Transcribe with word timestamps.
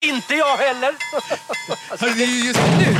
Inte 0.00 0.34
jag 0.34 0.56
heller. 0.56 0.94
Hörru, 2.00 2.14
det 2.14 2.22
är 2.22 2.26
ju 2.26 2.46
just 2.46 2.60
nu. 2.78 2.96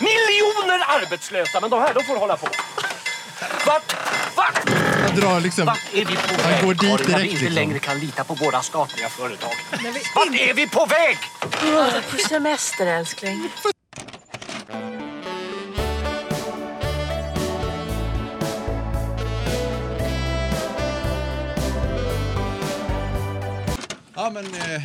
Miljoner 0.00 0.84
arbetslösa, 0.88 1.60
men 1.60 1.70
de 1.70 1.80
här 1.80 1.94
de 1.94 2.04
får 2.04 2.16
hålla 2.16 2.36
på. 2.36 2.48
Vart, 3.66 3.96
vart, 4.36 4.68
Han 5.08 5.16
drar 5.20 5.40
liksom... 5.40 5.66
vart 5.66 5.94
är 5.94 6.04
vi 6.04 6.16
på 6.16 6.42
Han 6.42 6.52
väg? 6.52 6.64
går 6.64 6.74
dit 6.74 6.80
Karin, 6.80 7.10
när 7.12 7.18
vi 7.18 7.24
inte 7.28 7.40
liksom. 7.40 7.54
längre 7.54 7.78
kan 7.78 7.98
lita 7.98 8.24
på 8.24 8.34
våra 8.34 8.62
statliga 8.62 9.08
företag. 9.08 9.52
Vart 10.14 10.34
är 10.34 10.54
vi 10.54 10.68
på 10.68 10.86
väg? 10.86 11.18
På 12.10 12.18
semester 12.28 12.86
älskling. 12.86 13.50
Ja, 24.14 24.30
men 24.30 24.44
eh, 24.46 24.82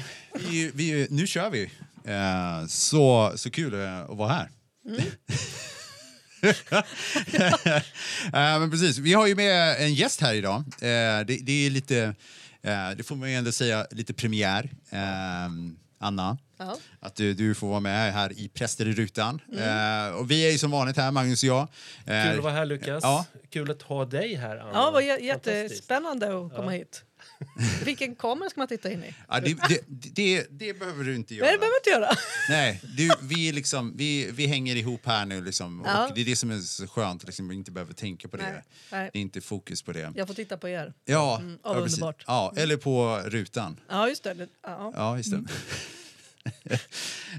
vi, 0.50 0.72
vi, 0.74 1.08
nu 1.10 1.28
kör 1.28 1.50
vi. 1.50 1.64
Eh, 2.06 2.66
så, 2.68 3.34
så 3.36 3.52
kul 3.52 3.74
eh, 3.74 4.00
att 4.02 4.18
vara 4.18 4.34
här. 4.34 4.50
Eh, 8.26 8.60
men 8.60 8.72
precis, 8.72 8.98
vi 8.98 9.14
har 9.14 9.28
ju 9.28 9.36
med 9.36 9.82
en 9.82 9.94
gäst 9.94 10.22
här 10.22 10.34
idag. 10.34 10.56
Eh, 10.58 11.26
det, 11.26 11.38
det 11.42 11.66
är 11.66 11.70
lite, 11.70 12.16
eh, 12.62 12.90
det 12.98 13.04
får 13.04 13.16
man 13.16 13.30
ju 13.30 13.36
ändå 13.36 13.52
säga, 13.52 13.88
lite 13.92 14.14
premiär. 14.14 14.70
Eh, 14.90 15.00
Anna, 16.00 16.38
Ja. 16.58 16.78
att 17.00 17.16
du, 17.16 17.34
du 17.34 17.56
får 17.56 17.68
vara 17.68 17.80
med 17.80 18.14
här 18.14 18.40
i 18.40 18.50
Präster 18.50 18.88
i 18.88 18.94
rutan. 18.94 19.40
Eh, 19.58 20.08
och 20.16 20.32
vi 20.32 20.48
är 20.48 20.52
ju 20.52 20.58
som 20.58 20.72
vanligt 20.72 20.98
här, 20.98 21.12
Magnus 21.12 21.44
och 21.44 21.50
jag. 21.50 21.68
Eh, 22.06 22.24
Kul 22.30 22.38
att 22.38 22.44
vara 22.44 22.54
här 22.54 22.66
Lukas. 22.66 23.04
Ja. 23.04 23.26
Kul 23.50 23.72
att 23.72 23.82
ha 23.82 24.06
dig 24.06 24.36
här 24.36 24.58
Anna. 24.58 24.72
Ja, 24.74 24.86
det 24.86 24.92
var 24.92 25.02
jättespännande 25.02 26.26
att 26.46 26.56
komma 26.56 26.72
hit. 26.72 27.04
Vilken 27.86 28.16
kamera 28.16 28.50
ska 28.50 28.60
man 28.62 28.68
titta 28.68 28.92
in 28.92 29.04
i? 29.04 29.14
Ja, 29.30 29.40
det, 29.40 29.58
det, 29.70 29.80
det, 30.16 30.48
det 30.50 30.74
behöver 30.80 31.04
du 31.04 31.16
inte 31.16 31.36
göra. 31.36 31.46
Nej, 31.46 31.54
det 31.56 31.60
behöver 31.60 31.78
inte 31.78 31.90
göra. 31.90 32.10
Nej, 32.50 32.82
du, 32.98 33.10
vi, 33.22 33.52
liksom, 33.52 33.98
vi, 33.98 34.32
vi 34.32 34.46
hänger 34.46 34.76
ihop 34.76 35.02
här 35.06 35.26
nu 35.26 35.42
liksom, 35.44 35.84
Ja. 35.86 36.08
och 36.08 36.16
det 36.16 36.22
är 36.22 36.26
det 36.26 36.36
som 36.36 36.52
är 36.52 36.60
så 36.60 36.88
skönt, 36.88 37.24
liksom, 37.26 37.50
att 37.50 37.54
inte 37.56 37.72
behöva 37.72 37.94
tänka 37.94 38.28
på 38.28 38.38
det. 38.38 38.64
Nej. 38.92 39.10
Det 39.14 39.20
är 39.20 39.22
inte 39.22 39.42
fokus 39.42 39.82
på 39.82 39.92
det. 39.92 40.12
Jag 40.16 40.28
får 40.28 40.34
titta 40.34 40.58
på 40.58 40.70
er. 40.70 40.94
Ja, 41.06 41.38
Mm, 41.40 41.58
ja, 41.64 41.70
underbart. 41.76 42.24
ja, 42.28 42.54
eller 42.58 42.78
på 42.78 43.22
rutan. 43.26 43.80
Ja, 43.90 44.10
just 44.10 44.24
det. 44.24 44.48
Ja. 44.64 44.94
Ja, 44.96 45.18
just 45.18 45.32
det. 45.32 45.44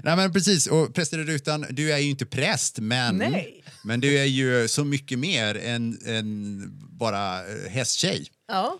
Nej, 0.03 0.15
men 0.15 0.33
precis. 0.33 0.67
Och 0.67 0.93
präster 0.95 1.19
i 1.19 1.23
rutan, 1.23 1.65
du 1.69 1.91
är 1.93 1.97
ju 1.97 2.09
inte 2.09 2.25
präst, 2.25 2.79
men, 2.79 3.17
Nej. 3.17 3.63
men 3.83 3.99
du 4.01 4.17
är 4.19 4.23
ju 4.25 4.67
så 4.67 4.83
mycket 4.83 5.19
mer 5.19 5.55
än, 5.57 5.99
än 6.05 6.61
bara 6.89 7.39
eh, 7.39 7.69
hästtjej. 7.71 8.27
ja. 8.47 8.79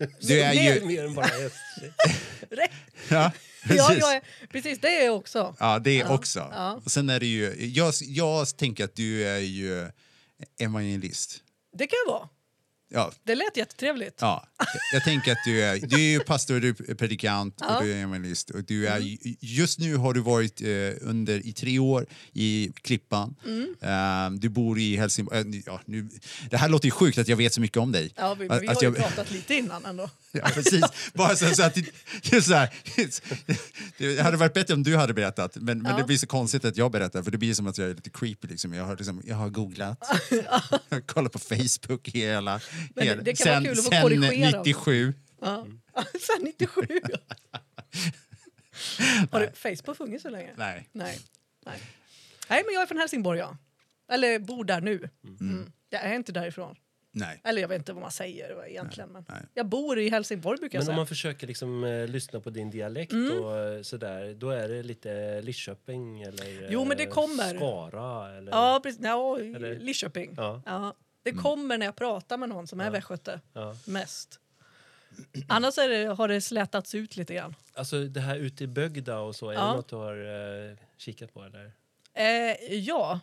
Du 0.20 0.40
är 0.40 0.52
ju... 0.52 0.84
mer 0.84 1.04
än 1.04 1.14
bara 1.14 1.26
häst. 1.42 1.56
Ja, 3.08 3.32
precis. 3.62 3.78
Ja, 3.78 3.94
jag 3.94 4.14
är, 4.16 4.22
precis, 4.52 4.80
det 4.80 4.88
är 4.88 5.04
jag 5.04 5.16
också. 5.16 5.56
Ja, 5.58 5.78
det 5.78 6.04
också. 6.04 6.38
ja. 6.52 6.80
Och 6.84 6.90
sen 6.90 7.10
är 7.10 7.20
det 7.20 7.26
ju... 7.26 7.66
Jag, 7.74 7.94
jag 8.00 8.56
tänker 8.56 8.84
att 8.84 8.94
du 8.96 9.28
är 9.28 9.38
ju 9.38 9.90
evangelist. 10.60 11.42
Det 11.76 11.86
kan 11.86 11.96
jag 12.06 12.12
vara. 12.12 12.28
Ja, 12.92 13.12
Det 13.24 13.34
lät 13.34 13.56
jättetrevligt. 13.56 14.14
Ja, 14.20 14.46
jag 14.92 15.04
tänker 15.04 15.32
att 15.32 15.38
du 15.44 15.62
är, 15.64 15.76
du 15.86 15.96
är 15.96 16.10
ju 16.10 16.20
pastor, 16.20 16.60
du 16.60 16.68
är 16.68 16.94
predikant 16.94 17.54
Ja. 17.60 17.76
och 17.78 17.84
du 17.84 17.92
är 17.92 17.96
evangelist. 17.96 18.50
Och 18.50 18.64
du 18.64 18.86
är, 18.88 18.98
ju- 18.98 19.18
Just 19.40 19.78
nu 19.78 19.96
har 19.96 20.14
du 20.14 20.20
varit 20.20 20.60
eh, 20.60 20.68
under 21.08 21.46
i 21.46 21.52
tre 21.52 21.78
år 21.78 22.06
i 22.32 22.72
Klippan. 22.82 23.34
Eh, 23.82 24.30
du 24.30 24.48
bor 24.48 24.78
i 24.78 24.96
Helsingborg. 24.96 25.38
Eh, 25.38 25.62
ja, 25.66 25.80
nu, 25.84 26.08
det 26.50 26.56
här 26.56 26.68
låter 26.68 26.84
ju 26.86 26.90
sjukt 26.90 27.18
att 27.18 27.28
jag 27.28 27.36
vet 27.36 27.54
så 27.54 27.60
mycket 27.60 27.76
om 27.76 27.92
dig. 27.92 28.12
Ja, 28.16 28.34
vi, 28.34 28.44
vi 28.44 28.50
att 28.50 28.66
har 28.66 28.82
ju 28.82 28.88
jag- 28.88 28.96
pratat 28.96 29.30
lite 29.30 29.54
innan 29.54 29.84
ändå. 29.84 30.10
Ja, 30.32 30.48
precis. 30.54 30.84
Bara 31.14 31.36
så, 31.36 31.54
så 31.54 31.62
att 31.62 31.74
det, 32.30 32.42
så 32.42 32.54
här, 32.54 32.70
det 33.98 34.20
hade 34.22 34.36
varit 34.36 34.54
bättre 34.54 34.74
om 34.74 34.82
du 34.82 34.96
hade 34.96 35.14
berättat, 35.14 35.56
men, 35.56 35.82
men 35.82 35.92
Ja. 35.92 35.98
det 35.98 36.04
blir 36.04 36.16
så 36.16 36.26
konstigt 36.26 36.64
att 36.64 36.76
jag 36.76 36.92
berättar 36.92 37.22
för 37.22 37.30
det 37.30 37.38
blir 37.38 37.54
som 37.54 37.66
att 37.66 37.78
jag 37.78 37.90
är 37.90 37.94
lite 37.94 38.10
creepy. 38.10 38.48
Liksom. 38.48 38.72
Jag, 38.74 38.84
har, 38.84 38.96
liksom, 38.96 39.22
jag 39.26 39.36
har 39.36 39.48
googlat, 39.48 39.98
kollat 41.06 41.32
på 41.32 41.38
Facebook 41.38 42.08
hela... 42.08 42.60
Men 42.94 43.24
det 43.24 43.32
kan 43.38 43.48
vara 43.52 43.60
kul 43.64 43.70
att 43.70 43.84
få 43.84 43.90
sen 43.90 44.02
korrigera. 44.02 44.58
97. 44.58 45.14
Ja. 45.40 45.66
Sen 46.20 46.44
97. 46.44 46.80
Har 49.30 49.40
det, 49.40 49.52
Facebook 49.56 49.96
funnits 49.96 50.22
så 50.22 50.30
länge? 50.30 50.50
Nej. 50.56 50.88
Nej. 50.92 51.18
Nej. 51.66 51.80
Nej, 52.50 52.62
men 52.66 52.74
jag 52.74 52.82
är 52.82 52.86
från 52.86 52.98
Helsingborg, 52.98 53.38
ja. 53.38 53.56
Eller 54.12 54.38
bor 54.38 54.64
där 54.64 54.80
nu. 54.80 55.08
Mm. 55.40 55.72
Jag 55.90 56.02
är 56.02 56.14
inte 56.14 56.32
därifrån. 56.32 56.76
Nej. 57.12 57.40
Eller 57.44 57.60
jag 57.60 57.68
vet 57.68 57.78
inte 57.78 57.92
vad 57.92 58.02
man 58.02 58.10
säger 58.10 58.66
egentligen. 58.68 59.10
Men 59.12 59.24
nej. 59.28 59.42
jag 59.54 59.66
bor 59.66 59.98
i 59.98 60.08
Helsingborg 60.10 60.58
brukar 60.58 60.78
jag 60.78 60.82
Men 60.82 60.88
om 60.88 60.92
säga. 60.92 60.96
man 60.96 61.06
försöker 61.06 61.46
liksom, 61.46 61.84
eh, 61.84 62.06
lyssna 62.08 62.40
på 62.40 62.50
din 62.50 62.70
dialekt 62.70 63.12
Mm. 63.12 63.38
och 63.38 63.58
eh, 63.58 63.82
sådär, 63.82 64.34
då 64.34 64.50
är 64.50 64.68
det 64.68 64.82
lite 64.82 65.42
Lidköping 65.42 66.22
eller 66.22 66.68
Jo, 66.70 66.84
men 66.84 66.96
det 66.96 67.02
eh, 67.02 67.10
kommer. 67.10 67.56
Skara 67.56 68.36
eller... 68.38 68.52
Ja, 68.52 68.80
precis. 68.82 69.00
Ja, 69.04 69.38
Eller- 69.40 69.78
Lidköping. 69.78 70.34
Ja. 70.36 70.62
Ja. 70.66 70.94
Det 71.22 71.32
kommer 71.32 71.78
när 71.78 71.86
jag 71.86 71.96
pratar 71.96 72.36
med 72.36 72.48
någon 72.48 72.66
som 72.66 72.80
är 72.80 72.90
västgöte. 72.90 73.40
Ja. 73.52 73.76
Mest. 73.84 74.40
Annars 75.48 75.78
är 75.78 75.88
det, 75.88 76.04
har 76.06 76.28
det 76.28 76.40
slätats 76.40 76.94
ut 76.94 77.16
lite 77.16 77.34
grann. 77.34 77.54
Alltså 77.74 78.04
det 78.04 78.20
här 78.20 78.36
ute 78.36 78.64
i 78.64 78.66
Bögda 78.66 79.18
och 79.18 79.36
så, 79.36 79.50
är 79.50 79.54
Ja. 79.54 79.60
det 79.66 79.72
något 79.76 79.88
du 79.88 79.96
har 79.96 80.16
eh, 80.70 80.76
kikat 80.96 81.34
på 81.34 81.42
eller? 81.44 81.72
Eh, 82.14 82.74
ja. 82.74 83.20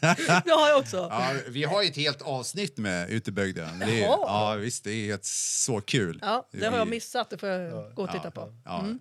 det 0.44 0.50
har 0.50 0.68
jag 0.68 0.78
också. 0.78 0.96
Ja, 0.96 1.34
vi 1.48 1.64
har 1.64 1.82
ju 1.82 1.88
ett 1.88 1.96
helt 1.96 2.22
avsnitt 2.22 2.76
med 2.78 3.10
Utebygden. 3.10 3.78
Det 3.78 3.84
är, 3.84 4.06
ja, 4.06 4.54
visst, 4.54 4.84
det 4.84 4.90
är 4.90 5.06
helt 5.06 5.24
så 5.24 5.80
kul. 5.80 6.18
Ja, 6.22 6.48
det 6.50 6.66
har 6.66 6.78
jag 6.78 6.88
missat. 6.88 7.30
Det 7.30 7.38
får 7.38 7.48
jag 7.48 7.94
gå 7.94 8.02
och 8.02 8.12
titta 8.12 8.30
på. 8.30 8.54
Ja, 8.64 8.80
Mm. 8.80 9.00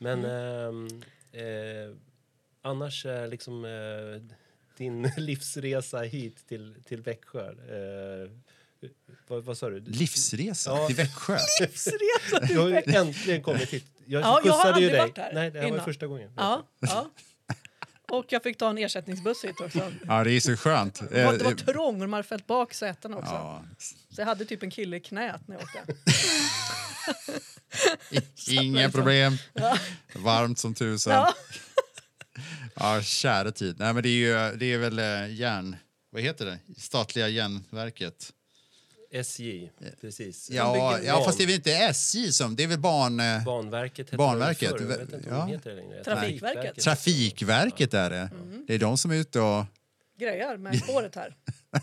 Men 0.00 0.24
ehm, 0.24 1.02
eh, 1.32 1.96
annars 2.62 3.06
är 3.06 3.26
liksom 3.26 3.64
eh, 3.64 4.36
din 4.78 5.02
livsresa 5.16 5.98
hit 6.00 6.46
till, 6.48 6.74
till 6.88 7.02
Växjö. 7.02 7.48
Eh, 7.48 8.30
vad, 9.26 9.44
vad 9.44 9.58
sa 9.58 9.68
du? 9.70 9.80
Livsresa 9.80 10.70
Ja. 10.70 10.86
till 10.86 10.96
Växjö. 10.96 11.38
Livsresa 11.60 12.40
Du 12.40 12.46
till 12.46 12.56
har 12.58 12.66
ju 12.68 12.72
Växjö. 12.74 12.92
äntligen 13.00 13.42
kommit 13.42 13.70
hit. 13.70 13.84
Jag 14.06 14.22
Ja, 14.22 14.40
jag 14.44 14.52
har 14.52 14.66
aldrig 14.66 14.90
dig. 14.92 14.98
varit 15.00 15.16
här 15.18 15.32
Nej, 15.34 15.50
det 15.50 15.58
här 15.58 15.66
var 15.68 15.72
innan. 15.74 15.84
första 15.84 16.06
gången. 16.06 16.30
Ja, 16.36 16.66
ja. 16.80 17.10
Och 18.10 18.24
jag 18.28 18.42
fick 18.42 18.58
ta 18.58 18.70
en 18.70 18.78
ersättningsbuss 18.78 19.44
hit 19.44 19.60
också. 19.60 19.92
Ja, 20.06 20.24
det 20.24 20.32
är 20.32 20.40
så 20.40 20.56
skönt. 20.56 20.94
Det 21.10 21.24
var, 21.24 21.32
det 21.32 21.44
var 21.44 21.50
Eh, 21.50 21.56
trångt 21.56 21.94
och 21.94 22.00
de 22.00 22.12
hade 22.12 22.22
fällt 22.28 22.46
bak 22.46 22.74
sätena 22.74 23.16
också. 23.16 23.32
Ja, 23.32 23.64
Så 23.78 24.20
jag 24.20 24.26
hade 24.26 24.44
typ 24.44 24.62
en 24.62 24.70
kille 24.70 24.96
i 24.96 25.00
knät 25.00 25.48
när 25.48 25.56
jag 25.56 25.62
åkte. 25.64 25.94
inga 28.52 28.90
problem. 28.90 29.36
Varmt 30.14 30.58
som 30.58 30.74
tusan. 30.74 31.12
Ja. 31.14 31.34
Ja, 32.74 33.02
kära 33.02 33.52
tid. 33.52 33.76
Nej, 33.78 33.94
men 33.94 34.02
det 34.02 34.08
är, 34.08 34.50
ju, 34.50 34.56
det 34.56 34.72
är 34.72 34.78
väl 34.78 34.98
eh, 34.98 35.34
järn... 35.34 35.76
Vad 36.10 36.22
heter 36.22 36.46
det? 36.46 36.58
Statliga 36.76 37.28
järnverket. 37.28 38.32
SJ, 39.10 39.70
precis. 40.00 40.50
Ja, 40.50 40.98
ja 40.98 41.24
fast 41.24 41.38
det 41.38 41.44
är 41.44 41.46
väl 41.46 41.54
inte 41.54 41.72
SJ 41.72 42.32
som... 42.32 42.56
Det 42.56 42.62
är 42.62 42.68
väl 42.68 42.78
ban... 42.78 43.20
eh, 43.20 43.44
Banverket 43.44 44.10
Banverket, 44.10 44.72
det 44.72 44.78
förr. 44.78 44.90
Jag 44.90 44.98
vet 44.98 45.12
inte 45.12 45.28
ja. 45.28 45.46
heter 45.46 45.70
det 45.70 45.76
längre. 45.76 46.04
Trafikverket. 46.04 46.80
Trafikverket 46.80 47.94
är 47.94 48.10
det. 48.10 48.30
Det 48.66 48.74
är 48.74 48.78
de 48.78 48.98
som 48.98 49.10
är 49.10 49.14
ute 49.16 49.40
och... 49.40 49.64
Grejer 50.18 50.56
med 50.56 50.78
spåret 50.78 51.14
här. 51.14 51.36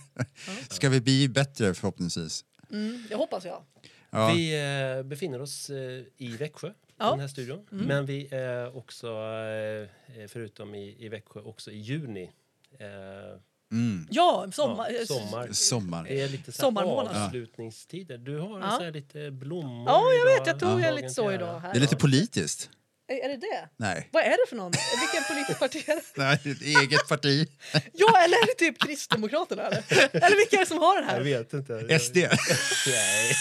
Ska 0.69 0.89
vi 0.89 1.01
bli 1.01 1.27
bättre 1.27 1.73
förhoppningsvis? 1.73 2.45
Mm, 2.71 3.05
det 3.09 3.15
hoppas 3.15 3.45
jag. 3.45 3.63
Ja. 4.09 4.33
Vi 4.33 4.61
eh, 4.97 5.03
befinner 5.03 5.41
oss 5.41 5.69
i 6.17 6.37
Växjö, 6.39 6.71
Ja. 6.99 7.09
den 7.11 7.19
här 7.19 7.27
studion. 7.27 7.67
Men 7.69 8.05
vi 8.05 8.27
är 8.31 8.77
också, 8.77 9.07
eh, 9.07 10.27
förutom 10.27 10.75
i, 10.75 11.05
i 11.05 11.09
Växjö, 11.09 11.39
också 11.41 11.71
i 11.71 11.77
juni. 11.77 12.31
Eh, 12.79 13.39
Mm. 13.71 14.07
Ja, 14.11 14.47
sommar. 14.53 14.89
ja, 14.91 15.05
sommar. 15.05 15.49
Sommar. 15.51 16.03
Det 16.03 16.21
är 16.21 16.27
lite 16.29 16.51
så 16.51 16.79
avslutningstider. 16.79 18.17
Du 18.17 18.39
har 18.39 18.59
Ja. 18.59 18.71
så 18.71 18.83
här 18.83 18.91
lite 18.91 19.31
blommor 19.31 19.89
Ja, 19.89 20.01
jag 20.13 20.15
idag. 20.15 20.39
vet. 20.39 20.47
Jag 20.47 20.59
tog 20.59 20.81
jag 20.81 20.95
lite 20.95 21.09
så 21.09 21.31
idag. 21.31 21.59
Här. 21.59 21.71
Det 21.73 21.79
är 21.79 21.81
lite 21.81 21.95
politiskt. 21.95 22.69
Är 23.07 23.29
det 23.29 23.37
det? 23.37 23.69
Nej. 23.77 24.09
Vad 24.11 24.23
är 24.23 24.29
det 24.29 24.45
för 24.49 24.55
någon? 24.55 24.71
Vilken 24.71 25.23
politisk 25.35 25.59
parti 25.59 25.89
är 25.89 25.95
det? 25.95 26.01
Nej, 26.15 26.33
ett 26.55 26.61
eget 26.61 27.07
parti. 27.07 27.49
Ja, 27.93 28.23
eller 28.23 28.37
är 28.37 28.45
det 28.47 28.53
typ 28.65 28.81
Kristdemokraterna? 28.87 29.63
Eller, 29.63 29.83
eller 30.11 30.37
vilka 30.37 30.55
är 30.55 30.59
det 30.59 30.65
som 30.65 30.77
har 30.77 30.95
den 30.95 31.05
Jag 31.05 31.11
här? 31.13 31.21
vet 31.23 31.53
inte. 31.53 31.99
SD. 31.99 32.15
Nej. 32.87 33.35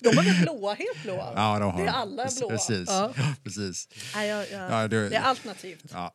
De 0.00 0.08
är 0.08 0.22
väl 0.24 0.42
blåa, 0.42 0.74
helt 0.74 1.02
blåa? 1.02 1.32
Ja, 1.36 1.58
de 1.58 1.70
har 1.72 1.82
Det 1.82 1.88
är 1.88 1.92
alla 1.92 2.26
blåa. 2.38 2.50
Precis. 2.50 2.84
Ja. 2.88 3.14
Precis. 3.44 3.88
Jag, 4.14 4.26
jag, 4.26 4.70
Ja, 4.70 4.88
du- 4.88 5.08
Det 5.08 5.16
är 5.16 5.20
alternativt. 5.22 5.84
Ja. 5.92 6.12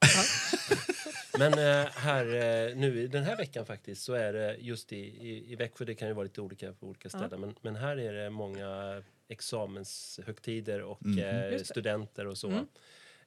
Men 1.40 1.54
eh, 1.54 1.92
här 1.92 2.26
eh, 2.26 2.76
nu 2.76 3.02
i 3.04 3.08
den 3.08 3.24
här 3.24 3.38
veckan 3.38 3.66
faktiskt 3.66 4.04
så 4.04 4.14
är 4.14 4.34
det 4.34 4.56
just 4.60 4.94
i, 4.94 4.98
i, 4.98 5.52
i 5.52 5.56
Växjö, 5.56 5.86
det 5.86 5.96
kan 5.96 6.08
ju 6.08 6.14
vara 6.14 6.24
lite 6.24 6.42
olika 6.42 6.74
på 6.74 6.88
olika 6.88 7.10
ställen, 7.10 7.42
men, 7.42 7.56
men 7.62 7.76
här 7.76 7.98
är 8.00 8.14
det 8.14 8.30
många 8.30 9.04
examenshögtider 9.28 10.82
och 10.82 10.98
det. 11.02 11.68
studenter 11.68 12.28
och 12.28 12.38
så. 12.38 12.66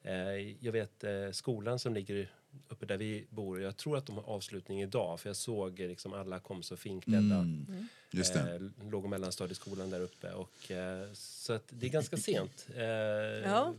Eh, 0.05 0.15
jag 0.61 0.73
vet 0.73 1.05
skolan 1.32 1.79
som 1.79 1.94
ligger 1.94 2.31
uppe 2.69 2.87
där 2.87 2.97
vi 2.97 3.27
bor. 3.31 3.61
Jag 3.63 3.77
tror 3.77 3.97
att 3.97 4.07
de 4.07 4.17
har 4.17 4.23
avslutning 4.23 4.83
idag 4.83 5.21
för 5.21 5.29
jag 5.29 5.37
såg 5.37 5.81
eh, 5.81 5.89
liksom 5.89 6.13
alla 6.13 6.39
kom 6.41 6.63
så 6.63 6.77
finklädda. 6.77 7.37
Mm. 7.37 7.89
Just 8.11 8.35
det. 8.35 8.55
Eh, 8.55 8.91
låg 8.91 9.05
och 9.05 9.11
mellanstadieskolan 9.11 9.91
där 9.91 10.01
uppe. 10.01 10.33
Och, 10.33 10.71
eh, 10.71 11.13
så 11.13 11.53
att 11.53 11.65
det 11.69 11.87
är 11.87 11.91
ganska 11.91 12.17
sent. 12.29 12.67
Eh, 12.77 12.83
Ja. 12.85 13.75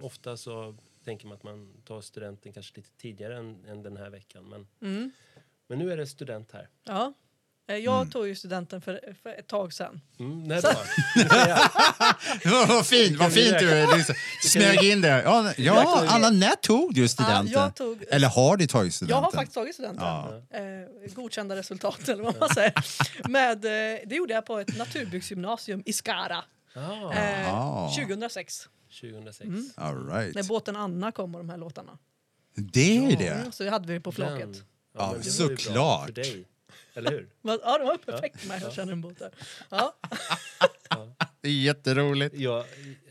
Ofta 0.00 0.36
så 0.36 0.74
tänker 1.04 1.26
man 1.26 1.36
att 1.36 1.42
man 1.42 1.72
tar 1.84 2.00
studenten 2.00 2.52
kanske 2.52 2.76
lite 2.76 2.90
tidigare 2.96 3.36
än, 3.38 3.64
än 3.68 3.82
den 3.82 3.96
här 3.96 4.10
veckan. 4.10 4.44
Men, 4.48 4.66
Mm. 4.80 5.10
men 5.66 5.78
nu 5.78 5.92
är 5.92 5.96
det 5.96 6.06
student 6.06 6.52
här. 6.52 6.68
Ja. 6.84 7.12
Eh, 7.68 7.76
Jag 7.76 8.10
tog 8.12 8.26
ju 8.28 8.34
studenten 8.34 8.80
för, 8.80 9.14
för 9.22 9.30
ett 9.38 9.46
tag 9.46 9.72
sedan. 9.72 10.00
Mm, 10.20 10.60
säger 10.60 10.76
jag. 11.48 11.58
Ja, 12.44 12.64
vad 12.68 12.86
fint, 12.86 13.18
vad 13.18 13.32
fint 13.32 13.58
du 13.58 13.86
liksom, 13.96 14.14
smög 14.42 14.82
in 14.84 15.00
det. 15.00 15.08
Ja, 15.22 15.52
ja, 15.56 16.04
Anna, 16.08 16.30
när 16.30 16.54
tog 16.56 16.94
du 16.94 17.08
studenten? 17.08 17.46
jag 17.52 17.74
tog- 17.74 18.04
Eller 18.10 18.28
har 18.28 18.56
du 18.56 18.66
tagit 18.66 18.94
studenten? 18.94 19.16
Jag 19.16 19.22
har 19.24 19.32
faktiskt 19.32 19.54
tagit 19.54 19.74
studenten. 19.74 20.04
Ja. 20.06 20.42
Eh, 20.50 21.12
godkända 21.14 21.56
resultat 21.56 22.08
eller 22.08 22.22
vad 22.22 22.40
man 22.40 22.48
säger. 22.48 22.72
Med, 23.28 23.64
eh, 23.64 24.00
det 24.06 24.14
gjorde 24.14 24.34
jag 24.34 24.46
på 24.46 24.58
ett 24.58 24.76
naturbyggsgymnasium 24.76 25.82
i 25.86 25.92
Skara. 25.92 26.44
Ah, 26.74 27.12
Eh, 27.12 27.40
Jaha. 27.42 27.88
2006. 27.94 28.68
2006. 29.00 29.50
All 29.76 30.06
right. 30.10 30.34
När 30.34 30.42
båten 30.42 30.76
Anna 30.76 31.12
kom 31.12 31.34
och 31.34 31.40
de 31.40 31.50
här 31.50 31.56
låtarna. 31.58 31.98
Det 32.54 32.96
är 32.98 33.10
ju 33.10 33.16
det. 33.16 33.28
Mm, 33.28 33.52
så 33.52 33.70
hade 33.70 33.92
vi 33.92 34.00
på 34.00 34.12
flaket. 34.12 34.52
Den- 34.52 34.64
Ja, 34.98 35.06
det 35.06 35.16
var 35.16 35.56
såklart. 35.56 36.10
Eller 36.94 37.10
hur? 37.10 37.28
Ja, 37.42 37.78
det 37.78 37.84
var 37.84 37.96
perfekt 37.96 38.46
mig. 38.48 38.60
Jag 38.62 38.72
känner 38.72 38.92
en 38.92 39.00
båt 39.00 39.18
där. 39.18 39.30
Ja. 39.70 39.94
Det 41.40 41.48
är 41.48 41.52
jätteroligt. 41.52 42.34
Ja, 42.38 42.58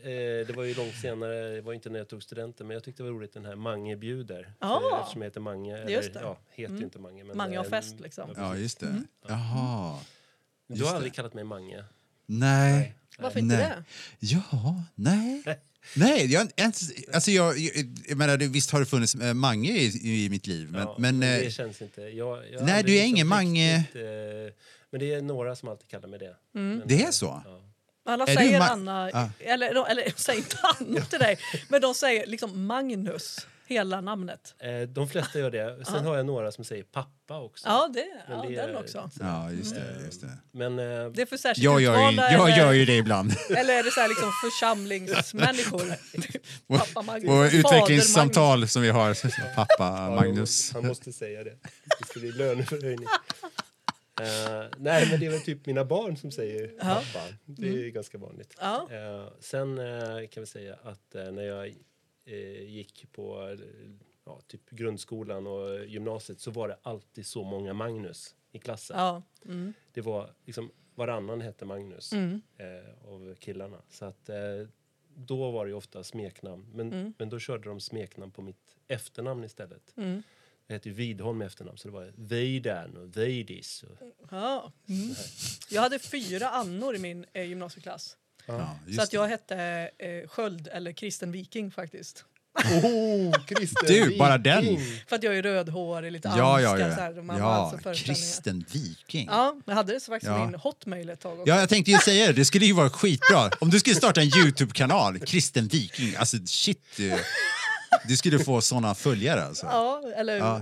eh, 0.02 0.04
det 0.46 0.52
var 0.56 0.64
ju 0.64 0.74
långt 0.74 0.94
senare, 0.94 1.54
det 1.54 1.60
var 1.60 1.72
inte 1.72 1.90
när 1.90 1.98
jag 1.98 2.08
tog 2.08 2.22
studenten, 2.22 2.66
men 2.66 2.74
jag 2.74 2.84
tyckte 2.84 3.02
det 3.02 3.10
var 3.10 3.16
roligt 3.18 3.32
den 3.32 3.44
här 3.44 3.56
Mange 3.56 3.96
bjuder. 3.96 4.54
Ah. 4.58 4.80
För- 4.80 5.00
Eftersom 5.00 5.22
jag 5.22 5.26
heter 5.26 5.40
Mange. 5.40 5.76
Eller, 5.78 5.88
Just 5.92 6.14
det. 6.14 6.20
Ja, 6.20 6.38
heter 6.50 6.74
ju 6.74 6.82
inte 6.84 6.98
Mange. 6.98 7.24
Men 7.24 7.36
Mange 7.36 7.56
har 7.56 7.64
eh, 7.64 7.70
fest, 7.70 8.00
liksom. 8.00 8.30
ja, 8.36 8.42
Ja, 8.42 8.56
just 8.56 8.80
det. 8.80 8.86
Mm. 8.86 9.06
Jaha. 9.28 9.98
Du 10.66 10.74
just 10.74 10.84
har 10.84 10.90
det. 10.92 10.96
aldrig 10.96 11.14
kallat 11.14 11.34
mig 11.34 11.44
Mange. 11.44 11.84
Nej. 12.26 12.94
Varför 13.18 13.38
inte 13.40 13.56
Nej. 13.56 13.68
det? 14.20 14.26
Ja, 14.26 14.82
nej. 14.94 15.42
Nej, 15.96 16.32
jag, 16.32 16.48
ens- 16.56 16.90
alltså 17.14 17.30
jag, 17.30 17.58
jag, 17.58 17.72
jag 18.08 18.18
menar, 18.18 18.36
visst 18.38 18.70
har 18.70 18.80
det 18.80 18.86
funnits 18.86 19.14
eh, 19.14 19.34
Mange 19.34 19.70
i, 19.70 20.24
i 20.24 20.28
mitt 20.30 20.46
liv, 20.46 20.68
men, 20.70 20.80
Ja, 20.80 20.96
men 20.98 21.20
det 21.20 21.44
eh, 21.44 21.50
känns 21.50 21.82
inte. 21.82 22.00
Jag, 22.00 22.42
jag 22.52 22.64
nej, 22.66 22.82
du 22.82 22.92
är 22.92 22.94
liksom 22.96 23.06
ingen 23.06 23.26
Mange. 23.26 23.78
riktigt, 23.78 23.96
eh, 23.96 24.54
men 24.90 25.00
det 25.00 25.14
är 25.14 25.22
några 25.22 25.56
som 25.56 25.68
alltid 25.68 25.88
kallar 25.88 26.08
mig 26.08 26.18
det. 26.18 26.36
Men, 26.52 26.82
Det 26.86 27.02
är 27.02 27.10
så? 27.10 27.42
Ja. 27.44 27.58
Alla 28.04 28.24
Är 28.26 28.34
säger 28.36 28.60
Anna, 28.60 29.10
Ah. 29.12 29.28
eller, 29.40 29.74
de- 29.74 29.86
eller 29.90 30.12
säger 30.16 30.38
inte 30.38 30.56
Anna 30.62 31.00
till 31.10 31.18
dig, 31.18 31.38
men 31.68 31.80
de 31.80 31.94
säger 31.94 32.26
liksom 32.26 32.66
Magnus, 32.66 33.46
hela 33.72 34.00
namnet. 34.00 34.54
Eh, 34.58 34.80
De 34.88 35.08
flesta 35.08 35.38
gör 35.38 35.50
det. 35.50 35.84
Sen 35.84 36.04
har 36.06 36.16
jag 36.16 36.26
några 36.26 36.52
som 36.52 36.64
säger 36.64 36.82
pappa 36.84 37.40
också. 37.40 37.68
Ja, 37.68 37.90
det, 37.94 38.06
ja 38.28 38.44
det 38.48 38.54
den 38.54 38.70
är- 38.70 38.76
också. 38.80 39.10
ja, 39.20 39.50
just 39.52 39.74
det. 39.74 40.04
Just 40.04 40.20
det. 40.20 40.38
Men 40.52 40.78
eh, 40.78 40.84
Det 41.10 41.22
är 41.22 41.26
för 41.26 41.36
särskilt 41.36 41.64
Jag 41.64 41.80
gör, 41.80 42.10
ju, 42.10 42.16
jag 42.16 42.34
eller, 42.48 42.56
gör 42.58 42.72
ju 42.72 42.84
det 42.84 42.96
ibland. 42.96 43.32
eller 43.56 43.74
är 43.78 43.82
det 43.82 43.90
så 43.90 44.00
här 44.00 44.08
liksom 44.08 44.30
församlingsmänniskor? 44.44 45.82
Pappa 46.78 47.02
Magnus, 47.02 47.30
Och 47.30 47.58
utvecklingssamtal 47.58 48.68
som 48.68 48.82
vi 48.82 48.90
har. 48.90 49.54
Pappa 49.54 49.74
Ja, 49.78 50.14
Magnus. 50.14 50.72
Han 50.72 50.86
måste 50.86 51.12
säga 51.12 51.44
det. 51.44 51.56
Det 52.00 52.06
ska 52.06 52.20
bli 52.20 52.32
löneförhöjning. 52.32 53.06
Eh, 54.20 54.64
nej, 54.78 55.08
men 55.10 55.20
det 55.20 55.26
är 55.26 55.30
väl 55.30 55.40
typ 55.40 55.66
mina 55.66 55.84
barn 55.84 56.16
som 56.16 56.30
säger 56.30 56.66
pappa. 56.68 57.20
Det 57.44 57.68
är 57.68 57.88
ganska 57.90 58.18
vanligt. 58.18 58.54
Ja. 58.60 58.88
Eh, 58.90 59.28
sen 59.40 59.78
eh, 59.78 60.28
kan 60.28 60.40
vi 60.42 60.46
säga 60.46 60.74
att 60.84 61.14
när 61.32 61.42
jag 61.42 61.74
gick 62.68 63.12
på 63.12 63.48
eh, 63.50 63.58
ja, 64.24 64.40
typ 64.46 64.70
grundskolan 64.70 65.46
och 65.46 65.86
gymnasiet 65.86 66.40
så 66.40 66.50
var 66.50 66.68
det 66.68 66.78
alltid 66.82 67.26
så 67.26 67.44
många 67.44 67.72
Magnus 67.74 68.34
i 68.52 68.58
klassen. 68.58 68.96
Ja. 68.98 69.22
Mm. 69.44 69.72
Det 69.92 70.00
var 70.00 70.30
liksom 70.44 70.70
varannan 70.94 71.40
hette 71.40 71.64
Magnus 71.64 72.12
Mm. 72.12 72.42
eh, 72.56 73.08
av 73.12 73.34
killarna. 73.34 73.82
Så 73.90 74.04
att 74.04 74.28
eh, 74.28 74.36
då 75.14 75.50
var 75.50 75.66
det 75.66 75.72
ofta 75.74 76.04
smeknamn. 76.04 76.66
Men, 76.74 76.92
Mm. 76.92 77.14
men 77.18 77.28
då 77.28 77.38
körde 77.38 77.68
de 77.68 77.80
smeknamn 77.80 78.32
på 78.32 78.42
mitt 78.42 78.76
efternamn 78.88 79.44
istället. 79.44 79.92
Mm. 79.96 80.22
Jag 80.66 80.74
heter 80.74 80.88
ju 80.90 80.94
Widholm 80.96 81.42
i 81.42 81.44
efternamn 81.44 81.78
så 81.78 81.88
det 81.88 81.94
var 81.94 82.12
Vidan 82.16 82.96
och 82.96 83.16
Vidis. 83.16 83.82
Och, 83.82 83.96
Ja. 84.30 84.72
Mm. 84.88 85.14
Jag 85.70 85.82
hade 85.82 85.98
fyra 85.98 86.48
Annor 86.48 86.96
i 86.96 86.98
min 86.98 87.26
eh, 87.32 87.44
gymnasieklass. 87.48 88.16
Ja, 88.46 88.78
Så 88.96 89.02
att 89.02 89.12
jag 89.12 89.26
hette 89.28 89.90
eh, 89.98 90.28
Sköld 90.28 90.68
eller 90.72 90.92
Kristen 90.92 91.32
Viking 91.32 91.70
faktiskt. 91.70 92.24
oh, 92.84 93.32
Du, 93.86 94.18
bara 94.18 94.38
den. 94.38 94.60
Viking! 94.62 94.80
För 95.08 95.16
att 95.16 95.22
jag 95.22 95.38
är 95.38 95.42
rödhårig, 95.42 96.12
lite 96.12 96.28
Ja, 96.36 96.60
ja, 96.60 96.70
anska, 96.70 96.88
ja. 96.88 96.94
så 96.94 97.00
här, 97.00 97.12
de 97.12 97.28
har 97.28 97.38
ja 97.38 97.72
alltså. 97.84 98.04
Kristen 98.04 98.64
Viking. 98.72 99.26
Ja, 99.30 99.56
jag 99.64 99.74
hade 99.74 99.92
det 99.92 100.00
så 100.00 100.12
faktiskt 100.12 100.30
Ja. 100.30 100.46
min 100.46 100.54
hotmail 100.54 101.10
ett 101.10 101.20
tag 101.20 101.32
också. 101.40 101.48
Ja, 101.48 101.60
jag 101.60 101.68
tänkte 101.68 101.90
ju 101.90 101.98
säga 101.98 102.26
det. 102.26 102.32
Det 102.32 102.44
skulle 102.44 102.66
ju 102.66 102.72
vara 102.72 102.90
skitbra. 102.90 103.50
Om 103.60 103.70
du 103.70 103.80
skulle 103.80 103.96
starta 103.96 104.20
en 104.20 104.30
Youtube-kanal, 104.44 105.18
Kristen 105.18 105.68
Viking. 105.68 106.14
Alltså 106.16 106.36
shit. 106.46 106.80
Du, 106.96 107.12
du 108.08 108.16
skulle 108.16 108.38
få 108.38 108.60
såna 108.60 108.94
följare 108.94 109.44
alltså. 109.44 109.66
Ja, 109.66 110.02
eller... 110.16 110.36
Ja. 110.38 110.60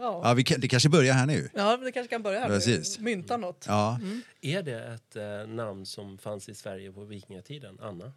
Ja. 0.00 0.20
Ja, 0.24 0.34
vi 0.34 0.44
kan, 0.44 0.60
det 0.60 0.68
kanske 0.68 0.88
börjar 0.88 1.14
här 1.14 1.26
nu. 1.26 1.50
Ja, 1.54 1.76
det 1.76 1.92
kanske 1.92 2.10
kan 2.10 2.22
börja 2.22 2.40
här. 2.40 2.48
Precis. 2.48 2.98
nu. 2.98 3.04
Mynta 3.04 3.36
något. 3.36 3.64
Ja. 3.68 4.00
Är 4.40 4.62
det 4.62 4.84
ett 4.84 5.16
eh, 5.16 5.46
namn 5.54 5.86
som 5.86 6.18
fanns 6.18 6.48
i 6.48 6.54
Sverige 6.54 6.92
på 6.92 7.04
vikingatiden? 7.04 7.78
Anna? 7.82 8.12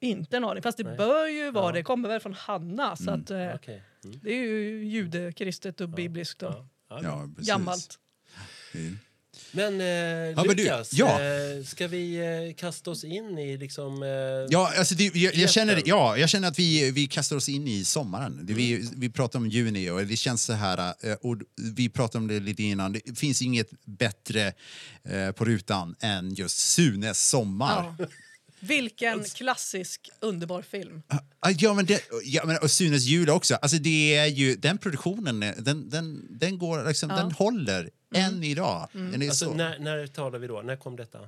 Inte 0.00 0.36
en 0.36 0.44
aning. 0.44 0.62
Fast 0.62 0.78
det 0.78 0.84
Nej. 0.84 0.96
bör 0.96 1.26
ju 1.26 1.50
vara 1.50 1.66
Ja. 1.66 1.72
det. 1.72 1.82
Kommer 1.82 2.08
väl 2.08 2.20
från 2.20 2.34
Hanna. 2.34 2.96
Så 2.96 3.10
att, 3.10 3.30
eh, 3.30 3.54
Okej. 3.54 3.82
Mm. 4.04 4.20
det 4.22 4.30
är 4.30 4.42
ju 4.42 4.84
judekristet 4.84 5.80
och 5.80 5.88
bibliskt 5.88 6.42
och 6.42 6.52
Ja. 6.52 6.66
Ja. 6.88 7.00
Ja, 7.02 7.28
precis. 7.36 7.48
gammalt. 7.48 7.98
Mm. 9.52 9.76
Men, 9.76 10.28
eh, 10.28 10.36
men 10.36 10.56
du, 10.56 10.62
Lukas, 10.62 10.92
ja. 10.92 11.20
eh, 11.20 11.64
ska 11.64 11.88
vi 11.88 12.16
eh, 12.16 12.54
kasta 12.56 12.90
oss 12.90 13.04
in 13.04 13.38
i 13.38 13.56
liksom... 13.56 14.02
Eh, 14.02 14.08
Ja, 14.50 14.72
alltså 14.78 14.94
det, 14.94 15.14
jag, 15.14 15.34
jag, 15.34 15.50
känner, 15.50 15.82
ja, 15.84 16.16
jag 16.16 16.28
känner 16.28 16.48
att 16.48 16.58
vi, 16.58 16.90
vi 16.90 17.06
kastar 17.06 17.36
oss 17.36 17.48
in 17.48 17.68
i 17.68 17.84
sommaren. 17.84 18.40
Det, 18.42 18.54
vi, 18.54 18.88
vi 18.96 19.10
pratar 19.10 19.38
om 19.38 19.48
juni 19.48 19.90
och 19.90 20.06
det 20.06 20.16
känns 20.16 20.44
så 20.44 20.52
här, 20.52 20.94
och 21.20 21.36
vi 21.74 21.88
pratade 21.88 22.18
om 22.22 22.28
det 22.28 22.40
lite 22.40 22.62
innan, 22.62 22.92
det 22.92 23.18
finns 23.18 23.42
inget 23.42 23.70
bättre 23.84 24.52
eh, 25.04 25.32
på 25.32 25.44
rutan 25.44 25.96
än 26.00 26.34
just 26.34 26.58
Sunes 26.58 27.28
sommar. 27.28 27.94
Ja. 27.98 28.06
Vilken 28.60 29.24
klassisk 29.24 30.10
underbar 30.20 30.62
film. 30.62 31.02
Ah, 31.40 31.50
Ja, 31.58 31.74
men 31.74 31.86
det, 31.86 32.02
ja, 32.24 32.46
men, 32.46 32.56
och 32.56 32.70
Sunes 32.70 33.04
jul 33.04 33.30
också. 33.30 33.54
Alltså 33.54 33.76
det 33.76 34.16
är 34.16 34.26
ju, 34.26 34.56
den 34.56 34.78
produktionen, 34.78 35.40
den, 35.40 35.90
den, 35.90 36.26
den, 36.30 36.58
går, 36.58 36.88
liksom, 36.88 37.08
den 37.08 37.32
håller 37.32 37.90
än 38.14 38.44
idag. 38.44 38.88
Är 38.94 39.14
alltså, 39.14 39.44
så, 39.44 39.54
när, 39.54 39.78
när 39.78 40.06
talar 40.06 40.38
vi 40.38 40.46
då? 40.46 40.62
När 40.62 40.76
kom 40.76 40.96
detta? 40.96 41.18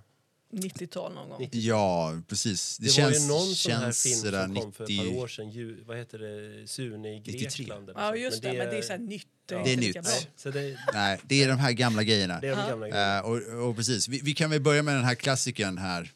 90-tal 0.53 1.15
någon 1.15 1.29
gång. 1.29 1.49
Ja, 1.53 2.21
precis. 2.29 2.79
Det, 2.79 2.87
Det, 2.87 2.91
känns, 2.91 3.17
var 3.17 3.23
ju 3.23 3.29
någon 3.29 3.55
sån 3.55 3.73
här 3.73 3.93
film 3.93 4.19
som 4.19 4.55
kom 4.55 4.73
för 4.73 4.85
ett 4.85 4.91
90... 4.91 5.13
par 5.13 5.23
år 5.23 5.29
sedan. 5.29 5.51
Ju, 5.51 5.85
vad 5.85 5.97
heter 5.97 6.19
det? 6.19 6.67
Sune 6.69 7.09
i 7.09 7.19
93. 7.21 7.39
Grekland. 7.39 7.91
eller 7.91 8.01
Ja, 8.01 8.17
just 8.17 8.43
det. 8.43 8.53
Men 8.53 8.69
det 8.69 8.79
är 8.79 8.83
så 8.83 8.93
här 8.93 8.99
nytt. 8.99 9.27
Ja. 9.51 9.63
Det 9.65 9.73
är 9.73 9.77
nytt. 9.77 9.97
Nej, 10.03 10.31
så 10.37 10.51
det, 10.51 10.79
Nej, 10.95 11.21
det 11.25 11.43
är 11.43 11.49
de 11.49 11.59
här 11.59 11.73
gamla 11.73 12.03
grejerna. 12.03 12.41
det 12.41 12.49
är 12.49 12.57
de 12.57 12.69
gamla 12.69 12.89
grejerna. 12.89 13.19
Eh, 13.19 13.25
och, 13.25 13.69
och 13.69 13.77
precis, 13.77 14.09
vi, 14.09 14.21
vi 14.25 14.35
kan 14.35 14.51
väl 14.51 14.61
börja 14.61 14.83
med 14.83 14.95
den 14.95 15.05
här 15.05 15.15
klassikern 15.15 15.79
här. 15.79 16.11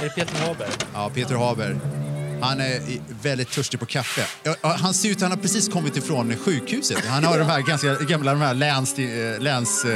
Är 0.00 0.04
det 0.04 0.10
Peter 0.10 0.34
Haber? 0.34 0.68
Ja, 0.92 1.10
Peter 1.14 1.34
Haber. 1.34 2.19
Han 2.40 2.60
är 2.60 2.80
väldigt 3.22 3.50
törstig 3.50 3.80
på 3.80 3.86
kaffe. 3.86 4.26
Han 4.62 4.94
ser 4.94 5.08
ut 5.10 5.20
han 5.20 5.30
har 5.30 5.38
precis 5.38 5.68
kommit 5.68 5.96
ifrån 5.96 6.36
sjukhuset. 6.36 7.06
Han 7.06 7.24
har 7.24 7.38
de 7.38 7.44
här 7.44 7.60
ganska 7.60 7.94
gamla 7.94 8.30
de 8.32 8.40
här 8.40 8.54
läns, 8.54 8.98
eh, 8.98 9.40
läns 9.40 9.84
eh, 9.84 9.90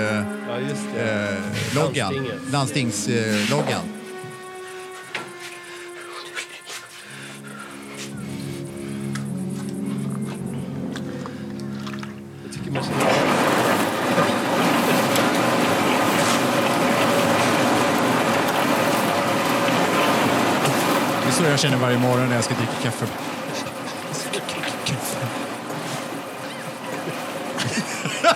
Ja, 0.49 0.59
just 0.61 0.83
det. 0.97 1.29
eh, 1.29 1.75
loggan. 1.75 2.27
Landstingsloggan. 2.53 3.83
Jag 12.45 12.53
tycker 12.53 12.71
man 12.71 12.83
känner... 12.85 13.13
så 21.45 21.51
jag 21.51 21.59
känner 21.61 21.77
varje 21.77 21.99
morgon 21.99 22.29
när 22.29 22.35
jag 22.35 22.45
ska 22.45 22.55
dricka 22.55 22.73
kaffe. 22.83 23.07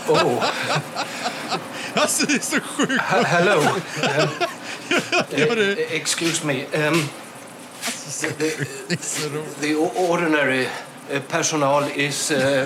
Oh, 0.09 0.45
Alltså 1.95 2.27
det 2.27 2.35
är 2.35 2.39
så 2.41 2.61
sjukt! 2.61 3.03
he- 3.03 3.25
hello. 3.25 3.61
Um, 5.53 5.77
excuse 5.91 6.47
me. 6.47 6.65
Um, 6.65 7.09
the, 8.21 8.29
Det 8.89 8.95
är 8.95 8.99
så 9.03 9.29
roligt. 9.29 9.61
the 9.61 9.75
ordinary 9.77 10.67
uh, 11.13 11.21
personnel 11.29 11.85
is 11.95 12.31
uh, 12.31 12.65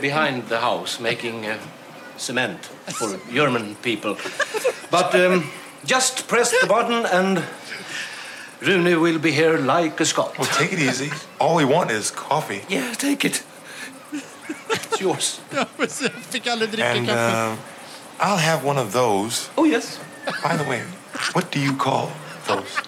behind 0.00 0.48
the 0.48 0.56
house 0.58 1.02
making 1.02 1.46
uh, 1.46 1.54
cement 2.16 2.58
for 2.86 3.08
German 3.32 3.76
people. 3.82 4.14
But 4.90 5.14
um, 5.14 5.50
just 5.84 6.26
press 6.28 6.50
the 6.60 6.66
button 6.66 7.06
and 7.06 7.42
Rune 8.66 9.00
will 9.00 9.18
be 9.18 9.30
here 9.32 9.58
like 9.58 10.00
a 10.00 10.04
Scot. 10.04 10.38
Well, 10.38 10.48
take 10.58 10.72
it 10.72 10.78
easy. 10.78 11.10
All 11.40 11.56
we 11.56 11.64
want 11.64 11.90
is 11.90 12.10
coffee. 12.10 12.62
Yeah, 12.68 12.92
take 12.94 13.24
it. 13.24 13.42
It's 14.70 15.00
yours. 15.00 15.40
Ja, 15.54 15.64
precis. 15.76 16.02
Jag 16.02 16.12
fick 16.30 16.46
aldrig 16.46 16.70
dricka 16.70 16.84
And 16.96 17.06
kaffe. 17.08 17.52
uh, 17.52 17.56
I'll 18.20 18.38
have 18.38 18.64
one 18.64 18.78
of 18.78 18.92
those. 18.92 19.50
Oh, 19.56 19.64
yes. 19.64 19.98
By 20.42 20.56
the 20.56 20.64
way, 20.70 20.82
what 21.34 21.50
do 21.50 21.58
you 21.60 21.74
call 21.76 22.10
those? 22.46 22.78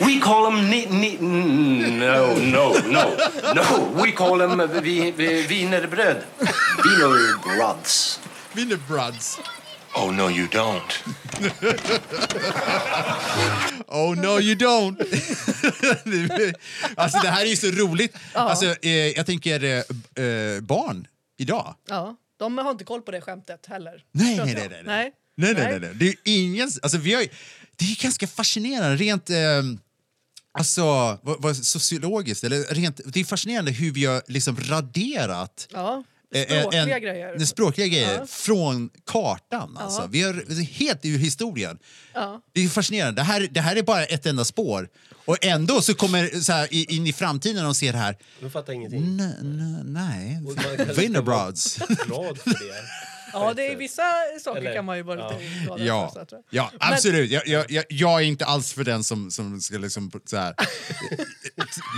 We 0.00 0.20
call 0.20 0.44
them 0.50 0.68
ni, 0.70 0.86
ni, 0.86 1.16
no, 1.18 2.34
no, 2.34 2.72
no, 2.80 3.16
no. 3.54 3.92
We 4.02 4.12
call 4.12 4.38
them 4.38 4.58
vi, 4.82 5.10
vi, 5.10 5.46
wienerbröd. 5.48 6.24
Wienerbrods. 6.84 8.18
Wienerbrods. 8.54 9.38
Oh, 9.94 10.12
no, 10.12 10.30
you 10.30 10.46
don't. 10.46 10.92
Oh 13.92 14.14
no 14.14 14.40
you 14.40 14.54
don't. 14.54 14.96
alltså 16.94 17.18
det 17.22 17.28
här 17.28 17.42
är 17.42 17.46
ju 17.46 17.56
så 17.56 17.66
roligt. 17.66 18.16
Alltså, 18.32 18.74
eh, 18.82 18.90
jag 18.90 19.26
tänker 19.26 19.64
eh, 19.64 20.24
eh, 20.24 20.60
barn 20.60 21.06
idag. 21.38 21.74
Ja, 21.88 22.16
de 22.36 22.58
har 22.58 22.70
inte 22.70 22.84
koll 22.84 23.02
på 23.02 23.10
det 23.10 23.20
skämtet 23.20 23.66
heller. 23.66 24.04
Nej, 24.12 24.36
nej, 24.36 24.54
nej. 24.54 24.68
jag. 24.72 24.86
nej. 24.86 25.12
Nej, 25.34 25.54
nej, 25.54 25.56
nej, 25.70 25.80
nej. 25.80 25.90
Det 25.94 26.04
är 26.04 26.08
ju 26.08 26.16
ingen... 26.24 26.70
Alltså, 26.82 26.98
vi 26.98 27.14
har, 27.14 27.22
ju- 27.22 27.28
det 27.76 27.84
är 27.84 27.88
ju 27.88 27.94
ganska 27.94 28.26
fascinerande 28.26 28.96
rent... 28.96 29.30
Eh, 29.30 29.36
alltså, 30.52 30.82
vad, 31.22 31.42
vad, 31.42 31.56
sociologiskt. 31.56 32.44
Eller 32.44 32.74
rent, 32.74 33.00
det 33.04 33.20
är 33.20 33.24
fascinerande 33.24 33.70
hur 33.70 33.92
vi 33.92 34.04
har 34.04 34.22
liksom 34.26 34.56
raderat 34.60 35.68
Ja, 35.72 36.04
språkliga 36.34 36.96
en- 36.96 37.02
grejer. 37.02 37.38
språkliga 37.38 37.86
grejer 37.86 38.18
Ja. 38.18 38.26
från 38.26 38.90
kartan. 39.06 39.76
Alltså. 39.76 40.06
Vi 40.10 40.22
har 40.22 40.32
det 40.32 40.54
är 40.54 40.62
helt 40.62 41.04
ur 41.04 41.18
historien. 41.18 41.78
Ja. 42.14 42.40
Det 42.52 42.64
är 42.64 42.68
fascinerande. 42.68 43.20
Det 43.20 43.24
här, 43.24 43.48
det 43.50 43.60
här 43.60 43.76
är 43.76 43.82
bara 43.82 44.04
ett 44.04 44.26
enda 44.26 44.44
spår. 44.44 44.88
Och 45.24 45.44
ändå 45.44 45.82
så 45.82 45.94
kommer 45.94 46.40
så 46.40 46.52
här, 46.52 46.68
i- 46.74 46.96
in 46.96 47.06
i 47.06 47.12
framtiden 47.12 47.66
och 47.66 47.76
ser 47.76 47.92
det 47.92 47.98
här. 47.98 48.16
De 48.40 48.50
fattar 48.50 48.72
ingenting. 48.72 49.02
N- 49.02 49.32
n- 49.40 49.82
nej, 49.84 50.38
vara 50.42 50.54
glad 50.54 52.38
för 52.38 52.50
det. 52.50 52.74
Ja, 53.32 53.54
det 53.54 53.72
är 53.72 53.76
vissa 53.76 54.02
saker 54.40 54.60
Eller- 54.60 54.74
kan 54.74 54.84
man 54.84 54.96
ju 54.96 55.02
vara 55.02 55.20
ja. 55.20 55.30
lite 55.38 55.64
glad 55.64 55.80
Ja, 55.80 56.10
för. 56.14 56.26
så 56.30 56.42
ja 56.50 56.70
absolut. 56.80 57.30
Jag, 57.30 57.46
jag, 57.46 57.70
jag, 57.70 57.84
jag 57.88 58.20
är 58.20 58.24
inte 58.24 58.44
alls 58.44 58.72
för 58.72 58.84
den 58.84 59.04
som, 59.04 59.30
som 59.30 59.60
ska 59.60 59.78
liksom 59.78 60.10
så 60.24 60.36
här. 60.36 60.54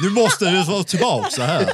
Nu 0.05 0.11
måste 0.11 0.45
vi 0.51 0.65
vara 0.65 0.85
tillbaka 0.85 1.31
så 1.31 1.43
här. 1.43 1.73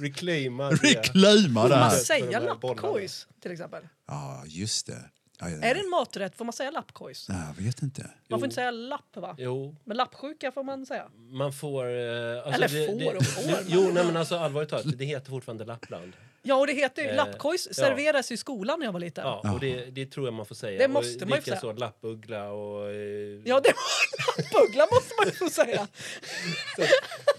Reclaima 0.00 0.70
det. 0.70 0.76
Reclaima 0.76 1.62
det 1.62 1.68
Får 1.68 1.76
man 1.76 1.90
här. 1.90 1.96
säga 1.98 2.38
här 2.40 2.46
lappkojs 2.46 3.26
till 3.42 3.52
exempel? 3.52 3.82
Ja, 4.06 4.42
just 4.46 4.86
det. 4.86 5.04
Ja, 5.40 5.48
ja, 5.48 5.56
Är 5.62 5.74
det 5.74 5.80
en 5.80 5.90
maträtt 5.90 6.36
får 6.36 6.44
man 6.44 6.52
säga 6.52 6.70
lappkojs? 6.70 7.28
Nej, 7.28 7.38
Jag 7.56 7.64
vet 7.64 7.82
inte. 7.82 8.10
Man 8.28 8.38
får 8.40 8.46
inte 8.46 8.54
säga 8.54 8.70
lapp 8.70 9.16
va? 9.16 9.34
Jo, 9.38 9.76
Men 9.84 9.96
lappsjuka 9.96 10.52
får 10.52 10.64
man 10.64 10.86
säga. 10.86 11.04
man 11.30 11.52
får... 11.52 11.84
eh, 11.84 12.36
Alltså 12.36 12.52
Eller 12.52 12.68
det, 12.68 12.86
får 12.86 12.98
det, 13.12 13.16
och 13.16 13.24
får, 13.26 13.58
Jo, 13.66 13.90
nej, 13.94 14.04
men 14.04 14.16
alltså 14.16 14.38
allvarligt 14.38 14.70
talat, 14.70 14.84
det 14.98 15.04
heter 15.04 15.30
fortfarande 15.30 15.64
Lappland. 15.64 16.12
Ja, 16.48 16.54
och 16.56 16.66
det 16.66 16.72
heter 16.72 17.02
ju 17.02 17.08
Eh, 17.08 17.16
lappkojs 17.16 17.66
ja. 17.70 17.74
serveras 17.74 18.32
i 18.32 18.36
skolan 18.36 18.78
när 18.78 18.86
jag 18.86 18.92
var 18.92 19.00
liten. 19.00 19.24
Ja, 19.26 19.52
och 19.54 19.60
det, 19.60 19.84
det 19.84 20.06
tror 20.06 20.26
jag 20.26 20.34
man 20.34 20.46
får 20.46 20.54
säga. 20.54 20.78
Det 20.78 20.88
måste 20.88 21.24
och 21.24 21.30
man 21.30 21.38
ju 21.38 21.42
få 21.42 21.50
likaså 21.50 21.72
lappuggla 21.72 22.50
och... 22.52 22.90
eh, 22.90 22.96
Ja, 23.44 23.60
det 23.60 23.72
var 23.72 24.42
lappbuggla 24.42 24.86
måste 24.92 25.14
man 25.18 25.26
ju 25.26 25.32
få 25.32 25.50
säga. 25.50 25.88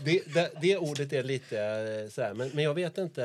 det, 0.05 0.33
det, 0.33 0.51
det 0.61 0.77
ordet 0.77 1.13
är 1.13 1.23
lite 1.23 1.59
eh, 1.61 2.09
så 2.09 2.21
här, 2.21 2.33
men, 2.33 2.49
men 2.53 2.63
jag 2.63 2.73
vet 2.73 2.97
inte. 2.97 3.23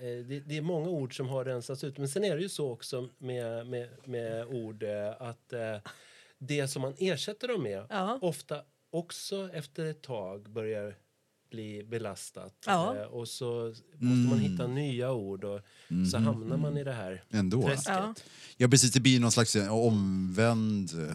eh, 0.00 0.06
Det, 0.24 0.40
det 0.40 0.56
är 0.56 0.60
många 0.62 0.88
ord 0.88 1.16
som 1.16 1.28
har 1.28 1.44
rensats 1.44 1.84
ut. 1.84 1.98
Men 1.98 2.08
sen 2.08 2.24
är 2.24 2.36
det 2.36 2.42
ju 2.42 2.48
så 2.48 2.70
också 2.72 3.08
med, 3.18 3.66
med, 3.66 3.88
med 4.04 4.46
ord 4.46 4.82
eh, 4.82 5.10
att 5.22 5.52
eh, 5.52 5.76
det 6.38 6.68
som 6.68 6.82
man 6.82 6.94
ersätter 6.98 7.48
dem 7.48 7.62
med 7.62 7.86
Ja. 7.90 8.18
ofta 8.22 8.60
också 8.90 9.48
efter 9.52 9.84
ett 9.86 10.02
tag 10.02 10.50
börjar 10.50 10.94
bli 11.54 11.82
belastat. 11.84 12.54
Ja. 12.66 12.96
Eh, 12.96 13.02
Och 13.06 13.28
så 13.28 13.74
måste 13.98 14.30
man 14.30 14.38
hitta 14.38 14.66
nya 14.66 15.12
ord 15.12 15.44
och 15.44 15.60
så 16.12 16.18
hamnar 16.18 16.56
man 16.56 16.76
i 16.76 16.84
det 16.84 16.92
här 16.92 17.24
Ändå. 17.30 17.62
träsket. 17.62 17.88
Ja. 17.88 18.14
Ja, 18.56 18.68
precis. 18.68 18.92
Det 18.92 19.00
blir 19.00 19.20
någon 19.20 19.32
slags 19.32 19.56
eh, 19.56 19.74
omvänd 19.74 20.90
eh, 20.94 21.14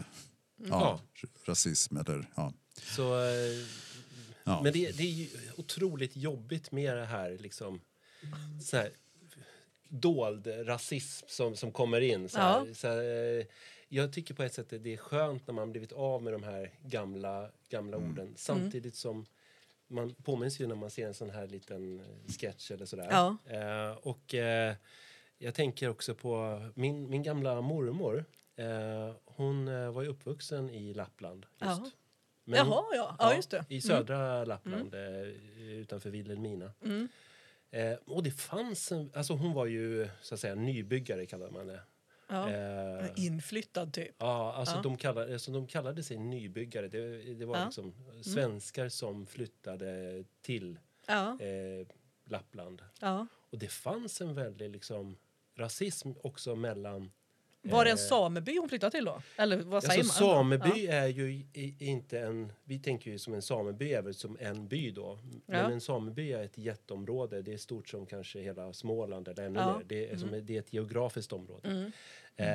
ja, 0.56 1.00
Ja. 1.22 1.28
rasism. 1.44 1.96
Eller, 1.96 2.26
ja. 2.34 2.52
Så, 2.96 3.02
Ja. 4.44 4.60
Men 4.62 4.72
det, 4.72 4.96
det 4.96 5.02
är 5.02 5.06
ju 5.12 5.28
otroligt 5.56 6.16
jobbigt 6.16 6.72
med 6.72 6.96
det 6.96 7.04
här 7.04 7.38
liksom 7.40 7.80
så 8.62 8.76
här, 8.76 8.90
dold 9.88 10.46
rasism 10.66 11.26
som, 11.28 11.56
som 11.56 11.72
kommer 11.72 12.00
in. 12.00 12.28
Så 12.28 12.38
här, 12.38 12.66
Ja. 12.66 12.74
så 12.74 12.88
här, 12.88 13.46
jag 13.88 14.12
tycker 14.12 14.34
på 14.34 14.42
ett 14.42 14.54
sätt 14.54 14.72
att 14.72 14.82
det 14.84 14.92
är 14.92 14.96
skönt 14.96 15.46
när 15.46 15.54
man 15.54 15.70
blivit 15.70 15.92
av 15.92 16.22
med 16.22 16.32
de 16.32 16.42
här 16.42 16.74
gamla, 16.84 17.50
gamla 17.68 17.96
Mm. 17.96 18.10
orden 18.10 18.32
samtidigt 18.36 18.94
som 18.96 19.26
man 19.90 20.14
påminns 20.14 20.60
ju 20.60 20.66
när 20.66 20.74
man 20.74 20.90
ser 20.90 21.06
en 21.06 21.14
sån 21.14 21.30
här 21.30 21.46
liten 21.46 22.00
eh, 22.00 22.32
sketch 22.38 22.70
eller 22.70 22.86
sådär. 22.86 23.08
Ja. 23.10 23.36
Eh, 23.46 23.96
och 23.96 24.34
eh, 24.34 24.74
jag 25.38 25.54
tänker 25.54 25.88
också 25.88 26.14
på 26.14 26.62
min, 26.74 27.10
min 27.10 27.22
gamla 27.22 27.60
mormor. 27.60 28.24
Eh, 28.56 29.14
hon 29.24 29.68
eh, 29.68 29.90
var 29.92 30.02
ju 30.02 30.08
uppvuxen 30.08 30.70
i 30.70 30.94
Lappland. 30.94 31.46
Just. 31.60 31.60
Ja. 31.60 31.90
Men- 32.44 32.56
Jaha, 32.66 32.84
ja. 32.94 33.16
Ja, 33.18 33.34
just 33.34 33.50
det. 33.50 33.56
Mm. 33.58 33.66
I 33.68 33.80
södra 33.80 34.44
Lappland, 34.44 34.94
eh, 34.94 35.00
utanför 35.60 36.10
Vilhelmina. 36.10 36.72
Mm. 36.84 37.08
Och 38.06 38.22
det 38.22 38.30
fanns 38.30 38.92
en, 38.92 39.10
alltså 39.14 39.32
hon 39.32 39.52
var 39.52 39.66
ju 39.66 40.08
så 40.22 40.34
att 40.34 40.40
säga 40.40 40.54
nybyggare 40.54 41.26
kallade 41.26 41.52
man 41.52 41.66
det. 41.66 41.80
Ja. 42.30 42.50
Eh, 42.50 43.06
Inflyttad 43.16 43.92
typ. 43.92 44.14
ja, 44.18 44.52
alltså 44.52 44.76
Ja. 44.76 44.82
De, 44.82 44.96
kallade, 44.96 45.32
alltså 45.32 45.50
de 45.52 45.66
kallade 45.66 46.02
sig 46.02 46.16
nybyggare. 46.18 46.88
Det, 46.88 47.34
det 47.34 47.44
var 47.46 47.54
Ja. 47.54 47.58
Mm. 47.58 47.68
liksom 47.68 47.94
svenskar 48.22 48.88
som 48.88 49.26
flyttade 49.26 50.24
till 50.42 50.78
Ja, 51.06 51.40
eh, 51.40 51.86
Lappland. 52.24 52.82
ja. 53.00 53.26
Och 53.50 53.58
det 53.58 53.68
fanns 53.68 54.20
en 54.20 54.34
väldig 54.34 54.70
liksom, 54.70 55.16
rasism 55.56 56.12
också 56.22 56.56
mellan 56.56 57.10
Var 57.62 57.84
det 57.84 57.90
en 57.90 57.96
Eh, 57.96 58.00
sameby 58.00 58.58
hon 58.58 58.68
flyttade 58.68 58.90
till 58.90 59.04
då? 59.04 59.22
Eller 59.36 59.56
vad 59.56 59.82
säger 59.82 60.00
Alltså, 60.00 60.24
man? 60.24 60.34
sameby 60.34 60.86
är 60.86 61.06
ju 61.06 61.32
i- 61.32 61.76
inte 61.78 62.20
en... 62.20 62.52
Vi 62.64 62.78
tänker 62.78 63.10
ju 63.10 63.18
som 63.18 63.34
en 63.34 63.42
sameby 63.42 63.92
är 63.92 64.02
väl 64.02 64.14
som 64.14 64.36
en 64.40 64.68
by 64.68 64.90
då. 64.90 65.18
Men 65.46 65.58
Ja. 65.58 65.70
en 65.70 65.80
sameby 65.80 66.32
är 66.32 66.42
ett 66.42 66.58
jätteområde. 66.58 67.42
Det 67.42 67.52
är 67.52 67.56
stort 67.58 67.88
som 67.88 68.06
kanske 68.06 68.40
hela 68.40 68.72
Småland 68.72 69.28
eller 69.28 69.42
ännu 69.46 69.58
Ja. 69.58 69.64
Mm. 69.64 69.76
mer. 69.78 69.84
Det 69.88 70.10
är, 70.10 70.16
som, 70.16 70.30
det 70.46 70.56
är 70.56 70.60
ett 70.60 70.72
geografiskt 70.72 71.32
område. 71.32 71.92
Eh, 72.36 72.46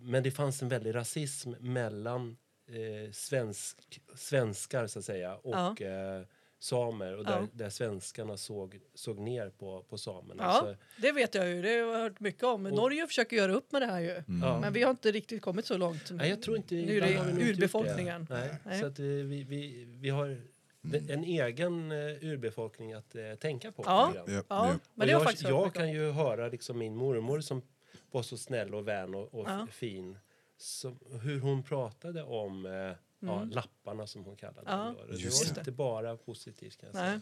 men 0.00 0.22
det 0.22 0.30
fanns 0.30 0.62
en 0.62 0.68
väldig 0.68 0.94
rasism 0.94 1.50
mellan 1.60 2.36
eh, 2.68 3.10
svensk, 3.12 4.00
svenskar 4.14 4.86
så 4.86 4.98
att 4.98 5.04
säga 5.04 5.36
och 5.36 5.82
eh, 5.82 6.22
samer. 6.58 7.16
Och 7.16 7.24
där, 7.24 7.32
Ja. 7.40 7.46
där 7.52 7.70
svenskarna 7.70 8.36
såg, 8.36 8.78
såg 8.94 9.18
ner 9.18 9.50
på, 9.50 9.82
på 9.88 9.98
samerna. 9.98 10.42
Ja, 10.42 10.60
Så, 10.60 10.76
det 11.02 11.12
vet 11.12 11.34
jag 11.34 11.48
ju. 11.48 11.62
Det 11.62 11.68
har 11.68 11.76
jag 11.92 11.98
hört 11.98 12.20
mycket 12.20 12.42
om. 12.44 12.62
Norge 12.62 13.06
försöker 13.06 13.36
göra 13.36 13.52
upp 13.52 13.72
med 13.72 13.82
det 13.82 13.86
här 13.86 14.00
ju. 14.00 14.22
ja. 14.42 14.60
Men 14.60 14.72
vi 14.72 14.82
har 14.82 14.90
inte 14.90 15.10
riktigt 15.12 15.42
kommit 15.42 15.66
så 15.66 15.76
långt. 15.76 16.10
Nej, 16.10 16.30
jag 16.30 16.42
tror 16.42 16.56
inte... 16.56 16.74
Nu 16.74 16.96
är 16.96 17.00
det 17.00 17.50
urbefolkningen. 17.50 18.24
det. 18.28 18.34
Nej, 18.34 18.54
Nej. 18.64 18.80
Så 18.80 18.86
att, 18.86 18.98
eh, 18.98 19.04
vi, 19.04 19.44
vi, 19.48 19.84
vi 20.00 20.08
har 20.10 20.40
en 21.08 21.24
egen 21.24 21.92
eh, 21.92 21.98
urbefolkning 22.24 22.92
att 22.92 23.14
eh, 23.14 23.34
tänka 23.34 23.72
på. 23.72 23.82
Ja. 23.86 24.12
Ja, 24.26 24.42
Ja, 24.48 24.74
men 24.94 25.08
Och 25.08 25.12
jag 25.24 25.34
jag 25.40 25.74
kan 25.74 25.90
ju 25.92 26.10
höra 26.10 26.48
liksom 26.48 26.78
min 26.78 26.96
mormor 26.96 27.40
som 27.40 27.62
var 28.10 28.22
så 28.22 28.36
snäll 28.36 28.74
och 28.74 28.88
vän 28.88 29.14
och, 29.14 29.34
och 29.34 29.48
Ja. 29.48 29.66
fin. 29.72 30.18
Som, 30.56 30.98
hur 31.22 31.40
hon 31.40 31.62
pratade 31.62 32.22
om 32.22 32.66
eh, 32.66 32.92
ja, 33.20 33.44
lapparna 33.44 34.06
som 34.06 34.24
hon 34.24 34.36
kallade 34.36 34.70
Mm. 34.70 34.78
Ja, 34.80 34.84
dem. 34.84 34.96
då. 35.08 35.12
Det 35.12 35.18
just 35.18 35.38
var 35.48 35.54
det. 35.54 35.60
inte 35.60 35.72
bara 35.72 36.16
positivt 36.16 36.80
kan 36.80 36.88
jag 36.92 36.96
säga. 36.96 37.20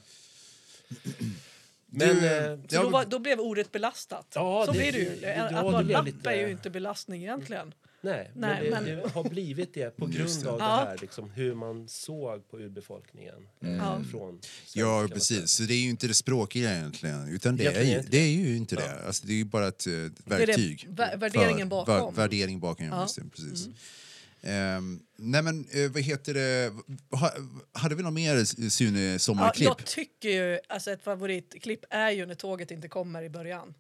Men, 1.89 2.17
Du, 2.17 2.27
eh, 2.27 2.59
Så 2.69 2.83
då, 2.83 2.89
var, 2.89 3.05
då 3.05 3.19
blev 3.19 3.41
ordet 3.41 3.73
belastat. 3.73 4.27
Ja, 4.35 4.63
så 4.67 4.73
det- 4.73 4.79
blir 4.79 4.93
det 4.93 4.99
ju. 4.99 5.21
det- 5.21 5.35
att 5.45 5.51
ja, 5.53 5.57
det 5.57 5.63
vara 5.65 5.81
lapp 5.81 6.07
lite- 6.07 6.31
är 6.31 6.47
ju 6.47 6.51
inte 6.53 6.71
belastning 6.71 7.23
egentligen. 7.23 7.75
Nej, 8.01 8.31
Nej, 8.35 8.71
men, 8.71 8.85
det, 8.85 8.91
men- 8.95 9.03
det 9.03 9.09
har 9.15 9.25
blivit 9.25 9.75
det 9.75 9.97
på 9.97 10.07
grund 10.07 10.43
det. 10.43 10.51
av 10.51 10.59
det 10.59 10.65
Ja. 10.65 10.77
här, 10.89 10.99
liksom, 11.01 11.31
hur 11.31 11.55
man 11.55 11.89
såg 11.89 12.49
på 12.51 12.59
urbefolkningen. 12.59 13.49
eh, 13.61 13.71
Ja. 13.77 14.03
Från 14.11 14.41
Ja, 14.75 15.09
precis. 15.13 15.51
Så 15.51 15.63
det 15.63 15.75
är 15.75 15.79
ju 15.79 15.89
inte 15.91 16.07
det 16.07 16.15
språkiga 16.15 16.73
egentligen. 16.77 17.29
Utan 17.29 17.57
det 17.57 17.67
är, 17.67 17.83
ju, 17.85 17.97
inte 17.97 18.09
det 18.11 18.19
är 18.19 18.29
ju 18.29 18.57
inte 18.57 18.77
det. 18.77 19.07
Alltså, 19.07 19.27
det 19.27 19.33
är 19.33 19.37
ju 19.37 19.45
bara 19.45 19.69
ett 19.69 19.87
eh, 19.87 19.93
är 19.93 19.99
det 20.25 20.47
verktyg. 20.47 20.89
vä- 20.91 21.17
värderingen 21.19 21.67
för- 21.71 21.77
bakom. 21.77 22.05
va- 22.05 22.11
värdering 22.11 22.61
bakom, 22.61 22.87
Ja. 22.87 23.03
just 23.03 23.17
det, 23.17 23.23
precis. 23.31 23.69
Ehm, 24.43 25.01
nej 25.17 25.43
men, 25.43 25.67
eh, 25.73 25.91
vad 25.91 26.03
heter 26.03 26.35
det? 26.35 26.73
Ha, 27.11 27.33
hade 27.73 27.95
vi 27.95 28.03
något 28.03 28.13
mer 28.13 28.45
Sune 28.71 29.01
Ja, 29.13 29.19
sommarklipp? 29.19 29.67
jag 29.69 29.87
tycker 29.87 30.29
ju, 30.29 30.61
alltså 30.69 30.91
ett 30.91 31.03
favoritklipp 31.03 31.85
är 31.91 32.11
ju 32.11 32.27
när 32.27 32.35
tåget 32.35 32.71
inte 32.71 32.89
kommer 32.89 33.23
i 33.23 33.29
början. 33.29 33.75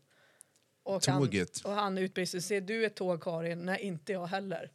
Och 0.84 1.02
Tåget. 1.02 1.60
Han, 1.64 1.72
och 1.72 1.78
han 1.78 1.98
utbrister, 1.98 2.40
ser 2.40 2.60
du 2.60 2.86
ett 2.86 2.94
tåg 2.94 3.22
Karin? 3.22 3.66
Nej, 3.66 3.80
inte 3.80 4.12
jag 4.12 4.26
heller. 4.26 4.70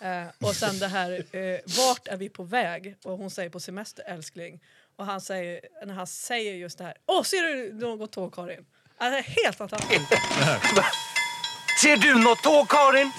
Eh, 0.00 0.24
och 0.40 0.56
sen 0.56 0.78
det 0.78 0.88
här, 0.88 1.10
eh, 1.36 1.58
vart 1.78 2.08
är 2.08 2.16
vi 2.16 2.28
på 2.28 2.42
väg? 2.42 2.96
Och 3.04 3.18
hon 3.18 3.30
säger 3.30 3.50
på 3.50 3.60
semester 3.60 4.04
älskling. 4.06 4.60
Och 4.96 5.06
han 5.06 5.20
säger, 5.20 5.60
när 5.86 5.94
han 5.94 6.06
säger 6.06 6.54
just 6.54 6.78
det 6.78 6.84
här, 6.84 6.94
åh 7.06 7.22
ser 7.22 7.42
du 7.42 7.72
något 7.72 8.12
tåg 8.12 8.34
Karin? 8.34 8.66
Alltså, 8.98 9.32
helt 9.44 9.56
fantastiskt. 9.56 10.00
Ser 11.82 11.96
du 11.96 12.14
något 12.22 12.42
tåg, 12.42 12.68
Karin? 12.68 13.12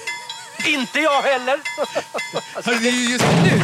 Inte 0.65 0.99
jag 0.99 1.21
heller. 1.21 1.59
Hörru, 2.63 2.79
det 2.79 2.87
är 2.87 2.91
ju 2.91 3.09
just 3.09 3.25
Nu! 3.43 3.61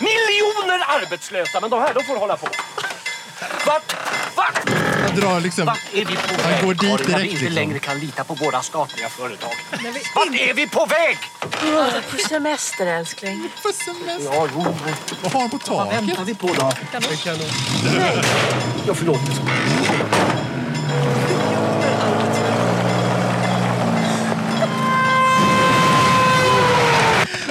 Miljoner 0.00 0.80
arbetslösa, 0.88 1.60
men 1.60 1.70
de 1.70 1.80
här 1.80 1.94
de 1.94 2.04
får 2.04 2.16
hålla 2.16 2.36
på. 2.36 2.48
Vart, 3.66 3.94
vart 4.36 4.70
han 5.06 5.20
drar 5.20 5.40
liksom... 5.40 5.66
Vart 5.66 5.78
är 5.92 6.04
vi 6.04 6.14
på 6.16 6.42
Han 6.42 6.52
väg, 6.52 6.64
går 6.64 6.74
dit 6.74 6.80
Karin, 6.90 6.96
när 7.10 7.18
vi 7.18 7.22
direkt, 7.22 7.32
inte 7.32 7.44
liksom. 7.44 7.54
längre 7.54 7.78
kan 7.78 7.98
lita 7.98 8.24
på 8.24 8.34
våra 8.34 8.62
statliga 8.62 9.08
företag? 9.08 9.52
Vart 10.14 10.34
är 10.34 10.54
vi 10.54 10.68
på 10.68 10.86
väg? 10.86 11.18
På 12.10 12.16
semester 12.28 12.86
älskling. 12.86 13.48
På 13.62 13.72
semester. 13.72 14.34
Ja, 14.34 14.48
jo, 14.54 14.62
men 14.84 14.94
Vad 15.22 15.32
har 15.32 15.40
han 15.40 15.50
på 15.50 15.58
vad 15.66 15.90
taket? 15.90 16.08
väntar 16.08 16.24
vi 16.24 16.34
på 16.34 16.46
då? 16.46 16.72
Ja, 18.86 18.94
förlåt. 18.94 19.20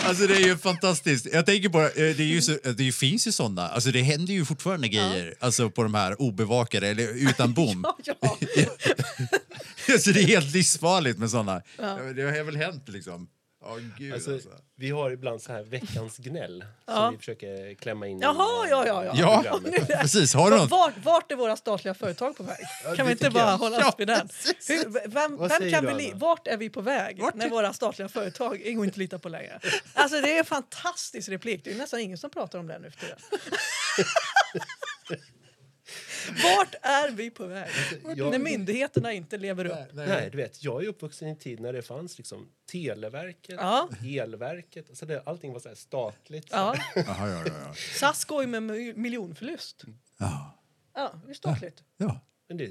Alltså 0.09 0.27
det 0.27 0.35
är 0.35 0.47
ju 0.47 0.57
fantastiskt. 0.57 1.27
Jag 1.33 1.45
tänker 1.45 1.69
på, 1.69 1.81
eh, 1.81 1.89
det, 1.95 2.19
är 2.19 2.27
ju 2.27 2.41
så, 2.41 2.57
det 2.77 2.91
finns 2.91 3.27
ju 3.27 3.31
sådana, 3.31 3.67
alltså 3.67 3.91
det 3.91 4.01
händer 4.01 4.33
ju 4.33 4.45
fortfarande 4.45 4.87
grejer 4.87 5.35
alltså 5.39 5.69
på 5.69 5.83
de 5.83 5.93
här 5.93 6.21
obevakade 6.21 6.87
eller 6.87 7.29
utan 7.29 7.53
bom. 7.53 7.85
Ja, 8.05 8.15
ja. 8.21 8.37
alltså 9.93 10.11
det 10.11 10.19
är 10.19 10.27
helt 10.27 10.53
livsfarligt 10.53 11.19
med 11.19 11.29
sådana. 11.31 11.61
Det 12.15 12.21
har 12.21 12.43
väl 12.43 12.55
hänt 12.57 12.89
liksom. 12.89 13.27
Ja, 13.61 13.77
gud 13.97 14.13
Alltså, 14.13 14.33
alltså. 14.33 14.49
vi 14.75 14.89
har 14.89 15.11
ibland 15.11 15.41
så 15.41 15.51
här 15.51 15.63
veckans 15.63 16.17
gnäll 16.17 16.65
Ja. 16.85 16.93
som 16.95 17.11
vi 17.11 17.17
försöker 17.17 17.73
klämma 17.73 18.07
in 18.07 18.17
i, 18.17 18.21
Jaha, 18.21 18.65
eh, 18.65 18.69
ja, 18.71 18.87
ja, 18.87 19.05
ja. 19.05 19.11
Ja, 19.15 19.41
programmet. 19.43 19.87
precis. 20.01 20.33
Har 20.33 20.51
du 20.51 20.57
något? 20.57 20.69
Vart, 20.71 20.93
vart 21.03 21.31
är 21.31 21.35
våra 21.35 21.55
statliga 21.55 21.93
företag 21.93 22.37
på 22.37 22.43
väg? 22.43 22.57
Kan 22.83 22.95
det 22.97 23.03
vi 23.03 23.11
inte 23.11 23.29
bara 23.29 23.49
jag. 23.51 23.57
hålla 23.57 23.79
Ja, 23.79 23.89
oss 23.89 23.95
vid 23.97 24.07
den? 24.07 24.29
Hur, 24.67 25.09
vem 25.09 25.37
vem 25.37 25.71
kan 25.71 25.97
vi 25.97 26.11
vart 26.15 26.47
är 26.47 26.57
vi 26.57 26.69
på 26.69 26.81
väg 26.81 27.21
Vart 27.21 27.33
när 27.35 27.45
är- 27.45 27.49
våra 27.49 27.73
statliga 27.73 28.09
företag 28.09 28.59
går 28.75 28.85
inte 28.85 28.93
att 28.93 28.97
lita 28.97 29.19
på 29.19 29.29
längre? 29.29 29.59
Alltså 29.93 30.21
det 30.21 30.33
är 30.35 30.39
en 30.39 30.45
fantastisk 30.45 31.29
replik. 31.29 31.61
Det 31.63 31.71
är 31.71 31.75
nästan 31.75 31.99
ingen 31.99 32.17
som 32.17 32.29
pratar 32.29 32.59
om 32.59 32.67
den 32.67 32.81
nu 32.81 32.91
för 32.91 32.99
tiden. 32.99 33.17
Vart 36.43 36.75
är 36.81 37.12
vi 37.12 37.29
på 37.29 37.45
väg? 37.45 37.69
jag- 38.15 38.31
När 38.31 38.39
myndigheterna 38.39 39.13
inte 39.13 39.38
lever 39.38 39.65
upp. 39.65 39.93
Nej, 39.93 40.29
du 40.31 40.38
vet, 40.38 40.63
jag 40.63 40.83
är 40.83 40.88
uppvuxen 40.88 41.27
i 41.27 41.31
en 41.31 41.38
tid 41.38 41.59
när 41.59 41.74
det 41.74 41.81
fanns 41.81 42.17
liksom 42.17 42.50
Televerket, 42.71 43.55
Ja. 43.59 43.89
Elverket, 44.05 44.89
alltså 44.89 45.05
det, 45.05 45.24
allting 45.25 45.53
var 45.53 45.59
så 45.59 45.67
här 45.69 45.75
statligt. 45.75 46.48
Ja. 46.51 46.75
Jaha, 46.95 47.29
ja, 47.29 47.43
ja, 47.48 47.53
ja. 47.65 47.74
SAS 48.00 48.25
går 48.25 48.41
ju 48.41 48.48
med 48.48 48.63
mi- 48.63 48.95
miljonförlust. 48.95 49.83
Ja. 50.17 50.59
Ja, 50.93 51.21
det 51.25 51.31
är 51.31 51.33
statligt. 51.36 51.83
ja. 51.98 52.19
Men 52.48 52.57
det, 52.57 52.65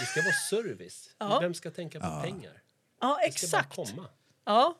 det 0.00 0.06
ska 0.06 0.22
vara 0.22 0.34
service. 0.50 1.10
Ja. 1.18 1.40
Vem 1.40 1.54
ska 1.54 1.70
tänka 1.70 2.00
på 2.00 2.20
pengar? 2.22 2.62
Ja, 3.00 3.18
Det 3.26 3.32
ska 3.32 3.46
exakt. 3.46 3.76
bara 3.76 3.86
komma. 3.86 4.08
Ja. 4.44 4.78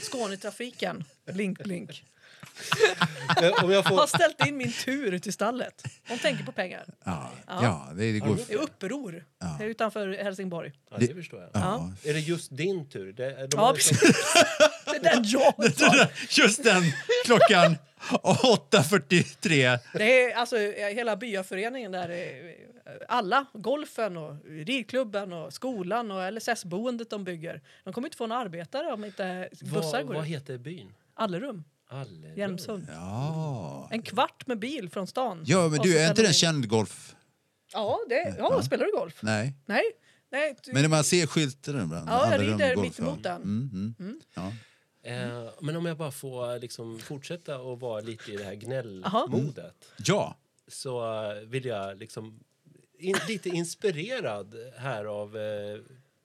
Skånetrafiken. 0.00 1.04
Blink, 1.24 1.58
blink. 1.62 2.04
Om 3.62 3.70
jag 3.70 3.82
Har 3.82 3.98
får, 3.98 4.06
ställt 4.06 4.46
in 4.46 4.56
min 4.56 4.72
tur 4.72 5.18
till 5.18 5.32
stallet. 5.32 5.82
De 6.08 6.18
tänker 6.18 6.44
på 6.44 6.52
pengar. 6.52 6.84
Ja, 7.04 7.30
ja 7.46 7.88
det, 7.94 8.12
det 8.12 8.18
går... 8.18 8.36
Det 8.48 8.52
är 8.54 8.58
uppror 8.58 9.24
här 9.40 9.66
utanför 9.66 10.08
Helsingborg. 10.24 10.72
ja, 10.90 10.96
det 11.00 11.14
förstår 11.14 11.40
jag. 11.40 11.50
Ja. 11.52 11.92
Är 12.04 12.12
det 12.12 12.20
just 12.20 12.56
din 12.56 12.88
tur? 12.88 13.12
Det, 13.12 13.30
de 13.46 13.48
Ja, 13.52 13.60
har- 13.60 13.74
precis. 13.74 14.00
Det 14.84 14.96
är 14.96 15.02
den 15.14 15.24
jag 15.24 15.54
tar. 15.76 16.12
Just 16.40 16.64
den 16.64 16.82
klockan 17.24 17.76
8.43. 18.08 19.78
Det 19.94 20.22
är 20.22 20.36
alltså 20.36 20.56
hela 20.94 21.16
byaföreningen 21.16 21.92
där. 21.92 22.08
är, 22.08 22.54
Alla, 23.08 23.46
golfen 23.52 24.16
och 24.16 24.36
ridklubben 24.48 25.32
och 25.32 25.52
skolan 25.52 26.10
och 26.10 26.32
LSS-boendet 26.32 27.10
de 27.10 27.24
bygger. 27.24 27.60
De 27.84 27.92
kommer 27.92 28.08
inte 28.08 28.16
få 28.16 28.26
några 28.26 28.42
arbetare 28.42 28.92
om 28.92 29.04
inte 29.04 29.48
bussar 29.62 29.92
vad, 29.92 30.06
går 30.06 30.14
vad 30.14 30.24
heter 30.26 30.58
byn? 30.58 30.94
Allerum, 31.14 31.64
Allerum. 31.90 32.36
Hjälmsund. 32.36 32.86
Ja. 32.88 33.88
En 33.90 34.02
kvart 34.02 34.46
med 34.46 34.58
bil 34.58 34.90
från 34.90 35.06
stan. 35.06 35.42
Ja, 35.46 35.68
men 35.68 35.80
du, 35.80 35.98
är 35.98 36.08
inte 36.08 36.22
den 36.22 36.32
känd 36.32 36.68
golf? 36.68 37.16
Ja, 37.72 38.00
det, 38.08 38.34
ja, 38.38 38.62
spelar 38.62 38.84
du 38.84 38.92
golf? 38.92 39.18
Nej. 39.22 39.54
Nej. 39.66 39.82
Nej 40.32 40.56
du, 40.64 40.72
Men 40.72 40.82
när 40.82 40.88
man 40.88 41.04
ser 41.04 41.26
skylten 41.26 41.84
ibland. 41.84 42.08
Ja, 42.08 42.32
jag 42.32 42.40
rider 42.40 42.74
golf, 42.74 42.86
mitt 42.86 42.98
emot 42.98 43.18
ja. 43.22 43.30
den. 43.30 43.42
Mm, 43.42 43.94
mm. 43.98 44.20
Ja. 44.34 44.52
Eh, 45.02 45.50
men 45.60 45.76
om 45.76 45.86
jag 45.86 45.96
bara 45.96 46.10
får 46.10 46.58
liksom 46.58 46.98
fortsätta 46.98 47.58
och 47.58 47.80
vara 47.80 48.00
lite 48.00 48.32
i 48.32 48.36
det 48.36 48.44
här 48.44 48.54
gnällmodet 48.54 49.84
ja. 49.98 50.36
så 50.68 51.04
vill 51.46 51.64
jag 51.64 51.98
liksom 51.98 52.40
in, 52.98 53.16
lite 53.28 53.48
inspirerad 53.48 54.54
här 54.76 55.04
av 55.04 55.36
eh, 55.36 55.78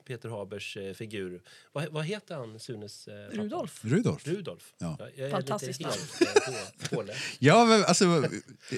Peter 0.07 0.29
Habers 0.29 0.77
eh, 0.77 0.93
figur. 0.93 1.41
Vad, 1.73 1.87
vad 1.91 2.05
heter 2.05 2.35
han, 2.35 2.59
Sunes 2.59 3.07
eh, 3.07 3.13
pappa? 3.29 3.41
Rudolf. 3.43 3.79
Rudolf. 3.85 4.27
Rudolf. 4.27 4.73
Ja. 4.77 4.97
jag 5.15 5.27
är 5.27 5.31
Fantastiskt 5.31 5.79
lite 5.79 5.89
namn. 5.91 6.01
helt 6.19 6.91
eh, 6.91 6.97
på. 6.97 7.05
Ja, 7.39 7.65
men 7.65 7.85
alltså, 7.85 8.29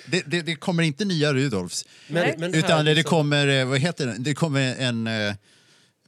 det, 0.08 0.24
det, 0.28 0.42
det 0.42 0.56
kommer 0.56 0.84
inte 0.84 1.06
nya 1.06 1.34
Rudolfs. 1.34 1.86
Men, 2.08 2.40
men 2.40 2.54
Utan 2.54 2.86
det, 2.86 2.92
det 2.92 2.96
liksom- 2.96 3.10
kommer, 3.10 3.66
vad 3.66 3.80
heter 3.80 4.08
det? 4.08 4.16
Det 4.20 4.34
kommer 4.36 4.76
en 4.76 5.08
eh, 5.08 5.36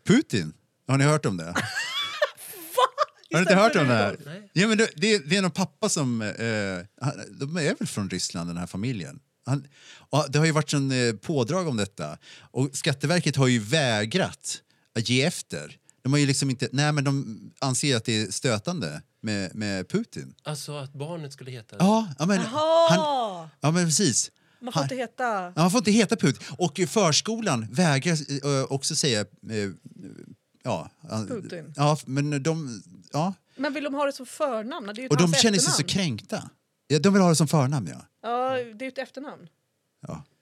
Putin. 0.07 0.53
Har 0.87 0.97
ni 0.97 1.03
hört 1.03 1.25
om 1.25 1.37
det? 1.37 1.43
Har 3.31 3.39
ni 3.39 3.39
inte 3.41 3.55
hört 3.55 3.75
om 3.75 3.87
det 3.87 3.93
här? 3.93 4.17
Nej. 4.25 4.49
Ja, 4.53 4.67
men 4.67 4.77
det, 4.77 4.89
det, 4.95 5.29
det 5.29 5.37
är 5.37 5.41
någon 5.41 5.51
pappa 5.51 5.89
som... 5.89 6.21
Eh, 6.21 7.05
han- 7.05 7.37
de 7.39 7.57
är 7.57 7.75
väl 7.79 7.87
från 7.87 8.09
Ryssland, 8.09 8.49
den 8.49 8.57
här 8.57 8.67
familjen. 8.67 9.19
Han, 9.45 9.67
och 10.09 10.25
det 10.29 10.39
har 10.39 10.45
ju 10.45 10.51
varit 10.51 10.73
en 10.73 10.91
eh, 11.07 11.13
pådrag 11.15 11.67
om 11.67 11.77
detta. 11.77 12.17
Och 12.51 12.69
Skatteverket 12.77 13.35
har 13.35 13.47
ju 13.47 13.59
vägrat 13.59 14.61
att 14.95 15.09
ge 15.09 15.23
efter. 15.23 15.77
De 16.01 16.13
har 16.13 16.19
ju 16.19 16.25
liksom 16.25 16.49
inte... 16.49 16.69
Nej, 16.71 16.91
men 16.91 17.03
de 17.03 17.39
anser 17.59 17.95
att 17.97 18.05
det 18.05 18.21
är 18.21 18.31
stötande 18.31 19.01
med, 19.21 19.55
med 19.55 19.89
Putin. 19.89 20.33
Alltså 20.43 20.77
att 20.77 20.93
barnet 20.93 21.33
skulle 21.33 21.51
heta... 21.51 21.75
Ja, 21.79 22.07
ja, 22.19 22.25
men, 22.25 22.37
han, 22.39 23.49
ja 23.61 23.71
men 23.71 23.85
precis. 23.85 24.31
Man 24.61 24.73
får 24.73 24.79
Han- 24.79 24.85
inte 24.85 24.95
heta... 24.95 25.23
Ja, 25.23 25.53
han 25.55 25.71
får 25.71 25.77
inte 25.77 25.91
heta 25.91 26.15
Putin. 26.15 26.43
Och 26.57 26.79
förskolan 26.87 27.67
vägrar 27.71 28.13
eh, 28.13 28.63
också 28.71 28.95
säga... 28.95 29.19
Eh, 29.21 29.69
ja, 30.63 30.89
Putin. 31.27 31.73
Ja, 31.75 31.97
men 32.05 32.43
de... 32.43 32.83
Ja. 33.11 33.33
Men 33.57 33.73
vill 33.73 33.83
de 33.83 33.93
ha 33.93 34.05
det 34.05 34.13
som 34.13 34.25
förnamn? 34.25 34.87
Det 34.87 34.91
är 34.91 34.95
ju 35.01 35.05
ett 35.05 35.11
Och 35.11 35.17
de 35.17 35.33
känner 35.33 35.59
sig 35.59 35.73
så 35.73 35.83
kränkta. 35.83 36.49
Ja, 36.87 36.99
de 36.99 37.13
vill 37.13 37.21
ha 37.21 37.29
det 37.29 37.35
som 37.35 37.47
förnamn, 37.47 37.87
ja. 37.87 38.05
Ja, 38.21 38.49
det 38.53 38.59
är 38.61 38.81
ju 38.83 38.87
ett 38.87 38.97
efternamn. 38.97 39.47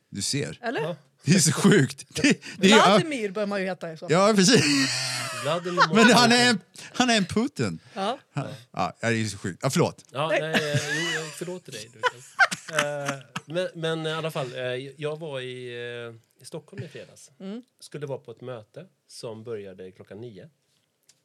Du 0.10 0.22
ser. 0.22 0.60
Eller? 0.62 0.82
Ja. 0.82 0.96
Det 1.24 1.36
är 1.36 1.40
så 1.40 1.52
sjukt. 1.52 2.06
Det, 2.10 2.42
det 2.58 2.68
är, 2.68 2.78
ja, 2.78 2.86
Vladimir 2.86 3.32
bör 3.32 3.46
man 3.46 3.60
ju 3.62 3.66
heta 3.68 3.98
fall. 3.98 4.12
ja, 4.12 4.34
precis. 4.36 4.66
Vladimir 5.44 5.82
Men 5.94 6.06
han 6.10 6.32
är, 6.32 6.50
en- 6.50 6.60
han 6.94 7.10
är 7.10 7.18
en 7.18 7.26
Putin. 7.26 7.80
Ja. 7.94 8.20
Han, 8.34 8.48
ja, 8.72 8.96
det 9.02 9.08
är 9.08 9.26
så 9.26 9.38
sjukt. 9.38 9.60
Ja, 9.64 9.70
förlåt. 9.70 10.06
Ja, 10.12 10.28
nej, 10.28 10.42
eh, 10.74 10.80
jo, 11.16 11.22
jag 11.22 11.34
förlåter 11.34 11.72
dig. 11.72 11.90
Lukas. 11.94 12.34
Eh, 12.84 13.20
men, 13.46 13.68
men 13.76 14.06
i 14.08 14.12
alla 14.14 14.32
fall, 14.32 14.54
eh, 14.56 14.62
jag 14.98 15.20
var 15.20 15.40
i, 15.40 15.74
i 16.42 16.46
Stockholm 16.46 16.84
i 16.84 16.88
fredags. 16.88 17.32
Skulle 17.80 18.06
vara 18.06 18.18
på 18.20 18.32
ett 18.32 18.42
möte 18.42 18.86
som 19.08 19.44
började 19.44 19.92
klockan 19.92 20.22
nio. 20.22 20.50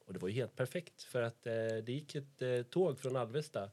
Och 0.07 0.13
det 0.13 0.19
var 0.19 0.27
ju 0.29 0.35
helt 0.35 0.55
perfekt 0.55 1.03
för 1.03 1.21
att 1.21 1.43
det 1.43 1.89
gick 1.89 2.15
ett 2.15 2.69
tåg 2.71 2.99
från 2.99 3.15
Alvesta 3.15 3.63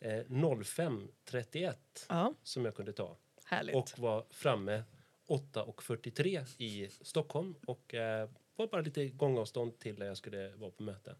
eh, 0.00 0.10
05.31 0.10 1.74
ja, 2.08 2.34
som 2.42 2.64
jag 2.64 2.74
kunde 2.76 2.92
ta 2.92 3.16
härligt. 3.48 3.76
och 3.76 3.98
var 3.98 4.24
framme 4.30 4.82
8.43 5.28 6.46
i 6.58 6.88
Stockholm 7.00 7.54
och 7.66 7.94
eh, 7.94 8.28
var 8.56 8.66
bara 8.66 8.80
lite 8.80 9.08
gångavstånd 9.08 9.78
till 9.78 9.96
där 9.96 10.06
jag 10.06 10.16
skulle 10.16 10.48
vara 10.56 10.70
på 10.70 10.82
möte. 10.82 11.10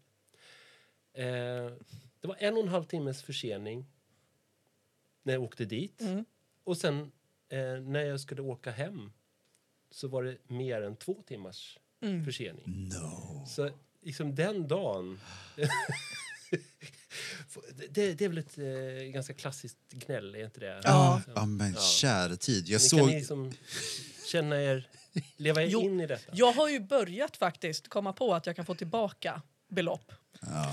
Eh, 1.13 1.71
det 2.19 2.27
var 2.27 2.35
en 2.39 2.53
och 2.53 2.63
en 2.63 2.67
halv 2.69 2.83
timmes 2.83 3.23
försening 3.23 3.85
när 5.23 5.33
jag 5.33 5.43
åkte 5.43 5.65
dit. 5.65 6.01
Mm. 6.01 6.25
Och 6.63 6.77
sen 6.77 7.11
eh, 7.49 7.79
när 7.81 8.01
jag 8.03 8.19
skulle 8.19 8.41
åka 8.41 8.71
hem 8.71 9.11
så 9.91 10.07
var 10.07 10.23
det 10.23 10.37
mer 10.47 10.81
än 10.81 10.95
två 10.95 11.23
timmars 11.27 11.79
Mm. 12.01 12.25
försening. 12.25 12.63
No. 12.89 13.45
Så 13.47 13.69
liksom 14.01 14.35
den 14.35 14.67
dagen... 14.67 15.19
det, 17.89 18.13
det 18.13 18.25
är 18.25 18.29
väl 18.29 18.37
ett 18.37 18.57
eh, 18.57 19.11
ganska 19.11 19.33
klassiskt 19.33 19.77
gnäll, 19.91 20.35
är 20.35 20.45
inte 20.45 20.59
det? 20.59 20.81
Ja, 20.83 21.21
Så- 21.25 21.31
ja 21.35 21.45
men 21.45 21.73
Ja. 21.73 21.79
kära 21.81 22.35
tid. 22.35 22.67
Jag 22.67 22.81
Ni 22.81 22.89
såg... 22.89 22.99
Kan 22.99 23.07
ni 23.07 23.15
liksom 23.15 23.53
känna 24.25 24.61
er, 24.61 24.87
leva 25.37 25.61
er 25.63 25.67
Jo, 25.69 25.81
in 25.81 25.99
i 26.01 26.07
detta? 26.07 26.31
Jag 26.35 26.51
har 26.51 26.69
ju 26.69 26.79
börjat 26.79 27.37
faktiskt 27.37 27.87
komma 27.87 28.13
på 28.13 28.33
att 28.33 28.45
jag 28.45 28.55
kan 28.55 28.65
få 28.65 28.75
tillbaka 28.75 29.41
belopp. 29.69 30.11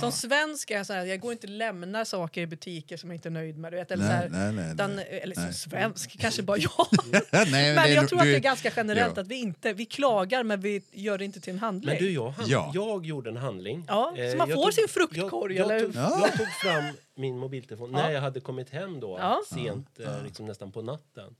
Som 0.01 0.13
svensk 0.13 0.71
är 0.71 0.77
jag 0.77 0.87
så 0.87 0.93
här, 0.93 1.05
jag 1.05 1.21
går 1.21 1.33
inte 1.33 1.47
lämna 1.47 2.05
saker 2.05 2.41
i 2.41 2.47
butiker 2.47 2.97
som 2.97 3.11
jag 3.11 3.17
inte 3.17 3.29
är 3.29 3.31
nöjd 3.31 3.59
med. 3.59 3.73
Du 3.73 3.77
vet, 3.77 3.91
eller 3.91 4.05
så 4.05 4.09
Nej, 4.09 4.17
här, 4.19 4.29
nej, 4.29 4.53
nej, 4.53 4.75
utan, 4.75 4.97
nej. 4.97 5.21
eller 5.23 5.35
som 5.35 5.53
svensk, 5.53 6.19
kanske 6.21 6.43
bara 6.43 6.59
jag. 6.61 6.71
Nej, 7.11 7.23
men 7.33 7.75
men 7.75 7.93
jag 7.93 8.09
tror 8.09 8.19
att 8.19 8.25
du- 8.25 8.31
det 8.31 8.37
är 8.37 8.41
ganska 8.41 8.71
generellt 8.77 9.13
ja. 9.17 9.23
att 9.23 9.29
vi 9.29 9.35
inte, 9.41 9.73
vi 9.73 9.85
klagar 9.85 10.43
men 10.43 10.61
vi 10.61 10.83
gör 10.93 11.19
det 11.19 11.25
inte 11.25 11.41
till 11.41 11.53
en 11.53 11.59
handling. 11.59 11.95
Men 11.95 12.05
du, 12.05 12.11
jag, 12.13 12.31
hand, 12.31 12.49
Ja. 12.51 12.71
jag 12.75 13.07
gjorde 13.07 13.31
en 13.31 13.37
handling. 13.37 13.85
Ja, 13.89 14.13
så 14.17 14.23
Eh, 14.23 14.37
man 14.37 14.49
jag 14.49 14.65
får 14.65 14.71
sin 14.71 14.89
fruktkorg, 14.89 15.57
jag, 15.57 15.67
jag, 15.71 15.77
eller 15.77 15.87
tog? 15.87 15.97
Ja. 15.97 16.19
jag 16.29 16.39
tog 16.39 16.47
fram 16.49 16.85
min 17.15 17.39
mobiltelefon 17.39 17.93
när 17.93 18.11
jag 18.11 18.21
hade 18.21 18.41
kommit 18.41 18.71
hem 18.71 19.01
då, 19.01 19.19
Ja. 19.21 19.43
sent, 19.55 20.01
eh, 20.01 20.23
liksom 20.25 20.47
nästan 20.47 20.73
på 20.73 20.83
natten. 20.83 21.35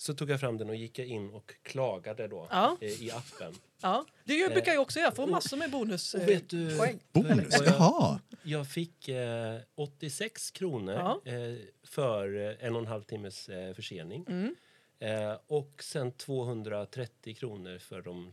Så 0.00 0.14
tog 0.14 0.30
jag 0.30 0.40
fram 0.40 0.58
den 0.58 0.68
och 0.68 0.76
gick 0.76 0.98
in 0.98 1.30
och 1.30 1.54
klagade 1.62 2.28
då 2.28 2.48
Ja. 2.50 2.76
eh, 2.80 3.02
i 3.02 3.10
appen. 3.10 3.54
ja. 3.82 4.06
Det 4.24 4.52
brukar 4.52 4.72
jag 4.72 4.82
också 4.82 4.98
göra, 4.98 5.06
jag 5.06 5.16
får 5.16 5.26
massor 5.26 5.56
med 5.56 5.70
bonus. 5.70 6.14
Och 6.14 6.20
eh, 6.20 6.26
vet 6.26 6.48
du, 6.50 6.78
poäng. 6.78 6.98
Bonus? 7.12 7.58
Vad 7.58 7.66
jag- 7.68 7.74
Jaha. 7.74 8.20
Jag 8.42 8.68
fick 8.68 9.08
eh, 9.08 9.58
86 9.74 10.50
kronor 10.50 10.94
Ja. 10.94 11.20
eh, 11.32 11.56
för 11.84 12.36
eh, 12.50 12.66
en 12.66 12.74
och 12.76 12.80
en 12.82 12.86
halv 12.88 13.02
timmes 13.02 13.48
eh, 13.48 13.74
försening. 13.74 14.24
Mm. 14.28 14.54
Eh, 14.98 15.36
och 15.46 15.82
sen 15.82 16.12
230 16.12 17.34
kronor 17.34 17.78
för 17.78 18.02
de 18.02 18.32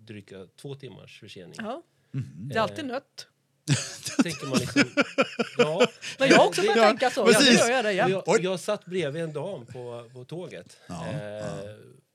dryga 0.00 0.46
två 0.56 0.74
timmars 0.74 1.20
försening. 1.20 1.54
Ja. 1.58 1.82
Mm. 2.14 2.26
Det 2.48 2.54
är 2.56 2.60
alltid 2.60 2.84
nött. 2.84 3.26
Tänker 4.24 4.46
man 4.46 4.58
liksom, 4.58 4.82
ja, 5.58 5.86
Men 6.18 6.28
jag 6.28 6.36
har 6.36 6.46
också 6.46 6.60
börjat 6.62 6.76
Ja, 6.76 6.88
tänka 6.88 7.10
så. 7.10 7.20
Ja, 7.20 7.26
precis. 7.26 7.58
gör 7.60 7.70
jag 7.70 7.84
det 7.84 7.88
Och 7.88 7.94
igen. 7.94 8.22
jag, 8.26 8.44
jag 8.44 8.60
satt 8.60 8.84
bredvid 8.84 9.22
en 9.22 9.32
dam 9.32 9.66
på, 9.66 10.10
på 10.12 10.24
tåget. 10.24 10.76
Ja, 10.88 11.06
eh, 11.10 11.44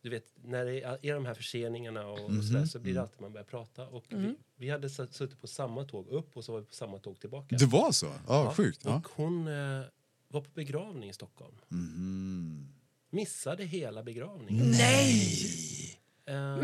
Du 0.01 0.09
vet, 0.09 0.25
när 0.43 0.65
det 0.65 0.81
är, 0.81 0.97
är 1.05 1.13
de 1.13 1.25
här 1.25 1.33
förseningarna 1.33 2.05
och, 2.07 2.23
och 2.23 2.31
Mhm, 2.31 2.43
sådär, 2.43 2.65
så 2.65 2.79
blir 2.79 2.93
det 2.93 3.01
alltid 3.01 3.21
man 3.21 3.31
börjar 3.31 3.45
prata. 3.45 3.87
Och 3.87 4.13
Mm. 4.13 4.23
vi, 4.25 4.35
vi 4.65 4.69
hade 4.69 4.89
suttit 4.89 5.41
på 5.41 5.47
samma 5.47 5.83
tåg 5.83 6.07
upp 6.07 6.37
och 6.37 6.45
så 6.45 6.51
var 6.51 6.59
vi 6.59 6.65
på 6.65 6.73
samma 6.73 6.97
tåg 6.99 7.19
tillbaka. 7.19 7.55
Det 7.55 7.65
var 7.65 7.91
så? 7.91 8.13
Ja, 8.27 8.53
sjukt. 8.57 8.81
Ja. 8.85 8.95
Och 8.95 9.07
hon 9.15 9.47
eh, 9.47 9.81
var 10.27 10.41
på 10.41 10.49
begravning 10.53 11.09
i 11.09 11.13
Stockholm. 11.13 11.55
Mhm. 11.67 12.73
Missade 13.11 13.63
hela 13.63 14.03
begravningen. 14.03 14.71
Nej! 14.71 15.99
Eh, 16.25 16.57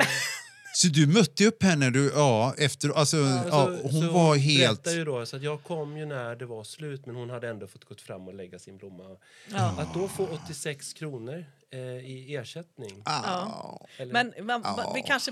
Så 0.76 0.88
du 0.88 1.08
mötte 1.08 1.46
upp 1.46 1.64
henne 1.64 1.90
du, 1.90 2.12
ja, 2.16 2.54
efter... 2.58 2.90
Alltså, 2.90 3.18
ja, 3.18 3.40
alltså, 3.52 3.88
hon 3.88 4.02
så 4.02 4.12
var 4.12 4.36
helt... 4.36 4.84
berättar 4.84 4.98
ju 4.98 5.06
då, 5.06 5.26
så 5.26 5.36
att 5.36 5.44
jag 5.44 5.64
kom 5.64 5.98
ju 5.98 6.06
när 6.06 6.36
det 6.36 6.46
var 6.46 6.64
slut 6.64 7.06
men 7.06 7.16
hon 7.16 7.30
hade 7.30 7.50
ändå 7.50 7.68
fått 7.68 7.86
gått 7.86 8.02
fram 8.02 8.28
och 8.28 8.34
lägga 8.34 8.60
sin 8.60 8.78
blomma. 8.78 9.18
Ja. 9.52 9.76
Att 9.80 9.94
då 9.94 10.08
få 10.08 10.28
86 10.28 10.94
kronor 10.94 11.46
eh, 11.72 11.80
i 11.80 12.36
ersättning. 12.36 13.02
Ah. 13.06 13.78
Eller, 13.98 14.14
Men 14.14 14.46
man, 14.46 14.62
Ja. 14.64 14.92
vi 14.96 15.02
kanske, 15.02 15.32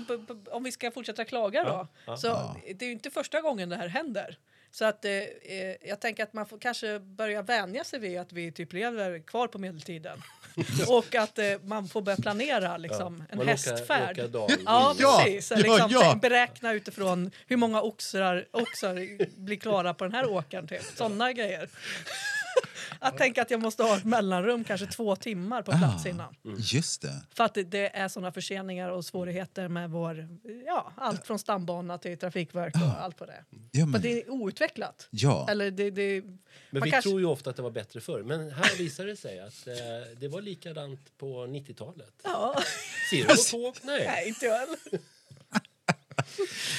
om 0.50 0.62
vi 0.64 0.72
ska 0.72 0.90
fortsätta 0.90 1.24
klaga 1.24 1.64
då, 1.64 1.70
Ja, 1.70 1.88
ja. 2.06 2.16
så 2.16 2.56
det 2.78 2.84
är 2.84 2.86
ju 2.86 2.92
inte 2.92 3.10
första 3.10 3.40
gången 3.40 3.68
det 3.68 3.76
här 3.76 3.88
händer. 3.88 4.38
Så 4.74 4.84
att, 4.84 5.04
eh, 5.04 5.12
eh, 5.12 5.76
jag 5.88 6.00
tänker 6.00 6.22
att 6.22 6.32
man 6.32 6.46
får 6.46 6.58
kanske 6.58 6.98
börja 6.98 7.42
vänja 7.42 7.84
sig 7.84 7.98
vid 7.98 8.18
att 8.18 8.32
vi 8.32 8.52
typ 8.52 8.72
lever 8.72 9.18
kvar 9.18 9.46
på 9.48 9.58
medeltiden. 9.58 10.22
och 10.88 11.14
att 11.14 11.38
eh, 11.38 11.44
man 11.62 11.88
får 11.88 12.02
börja 12.02 12.16
planera 12.16 12.76
liksom, 12.76 13.14
en 13.30 13.38
Man 13.38 13.38
åker- 13.38 13.46
hästfärd. 13.50 14.16
dal 14.30 14.50
ja, 14.66 14.94
Ja, 14.98 15.22
precis. 15.24 15.50
ja, 15.50 15.56
liksom, 15.56 15.88
ja. 15.90 16.18
Beräkna 16.22 16.72
utifrån 16.72 17.30
hur 17.46 17.56
många 17.56 17.82
oxar, 17.82 18.46
oxar 18.50 18.94
blir 19.40 19.56
klara 19.56 19.94
på 19.94 20.04
den 20.04 20.12
här 20.12 20.30
åkern. 20.30 20.68
Typ. 20.68 20.82
Sådana 20.96 21.32
grejer. 21.32 21.68
att 23.08 23.18
tänka 23.18 23.42
att 23.42 23.50
jag 23.50 23.62
måste 23.62 23.82
ha 23.82 23.96
ett 23.96 24.04
mellanrum, 24.04 24.64
kanske 24.64 24.86
två 24.86 25.16
timmar 25.16 25.62
på 25.62 25.72
plats 25.72 26.06
Ah. 26.06 26.08
innan. 26.08 26.34
Just 26.58 27.02
det. 27.02 27.20
För 27.34 27.44
att 27.44 27.54
det- 27.54 27.62
det 27.62 27.96
är 27.96 28.08
såna 28.08 28.32
förseningar 28.32 28.88
och 28.90 29.04
svårigheter 29.04 29.68
med 29.68 29.90
vår, 29.90 30.28
ja, 30.66 30.92
allt 30.96 31.26
från 31.26 31.38
stambana 31.38 31.98
till 31.98 32.18
trafikverk 32.18 32.74
och 32.74 33.02
allt 33.04 33.16
på 33.16 33.26
det. 33.26 33.44
Ja, 33.72 33.80
För 33.84 33.86
men, 33.92 34.02
det 34.02 34.22
är 34.22 34.30
outvecklat. 34.30 35.08
ja. 35.10 35.46
Eller 35.50 35.70
det, 35.70 35.90
det, 35.90 36.22
Men 36.70 36.82
vi 36.82 36.90
kanske- 36.90 37.08
tror 37.10 37.20
ju 37.20 37.26
ofta 37.26 37.50
att 37.50 37.56
det 37.56 37.62
var 37.62 37.70
bättre 37.70 38.00
förr. 38.00 38.22
Men 38.22 38.50
här 38.50 38.78
visar 38.78 39.04
det 39.06 39.16
sig 39.16 39.40
att 39.40 39.66
eh, 39.66 39.74
det 40.20 40.28
var 40.28 40.40
likadant 40.40 41.18
på 41.18 41.46
90-talet. 41.46 42.12
Ja, 42.24 42.56
Ser 43.10 43.16
du 43.16 43.24
något 43.28 43.48
tåg? 43.50 43.74
Nej. 43.82 44.04
nej, 44.06 44.28
inte 44.28 44.46
jag 44.46 44.58
heller. 44.58 44.78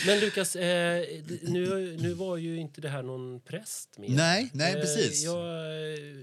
Men 0.06 0.20
Lukas, 0.20 0.56
eh, 0.56 1.04
nu, 1.41 1.96
nu 2.00 2.13
var 2.13 2.38
ju 2.38 2.58
inte 2.58 2.82
det 2.82 2.89
här 2.89 3.04
någon 3.04 3.39
präst 3.39 3.98
med. 3.98 4.10
Nej, 4.10 4.50
nej, 4.54 4.74
Eh, 4.74 4.82
precis. 4.82 5.24
Jag, 5.24 5.38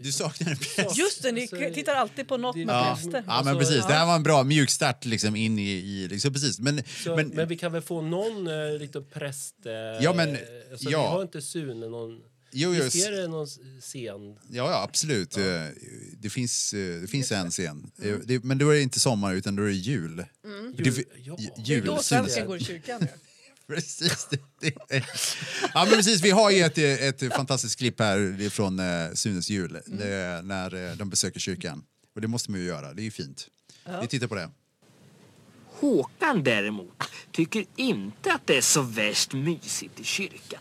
Du 0.03 0.12
saknar 0.12 0.51
en 0.51 0.57
präst. 0.57 0.99
Just 0.99 1.23
det, 1.23 1.33
ni 1.33 1.40
Alltså, 1.42 1.57
tittar 1.75 1.95
alltid 1.95 2.29
på 2.29 2.37
något 2.37 2.55
det- 2.57 2.66
med 2.66 2.75
Ja. 2.75 2.95
präster. 2.95 3.25
ja, 3.27 3.42
men 3.45 3.49
Alltså, 3.49 3.59
precis. 3.59 3.87
Det 3.87 3.92
här 3.95 4.07
var 4.07 4.14
en 4.16 4.23
bra 4.23 4.45
mjukstart 4.45 5.05
liksom, 5.05 5.37
in 5.37 5.59
i... 5.59 5.71
i 5.71 6.09
liksom, 6.09 6.33
precis. 6.33 6.59
Men, 6.59 6.83
så, 7.05 7.16
men, 7.16 7.29
men, 7.29 7.49
vi 7.49 7.57
kan 7.57 7.73
väl 7.73 7.83
få 7.83 8.01
någon 8.01 8.47
eh, 8.47 8.79
liten 8.79 9.05
präst... 9.12 9.55
Eh, 9.66 9.73
Ja, 10.05 10.12
men- 10.14 10.37
alltså, 10.73 10.90
ja. 10.90 11.03
Vi 11.03 11.09
har 11.09 11.23
inte 11.23 11.42
Sune 11.42 11.88
någon... 11.88 12.21
jo, 12.52 12.74
jo, 12.74 12.84
Visst 12.84 13.06
är 13.06 13.12
det 13.12 13.28
någon 13.28 13.46
scen? 13.80 14.36
Ja, 14.50 14.70
ja 14.70 14.82
absolut. 14.82 15.36
Eh, 15.36 15.42
Det, 16.18 16.30
finns, 16.30 16.74
eh, 16.74 17.00
det 17.00 17.06
finns 17.06 17.32
en 17.32 17.50
scen. 17.50 17.90
Eh, 18.02 18.14
Det, 18.24 18.44
men 18.44 18.58
då 18.58 18.68
är 18.70 18.74
det 18.74 18.82
inte 18.82 19.00
sommar, 19.00 19.34
utan 19.34 19.56
då 19.56 19.62
är 19.62 19.66
det 19.66 19.72
jul. 19.72 20.16
Det, 20.16 20.82
Jul- 20.84 21.04
ja. 21.24 21.36
j- 21.38 21.50
Det 21.56 21.62
är 21.62 21.66
jul. 21.66 21.84
då 21.86 21.98
svensken 22.02 22.46
går 22.46 22.56
i 22.56 22.64
kyrkan. 22.64 23.06
Precis. 23.66 24.26
Det, 24.30 24.40
det. 24.60 25.04
Ja, 25.74 25.84
men 25.84 25.94
precis. 25.94 26.20
Vi 26.20 26.30
har 26.30 26.50
ju 26.50 26.60
ett, 26.62 26.78
ett 26.78 27.32
fantastiskt 27.34 27.78
klipp 27.78 27.98
här 28.00 28.48
från 28.50 28.78
eh, 28.78 29.12
Sunes 29.14 29.50
jul, 29.50 29.78
det, 29.86 30.08
är 30.08 30.42
när 30.42 30.90
eh, 30.90 30.96
de 30.96 31.10
besöker 31.10 31.40
kyrkan. 31.40 31.84
Och 32.14 32.20
det 32.20 32.28
måste 32.28 32.50
man 32.50 32.60
ju 32.60 32.66
göra, 32.66 32.92
det 32.94 33.02
är 33.02 33.04
ju 33.04 33.10
fint. 33.10 33.48
Vi 34.00 34.06
tittar 34.06 34.26
på 34.26 34.34
det. 34.34 34.50
Håkan 35.66 36.42
däremot 36.44 37.02
tycker 37.32 37.64
inte 37.76 38.32
att 38.32 38.46
det 38.46 38.56
är 38.56 38.60
så 38.62 38.82
värst 38.82 39.32
mysigt 39.32 40.00
i 40.00 40.04
kyrkan. 40.04 40.60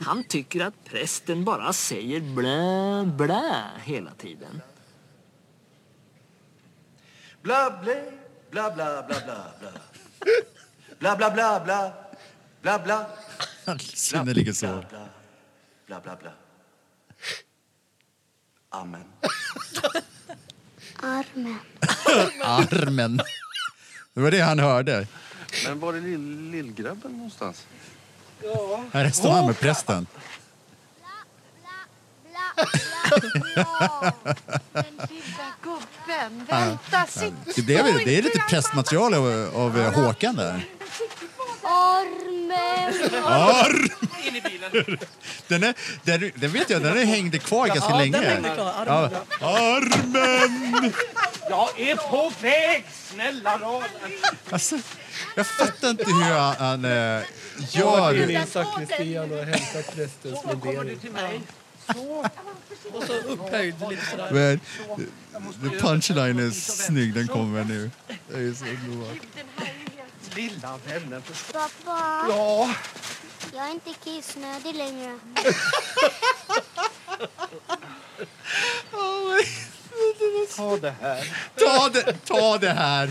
Han 0.00 0.24
tycker 0.24 0.64
att 0.64 0.84
prästen 0.84 1.44
bara 1.44 1.72
säger 1.72 2.20
blä, 2.20 3.12
blä 3.16 3.70
hela 3.84 4.10
tiden. 4.14 4.62
Bla, 7.42 7.80
bla, 7.82 7.94
bla, 8.50 8.70
bla, 8.70 9.02
bla, 9.02 9.20
bla, 9.24 9.52
bla. 9.60 9.70
Bla, 10.98 11.16
bla, 11.16 11.30
bla, 11.30 11.60
bla. 11.64 11.92
Bla, 12.62 12.78
bla. 12.78 13.06
Sune 13.78 14.34
ligger 14.34 14.52
så. 14.52 14.66
Bla, 14.66 15.08
bla, 15.86 16.00
bla, 16.00 16.16
bla. 16.16 16.32
Amen. 18.70 19.04
Armen. 21.02 21.58
Armen. 22.42 23.16
Det 24.14 24.20
var 24.20 24.30
det 24.30 24.40
han 24.40 24.58
hörde. 24.58 25.06
Men 25.64 25.80
var 25.80 25.94
är 25.94 26.00
lill, 26.00 26.50
lillgrabben 26.50 27.12
någonstans? 27.12 27.66
Här 28.92 29.10
står 29.10 29.30
han 29.30 29.46
med 29.46 29.60
prästen. 29.60 30.06
Bla, 31.00 32.50
bla, 33.10 33.20
bla. 33.54 34.12
Den 34.82 34.84
lilla 35.08 35.48
gubben. 35.62 36.46
Vänta, 36.48 37.06
sitt 37.08 37.56
Det, 37.56 37.62
blev, 37.62 37.84
det 37.84 38.18
är 38.18 38.22
lite 38.22 38.38
prästmaterial 38.48 39.14
av, 39.14 39.50
av 39.54 39.78
eh, 39.78 39.92
Håkan 39.92 40.36
där. 40.36 40.64
Armen. 41.68 43.24
Arm! 43.24 43.88
Den, 45.48 45.62
är, 45.64 45.74
den, 46.04 46.30
den 46.34 46.50
vet 46.52 46.70
jag, 46.70 46.82
den 46.82 46.98
är 46.98 47.04
hängde 47.04 47.38
kvar 47.38 47.66
ganska 47.66 47.90
Ja, 47.90 47.98
länge. 47.98 48.12
den 48.18 48.24
hängde 48.24 48.48
kvar. 48.54 48.72
Armen, 48.86 49.18
Ja. 49.40 49.58
Armen! 49.76 50.92
Jag 51.50 51.80
är 51.80 51.96
på 51.96 52.32
väg! 52.40 52.84
Snälla 53.12 53.58
rara! 53.58 53.84
Alltså, 54.50 54.76
jag 55.36 55.46
fattar 55.46 55.90
inte 55.90 56.04
hur 56.04 56.22
han, 56.38 56.56
han 56.58 56.84
äh, 56.84 56.90
Jag 56.90 57.24
gör. 58.16 58.22
in 58.22 58.30
i 58.30 58.46
sakristian 58.46 59.32
och 59.32 59.44
hämtat 59.44 59.94
prästens 59.96 60.44
mundering. 60.44 60.98
mig. 61.12 61.40
Och 62.92 63.02
så 63.06 63.12
upphöjd 63.12 63.74
lite 63.90 64.06
sådär. 64.10 64.28
Men, 64.32 64.60
the 65.70 65.78
punchline 65.78 66.38
är 66.38 66.50
snygg, 66.50 67.14
den 67.14 67.28
kommer 67.28 67.64
nu. 67.64 67.90
Det 68.28 68.34
är 68.38 68.54
så 68.54 68.64
bra. 68.64 69.06
Lilla 70.34 70.78
vännen. 70.86 71.22
Pappa, 71.52 72.26
Ja, 72.28 72.74
jag 73.54 73.66
är 73.66 73.70
inte 73.70 73.94
kissnödig 74.04 74.74
längre. 74.74 75.18
ta 80.56 80.76
det 80.76 80.90
här. 81.00 81.36
Ta 81.56 81.88
det, 81.88 82.12
ta 82.26 82.58
det 82.58 82.70
här! 82.72 83.10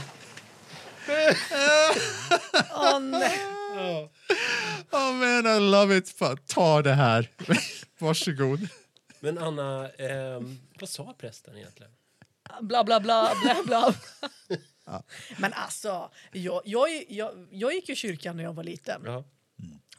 Åh 2.76 3.00
nej. 3.00 3.40
Oh 4.92 5.12
man, 5.14 5.48
I 5.48 5.60
love 5.60 5.98
it. 5.98 6.10
Fan, 6.10 6.38
Ta 6.48 6.82
det 6.82 6.94
här. 6.94 7.30
Varsågod. 8.00 8.68
Men 9.20 9.38
Anna, 9.38 9.90
ehm, 9.90 10.60
vad 10.80 10.90
sa 10.90 11.16
prästen 11.20 11.58
egentligen? 11.58 11.92
Bla, 12.62 12.84
bla, 12.84 13.00
bla, 13.00 13.32
bla, 13.44 13.56
bla. 13.66 13.94
Men 15.38 15.54
alltså, 15.54 16.12
jag, 16.32 16.62
jag, 16.66 16.90
jag, 17.10 17.48
jag 17.52 17.74
gick 17.74 17.90
i 17.90 17.96
kyrkan 17.96 18.38
när 18.38 18.44
jag 18.44 18.54
var 18.54 18.64
liten. 18.64 19.02
Ja. 19.06 19.24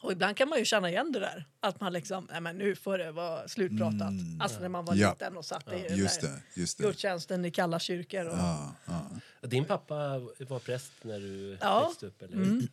Och 0.01 0.11
ibland 0.11 0.37
kan 0.37 0.49
man 0.49 0.59
ju 0.59 0.65
känna 0.65 0.89
igen 0.89 1.11
det 1.11 1.19
där. 1.19 1.45
Att 1.61 1.81
man 1.81 1.93
liksom, 1.93 2.27
nej 2.31 2.41
men 2.41 2.57
nu 2.57 2.75
får 2.75 2.97
det 2.97 3.11
vara 3.11 3.47
slutpratat. 3.47 4.13
Alltså 4.39 4.59
när 4.59 4.69
man 4.69 4.85
var 4.85 4.95
Ja. 4.95 5.09
liten 5.11 5.37
och 5.37 5.45
satt 5.45 5.73
i 5.73 5.85
Just 5.93 6.21
det, 6.21 6.41
just 6.53 6.77
det. 6.77 6.83
gudstjänsten 6.83 7.45
i 7.45 7.51
kalla 7.51 7.79
kyrkor. 7.79 8.25
Och, 8.25 8.37
Ja, 8.37 8.73
ja. 8.85 9.01
Din 9.47 9.65
pappa 9.65 10.19
var 10.47 10.59
präst 10.59 10.91
när 11.01 11.19
du 11.19 11.57
Ja. 11.61 11.87
växte 11.87 12.05
upp, 12.05 12.21
eller 12.21 12.37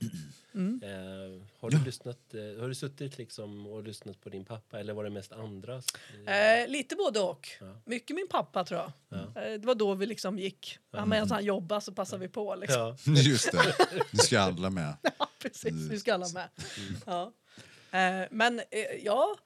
Eh, 0.83 1.43
har, 1.61 1.71
du 1.71 1.85
lyssnat, 1.85 2.35
eh, 2.35 2.61
har 2.61 2.69
du 2.69 2.75
suttit 2.75 3.19
liksom 3.19 3.67
och 3.67 3.83
lyssnat 3.83 4.21
på 4.21 4.29
din 4.29 4.45
pappa, 4.45 4.81
eller 4.81 4.93
var 4.93 5.05
det 5.05 5.11
mest 5.11 5.33
andras? 5.33 5.87
Eh, 6.27 6.69
lite 6.71 6.97
både 6.97 7.21
och. 7.21 7.49
Ja. 7.61 7.81
Mycket 7.85 8.17
min 8.17 8.29
pappa 8.31 8.65
tror 8.65 8.81
jag. 8.81 9.19
Eh, 9.21 9.61
det 9.61 9.67
var 9.67 9.75
då 9.75 9.95
vi 9.95 10.07
liksom 10.07 10.39
gick. 10.39 10.79
Ja. 10.91 11.05
Medan 11.07 11.31
han 11.31 11.45
jobbade 11.45 11.81
så 11.81 11.93
passade 11.93 12.23
vi 12.23 12.29
på. 12.29 12.55
Liksom. 12.55 12.97
Ja. 13.07 13.13
Just 13.13 13.53
det. 13.53 13.75
Nu 14.11 14.19
ska 14.19 14.41
alla 14.41 14.71
med. 14.71 14.97
Ja, 15.19 15.29
precis. 15.43 15.73
Vi 15.91 15.99
ska 16.01 16.15
alla 16.15 16.29
med. 16.29 16.49
Ja. 17.07 17.33
Eh, 17.97 18.27
men 18.31 18.59
eh, 18.59 18.81
ja, 19.05 19.39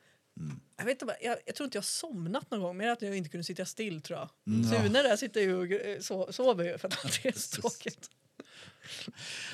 jag, 0.76 0.84
vet 0.84 1.02
inte, 1.02 1.16
jag, 1.22 1.36
jag 1.46 1.54
tror 1.54 1.64
inte 1.64 1.76
jag 1.76 1.82
har 1.82 1.86
somnat 1.86 2.50
någon 2.50 2.60
gång. 2.60 2.76
Mer 2.76 2.88
att 2.88 3.02
jag 3.02 3.16
inte 3.16 3.30
kunde 3.30 3.44
sitta 3.44 3.64
still 3.64 4.02
tror 4.02 4.18
jag. 4.18 4.28
Sune 4.70 5.02
där 5.02 5.16
sitter 5.16 5.40
ju 5.40 5.56
och 5.56 5.66
eh, 5.72 6.00
so, 6.00 6.32
sover 6.32 6.64
ju 6.64 6.78
för 6.78 6.88
att 6.88 6.94
han 6.94 7.10
är 7.22 7.38
så 7.38 7.60
tråkigt. 7.60 8.10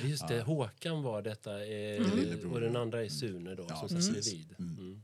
Just 0.03 0.29
det, 0.29 0.43
Håkan 0.43 1.03
var 1.03 1.23
detta 1.23 1.53
eh, 1.67 2.17
Lillebror. 2.17 2.53
och 2.55 2.61
den 2.61 2.77
andra 2.77 3.05
är 3.05 3.09
Sune 3.09 3.55
då, 3.55 3.69
som 3.69 3.89
satt 3.89 4.13
bredvid. 4.13 4.55
Mm. 4.59 5.03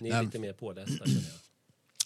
Ni 0.00 0.08
är 0.08 0.14
Nej. 0.14 0.24
lite 0.24 0.38
mer 0.38 0.52
pålästa 0.52 1.06
känner 1.06 1.20
jag. 1.20 1.43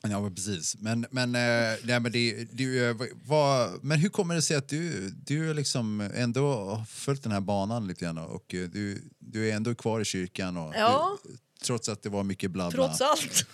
Ja, 0.02 0.20
men 0.20 0.34
precis. 0.34 0.76
Men, 0.78 1.06
men, 1.11 1.34
eh, 1.34 1.76
nej, 1.84 2.00
men, 2.00 2.12
det, 2.12 2.44
du, 2.52 2.90
eh, 2.90 2.96
vad, 3.24 3.84
men 3.84 3.98
hur 3.98 4.08
kommer 4.08 4.34
det 4.34 4.42
sig 4.42 4.56
att 4.56 4.68
du, 4.68 5.11
du 5.11 5.54
liksom 5.54 6.00
ändå 6.14 6.52
har 6.54 6.84
följt 6.84 7.22
den 7.22 7.32
här 7.32 7.40
banan 7.40 7.87
lite 7.87 8.04
grann 8.04 8.18
och 8.18 8.54
eh, 8.54 8.68
du, 8.68 9.02
du 9.18 9.50
är 9.50 9.56
ändå 9.56 9.74
kvar 9.74 10.00
i 10.00 10.04
kyrkan 10.04 10.56
och, 10.56 10.74
Ja. 10.76 11.18
du, 11.24 11.37
trots 11.64 11.88
att 11.88 12.02
det 12.02 12.08
var 12.08 12.22
mycket 12.24 12.50
bla 12.50 12.70
bla. 12.70 12.87
Trots 12.87 13.00
allt. 13.00 13.46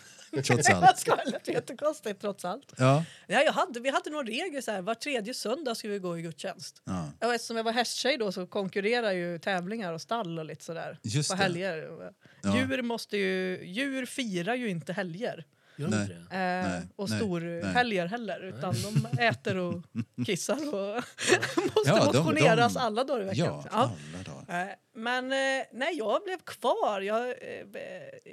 Trots 0.45 0.69
allt. 0.71 1.05
det 1.07 1.31
lät 1.31 1.49
jättekonstigt 1.49 2.21
trots 2.21 2.45
allt. 2.45 2.73
Ja. 2.77 3.05
Ja, 3.27 3.43
jag 3.43 3.53
hade, 3.53 3.81
vi 3.81 3.91
hade 3.91 4.11
några 4.11 4.27
regler 4.27 4.61
så 4.61 4.71
här, 4.71 4.83
var 4.83 4.95
tredje 4.95 5.35
söndag 5.35 5.75
skulle 5.75 5.93
vi 5.93 5.99
gå 5.99 6.19
i 6.19 6.23
gudstjänst. 6.23 6.83
Ja. 6.85 7.13
Och 7.21 7.35
eftersom 7.35 7.57
jag 7.57 7.65
var 7.65 7.73
hästtjej 7.73 8.17
då 8.19 8.33
så 8.33 8.47
konkurrerar 8.47 9.13
ju 9.13 9.39
tävlingar 9.39 9.93
och 9.93 10.01
stall 10.03 10.39
och 10.39 10.45
lite 10.45 10.65
sådär 10.65 10.99
Just 11.03 11.31
på 11.31 11.37
det. 11.37 11.43
helger. 11.43 11.89
Ja. 12.43 12.57
Djur, 12.57 12.83
måste 12.83 13.17
ju, 13.17 13.65
djur 13.67 14.07
firar 14.07 14.55
ju 14.55 14.69
inte 14.69 14.93
helger. 14.93 15.45
Gör 15.77 15.89
Nej. 15.89 16.01
inte 16.03 16.13
det? 16.15 16.21
Eh, 16.37 16.69
Nej, 16.71 16.83
och 16.97 17.11
nej, 17.11 17.19
storhelger 17.19 18.07
heller. 18.07 18.41
Utan 18.45 18.75
de 18.83 19.07
äter 19.23 19.57
och 19.57 19.83
kissar 20.27 20.75
och 20.75 20.95
måste 21.75 21.91
Ja, 21.91 22.11
de- 22.13 22.19
motioneras 22.19 22.75
de- 22.75 22.81
alla 22.81 23.05
dagar 23.05 23.23
i 23.23 23.25
veckan. 23.25 23.47
Ja, 23.47 23.65
Ja. 23.71 23.79
alla 23.79 24.25
dagar. 24.25 24.63
Eh, 24.69 24.75
Men 24.95 25.33
eh, 25.33 25.65
nej, 25.73 25.95
jag 25.99 26.23
blev 26.25 26.39
kvar. 26.39 27.01
Jag, 27.01 27.29
eh, 27.29 27.35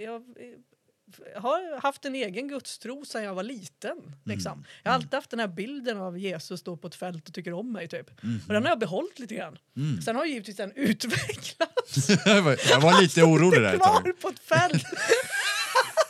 jag 0.01 0.15
eh, 0.15 1.41
har 1.41 1.81
haft 1.81 2.05
en 2.05 2.15
egen 2.15 2.47
gudstro 2.47 3.05
sedan 3.05 3.23
jag 3.23 3.33
var 3.33 3.43
liten. 3.43 3.97
Liksom. 4.25 4.65
Jag 4.83 4.91
har 4.91 4.95
alltid 4.95 5.13
haft 5.13 5.29
den 5.29 5.39
här 5.39 5.47
bilden 5.47 5.97
av 5.97 6.17
Jesus 6.17 6.59
stå 6.59 6.77
på 6.77 6.87
ett 6.87 6.95
fält 6.95 7.27
och 7.27 7.33
tycker 7.33 7.53
om 7.53 7.71
mig. 7.73 7.87
Typ. 7.87 8.09
Och 8.47 8.53
den 8.53 8.63
har 8.63 8.69
jag 8.69 8.79
behållit 8.79 9.19
lite 9.19 9.35
grann. 9.35 9.57
Sen 10.05 10.15
har 10.15 10.25
ju 10.25 10.31
givetvis 10.31 10.57
den 10.57 10.71
utvecklats. 10.75 12.09
jag 12.25 12.41
var- 12.41 12.57
jag 12.69 12.81
var 12.81 13.01
lite 13.01 13.23
orolig 13.23 13.61
där 13.61 13.73
ett 13.73 13.81
tag. 13.81 14.03
Kvar 14.03 14.13
på 14.21 14.27
ett 14.27 14.39
fält. 14.39 14.83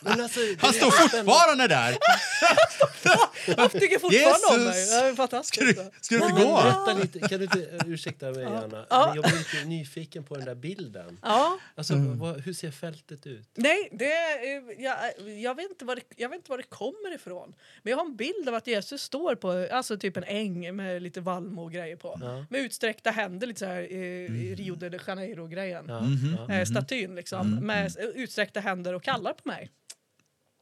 Men 0.02 0.22
alltså, 0.22 0.40
det 0.40 0.62
Han 0.62 0.74
står 0.74 0.92
fortfarande 0.92 1.68
där! 1.68 1.98
Han 3.58 3.70
tycker 3.70 4.00
fortfarande 4.00 4.64
om 4.64 4.64
mig. 4.70 4.86
Det 4.86 4.96
är 4.96 5.08
Ska 5.08 5.16
fantastiskt. 5.16 5.78
du, 5.78 5.92
ska 6.02 6.18
du 6.18 6.26
inte 6.30 6.44
gå? 6.44 6.56
berätta 6.56 6.94
lite, 6.94 7.20
kan 7.20 7.38
du 7.40 7.44
inte, 7.44 7.60
eh, 7.60 7.88
ursäkta 7.88 8.32
mig 8.32 8.46
Anna, 8.46 8.86
Ja. 8.90 9.12
jag 9.16 9.24
blir 9.24 9.38
lite 9.38 9.66
nyfiken 9.66 10.24
på 10.24 10.36
den 10.36 10.46
där 10.46 10.56
bilden. 10.56 11.20
Ja. 11.22 11.58
Alltså, 11.76 11.94
Mm. 11.94 12.20
vad, 12.20 12.40
hur 12.42 12.54
ser 12.54 12.72
fältet 12.72 13.28
ut? 13.28 13.50
Nej, 13.56 13.90
det, 13.92 14.12
är- 14.14 14.82
jag, 14.82 14.98
jag, 15.40 15.56
vet 15.56 15.70
inte 15.70 15.86
var 15.86 15.96
det, 15.96 16.02
jag 16.18 16.30
vet 16.30 16.36
inte 16.36 16.50
var 16.52 16.58
det 16.58 16.64
kommer 16.64 17.16
ifrån. 17.16 17.54
Men 17.84 17.92
jag 17.92 17.98
har 17.98 18.06
en 18.06 18.16
bild 18.16 18.48
av 18.48 18.56
att 18.56 18.68
Jesus 18.68 19.02
står 19.02 19.36
på 19.36 19.68
alltså 19.72 19.98
typ 19.98 20.18
en 20.18 20.24
äng 20.24 20.76
med 20.76 21.02
lite 21.02 21.22
vallmo 21.22 21.64
och 21.64 21.72
grejer 21.72 21.96
på. 21.96 22.20
Ja. 22.22 22.46
Med 22.50 22.62
utsträckta 22.62 23.12
händer, 23.12 23.48
lite 23.48 23.60
så 23.60 23.66
här 23.66 23.82
eh, 23.82 24.56
Rio 24.56 24.76
de 24.76 25.00
Janeiro-grejen. 25.08 25.86
Ja, 25.88 26.02
ja. 26.48 26.54
Eh, 26.56 26.66
statyn 26.66 27.16
liksom, 27.16 27.56
med 27.56 27.96
utsträckta 28.16 28.60
händer 28.60 28.94
och 28.94 29.04
kallar 29.04 29.34
på 29.34 29.42
mig. 29.48 29.70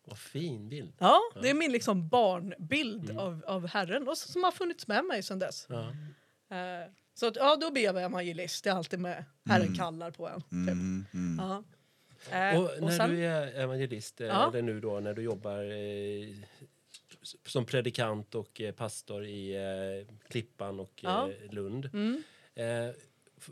Vad 0.10 0.18
fin 0.18 0.70
bild. 0.70 0.94
Ja, 0.98 1.20
det 1.42 1.50
är 1.50 1.54
min 1.54 1.72
liksom 1.72 2.10
barnbild 2.10 3.18
av, 3.18 3.44
av 3.48 3.68
Herren 3.68 4.08
och 4.08 4.18
som 4.18 4.44
har 4.44 4.52
funnits 4.52 4.88
med 4.88 5.06
mig 5.06 5.24
sedan 5.24 5.40
dess. 5.40 5.68
Ja. 5.70 5.90
Eh, 6.58 6.92
så 7.14 7.28
att, 7.28 7.36
ja, 7.36 7.56
då 7.56 7.72
blir 7.72 7.84
jag 7.84 8.04
evangelist. 8.04 8.64
Det 8.64 8.70
är 8.70 8.74
alltid 8.74 9.00
med 9.00 9.26
Herren 9.46 9.76
kallar 9.76 10.12
på 10.12 10.28
en. 10.28 10.42
Typ. 10.42 10.52
Mm, 10.52 11.06
mm. 11.14 11.38
Ja. 11.40 11.64
Eh, 12.52 12.62
Och 12.62 12.82
när 12.82 12.98
sen- 12.98 13.10
du 13.10 13.26
är 13.26 13.48
evangelist, 13.60 14.22
eh, 14.22 14.44
eller 14.48 14.62
nu 14.62 14.80
då 14.80 15.00
när 15.00 15.14
du 15.14 15.22
jobbar 15.22 15.64
eh, 15.64 16.28
som 17.46 17.66
predikant 17.66 18.36
och 18.36 18.62
pastor 18.76 19.26
i 19.26 19.56
Klippan 20.28 20.80
och 20.80 21.06
Lund. 21.50 21.90
Mm. 21.94 22.24
F- 23.38 23.50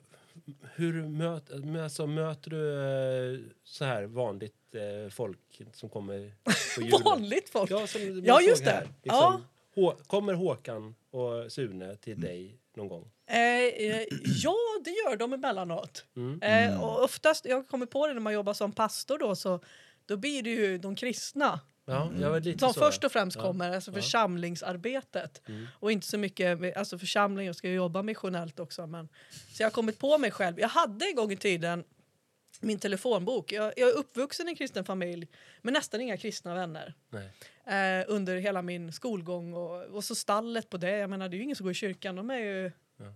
hur 0.76 1.08
möt, 1.08 1.52
alltså, 1.84 2.08
möter 2.08 2.50
du 2.50 3.54
så 3.64 3.86
här 3.86 4.04
vanligt 4.04 4.56
eh, 4.76 5.10
folk 5.12 5.62
som 5.74 5.90
kommer 5.90 6.34
på 6.76 6.82
julen? 6.82 7.02
Vanligt 7.04 7.50
folk. 7.50 7.72
Ja, 7.72 7.88
som 7.88 8.22
Ja, 8.26 8.42
just 8.42 8.66
det. 8.66 8.72
Här. 8.72 8.82
Liksom, 9.04 9.42
Ja. 9.76 9.96
Kommer 10.08 10.34
Håkan 10.34 10.96
och 11.12 11.52
Sune 11.52 11.96
till 11.96 12.22
dig 12.22 12.60
någon 12.76 12.88
gång? 12.88 13.12
Eh, 13.30 13.38
eh, 13.38 14.02
ja, 14.44 14.56
det 14.86 14.90
gör 14.92 15.16
de 15.18 15.34
emellanåt. 15.34 16.06
Mm. 16.16 16.42
Eh, 16.42 16.84
och 16.84 17.04
oftast, 17.04 17.46
jag 17.46 17.68
kommer 17.68 17.86
på 17.86 18.08
det 18.08 18.14
när 18.14 18.22
man 18.22 18.34
jobbar 18.34 18.54
som 18.54 18.72
pastor 18.72 19.18
då, 19.18 19.36
så 19.36 19.60
då 20.06 20.18
blir 20.18 20.44
det 20.44 20.50
ju 20.50 20.78
de 20.78 20.96
kristna 20.96 21.60
Ja, 21.86 22.10
lite 22.40 22.60
som 22.60 22.74
så. 22.74 22.80
först 22.80 23.04
och 23.04 23.12
främst 23.12 23.38
Ja. 23.38 23.44
kommer, 23.44 23.72
alltså 23.76 23.92
församlingsarbetet. 23.92 25.42
Mm. 25.48 25.68
Och 25.74 25.92
inte 25.92 26.08
så 26.08 26.18
mycket, 26.18 26.78
alltså 26.78 26.98
församling, 26.98 27.48
jag 27.48 27.56
ska 27.56 27.68
ju 27.70 27.76
jobba 27.76 28.02
missionellt 28.04 28.60
också. 28.60 28.88
Men, 28.88 29.10
så 29.54 29.64
jag 29.64 29.66
har 29.68 29.72
kommit 29.72 30.00
på 30.00 30.18
mig 30.18 30.32
själv. 30.32 30.60
Jag 30.60 30.70
hade 30.70 31.06
en 31.06 31.16
gång 31.16 31.32
i 31.32 31.38
tiden 31.38 31.84
min 32.62 32.80
telefonbok. 32.80 33.52
Jag, 33.52 33.74
jag 33.78 33.90
är 33.90 33.94
uppvuxen 33.94 34.48
i 34.48 34.52
en 34.52 34.56
kristen 34.56 34.86
familj 34.86 35.28
med 35.62 35.74
nästan 35.74 36.02
inga 36.02 36.18
kristna 36.18 36.56
vänner. 36.56 36.94
Eh, 37.66 38.06
under 38.08 38.38
hela 38.38 38.62
min 38.62 38.94
skolgång 38.94 39.54
och, 39.54 39.84
och 39.84 40.04
så 40.04 40.16
stallet 40.16 40.70
på 40.70 40.78
det. 40.78 40.98
Jag 40.98 41.10
menar 41.10 41.30
det 41.30 41.36
är 41.36 41.38
ju 41.38 41.44
ingen 41.44 41.56
som 41.56 41.64
går 41.64 41.72
i 41.72 41.76
kyrkan, 41.76 42.16
de 42.16 42.30
är 42.30 42.38
ju 42.38 42.72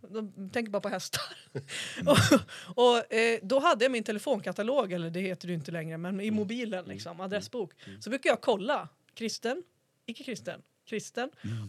De 0.09 0.49
tänker 0.49 0.71
bara 0.71 0.81
på 0.81 0.89
hästar. 0.89 1.21
och 2.05 2.41
och 2.75 3.13
eh, 3.13 3.39
då 3.43 3.59
hade 3.59 3.85
jag 3.85 3.91
min 3.91 4.03
telefonkatalog, 4.03 4.93
eller 4.93 5.09
det 5.09 5.19
heter 5.19 5.47
det 5.47 5.53
inte 5.53 5.71
längre, 5.71 5.97
men 5.97 6.21
i 6.21 6.31
mobilen, 6.31 6.85
liksom, 6.85 7.21
adressbok. 7.21 7.73
Så 7.99 8.09
brukar 8.09 8.29
jag 8.29 8.41
kolla, 8.41 8.89
kristen, 9.13 9.63
icke-kristen, 10.05 10.25
kristen. 10.25 10.61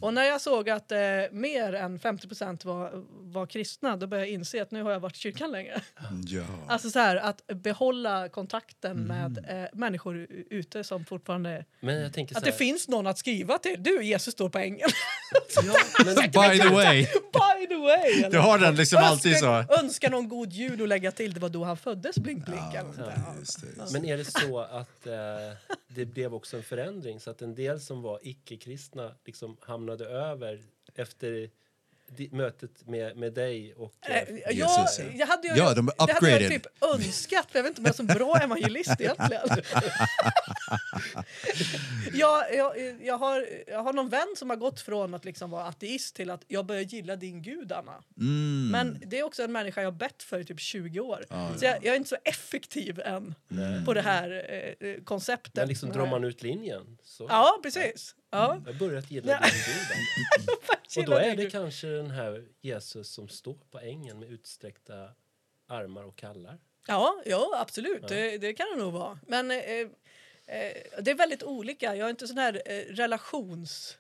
Och 0.00 0.14
när 0.14 0.24
jag 0.24 0.40
såg 0.40 0.70
att 0.70 0.92
eh, 0.92 0.98
mer 1.30 1.72
än 1.72 1.98
50 1.98 2.28
var, 2.66 2.90
var 3.32 3.46
kristna, 3.46 3.96
då 3.96 4.06
började 4.06 4.26
jag 4.26 4.35
inse 4.35 4.62
att 4.62 4.70
nu 4.70 4.82
har 4.82 4.90
jag 4.90 5.00
varit 5.00 5.16
i 5.16 5.18
kyrkan 5.18 5.52
längre. 5.52 5.82
Ja. 6.26 6.42
Alltså 6.68 6.90
så 6.90 6.98
här, 6.98 7.16
att 7.16 7.46
behålla 7.46 8.28
kontakten 8.28 8.96
med 8.96 9.38
eh, 9.48 9.68
människor 9.72 10.26
ute 10.50 10.85
som 10.85 11.04
fortfarande... 11.04 11.64
Men 11.80 11.94
jag 12.02 12.12
tänker 12.12 12.35
Att 12.37 12.40
så 12.42 12.44
det 12.44 12.50
här- 12.50 12.58
finns 12.58 12.88
någon 12.88 13.06
att 13.06 13.18
skriva 13.18 13.58
till. 13.58 13.82
Du, 13.82 14.02
Jesus 14.04 14.32
står 14.35 14.48
på 14.48 14.58
ängeln. 14.58 14.90
By 16.32 16.58
the 16.58 16.68
way. 16.68 17.02
By 17.32 17.66
the 17.68 17.76
way! 17.76 18.12
eller? 18.18 18.30
Du 18.30 18.38
har 18.38 18.58
den 18.58 18.74
liksom 18.74 18.98
alltid 19.02 19.37
så. 19.38 19.46
Önska- 19.46 19.80
Önska 19.82 20.08
någon 20.08 20.28
god 20.28 20.52
jul 20.52 20.80
och 20.82 20.88
lägga 20.88 21.12
till 21.12 21.35
det 21.35 21.40
var 21.40 21.48
då 21.48 21.64
han 21.64 21.76
föddes, 21.76 22.18
blink 22.18 22.44
blink. 22.46 22.74
eller 22.74 22.92
sånt 22.92 22.96
där. 22.96 23.22
Ja, 23.78 23.87
Men 23.92 24.04
är 24.04 24.16
det 24.16 24.24
så 24.24 24.58
att 24.61 25.06
eh, 25.06 25.12
det 25.88 26.04
blev 26.04 26.35
också 26.35 26.56
en 26.56 26.62
förändring 26.62 27.20
så 27.20 27.30
att 27.30 27.42
en 27.42 27.54
del 27.54 27.80
som 27.80 28.02
var 28.02 28.18
icke-kristna 28.22 29.12
liksom 29.25 29.57
hamnade 29.61 30.07
över 30.07 30.62
efter 30.94 31.51
mötet 32.31 32.87
med, 32.87 33.16
med 33.16 33.33
dig 33.33 33.75
och 33.75 33.94
eh, 34.09 34.16
Eh, 34.16 34.59
jag, 34.59 34.88
jag 35.14 35.27
hade 35.27 35.48
ju, 35.48 35.55
Ja, 35.55 35.75
de 35.75 35.87
det 35.87 36.12
hade 36.12 36.31
jag 36.31 36.51
typ 36.51 36.66
önskat, 36.94 37.51
för 37.51 37.59
jag 37.59 37.62
vet 37.62 37.70
inte 37.70 37.81
om 37.81 37.85
jag 37.85 37.92
är 37.92 38.14
så 38.14 38.18
bra 38.18 38.37
evangelist 38.37 39.01
egentligen. 39.01 39.42
jag, 42.12 42.55
jag, 42.55 42.96
jag, 43.03 43.18
har, 43.18 43.46
jag 43.66 43.83
har 43.83 43.92
någon 43.92 44.09
vän 44.09 44.35
som 44.37 44.51
har 44.51 44.57
gått 44.57 44.81
från 44.81 45.14
att 45.14 45.25
liksom 45.25 45.51
vara 45.51 45.64
ateist 45.64 46.16
till 46.16 46.31
att 46.31 46.44
jag 46.48 46.66
börjar 46.66 46.83
gilla 46.83 47.16
din 47.16 47.42
gud, 47.42 47.72
Anna. 47.72 48.03
Mm. 48.20 48.68
Men 48.70 49.03
det 49.07 49.18
är 49.18 49.22
också 49.22 49.42
en 49.42 49.53
människa 49.53 49.81
jag 49.81 49.90
har 49.90 49.98
bett 49.98 50.22
för 50.22 50.38
i 50.38 50.44
typ 50.44 50.61
20 50.61 51.01
år. 51.01 51.25
Ja, 51.29 51.51
så 51.57 51.64
jag, 51.64 51.77
jag 51.85 51.92
är 51.92 51.96
inte 51.96 52.09
så 52.09 52.16
effektiv 52.25 53.01
än 53.01 53.35
Nej. 53.48 53.85
på 53.85 53.94
det 53.94 54.03
här 54.03 54.44
eh, 54.81 54.88
eh, 54.88 55.03
konceptet. 55.05 55.55
Men 55.55 55.68
liksom 55.68 55.90
drar 55.90 56.07
man 56.07 56.25
ut 56.25 56.42
linjen 56.42 56.98
så... 57.03 57.27
Ja, 57.29 57.61
precis. 57.62 58.14
Ja. 58.33 58.62
Jag 58.66 58.73
har 58.73 58.79
börjat 58.79 59.11
gilla 59.11 59.33
Ja. 59.33 59.38
din 59.49 59.53
gud. 59.66 60.99
Och 60.99 61.05
då 61.05 61.16
är 61.16 61.37
det 61.37 61.51
kanske 61.51 61.87
den 61.87 62.11
här 62.11 62.45
Jesus 62.61 63.09
som 63.09 63.29
står 63.29 63.59
på 63.71 63.79
ängen 63.79 64.18
med 64.18 64.31
utsträckta 64.31 65.09
armar 65.68 66.05
och 66.05 66.16
kallar. 66.16 66.59
Ja, 66.87 67.23
ja 67.27 67.59
absolut. 67.61 67.99
Ja. 68.03 68.09
Det, 68.09 68.38
det 68.38 68.55
kan 68.55 68.66
det 68.75 68.85
nog 68.85 68.92
vara. 68.92 69.18
Men 69.27 69.51
eh, 69.51 69.57
eh, 69.59 70.73
det 71.03 71.11
är 71.11 71.14
väldigt 71.14 71.42
olika. 71.42 71.97
Jag 71.97 72.07
är 72.07 72.11
inte 72.11 72.29
sån 72.29 72.38
här 72.38 72.62
eh, 72.66 72.95
relations... 72.95 73.99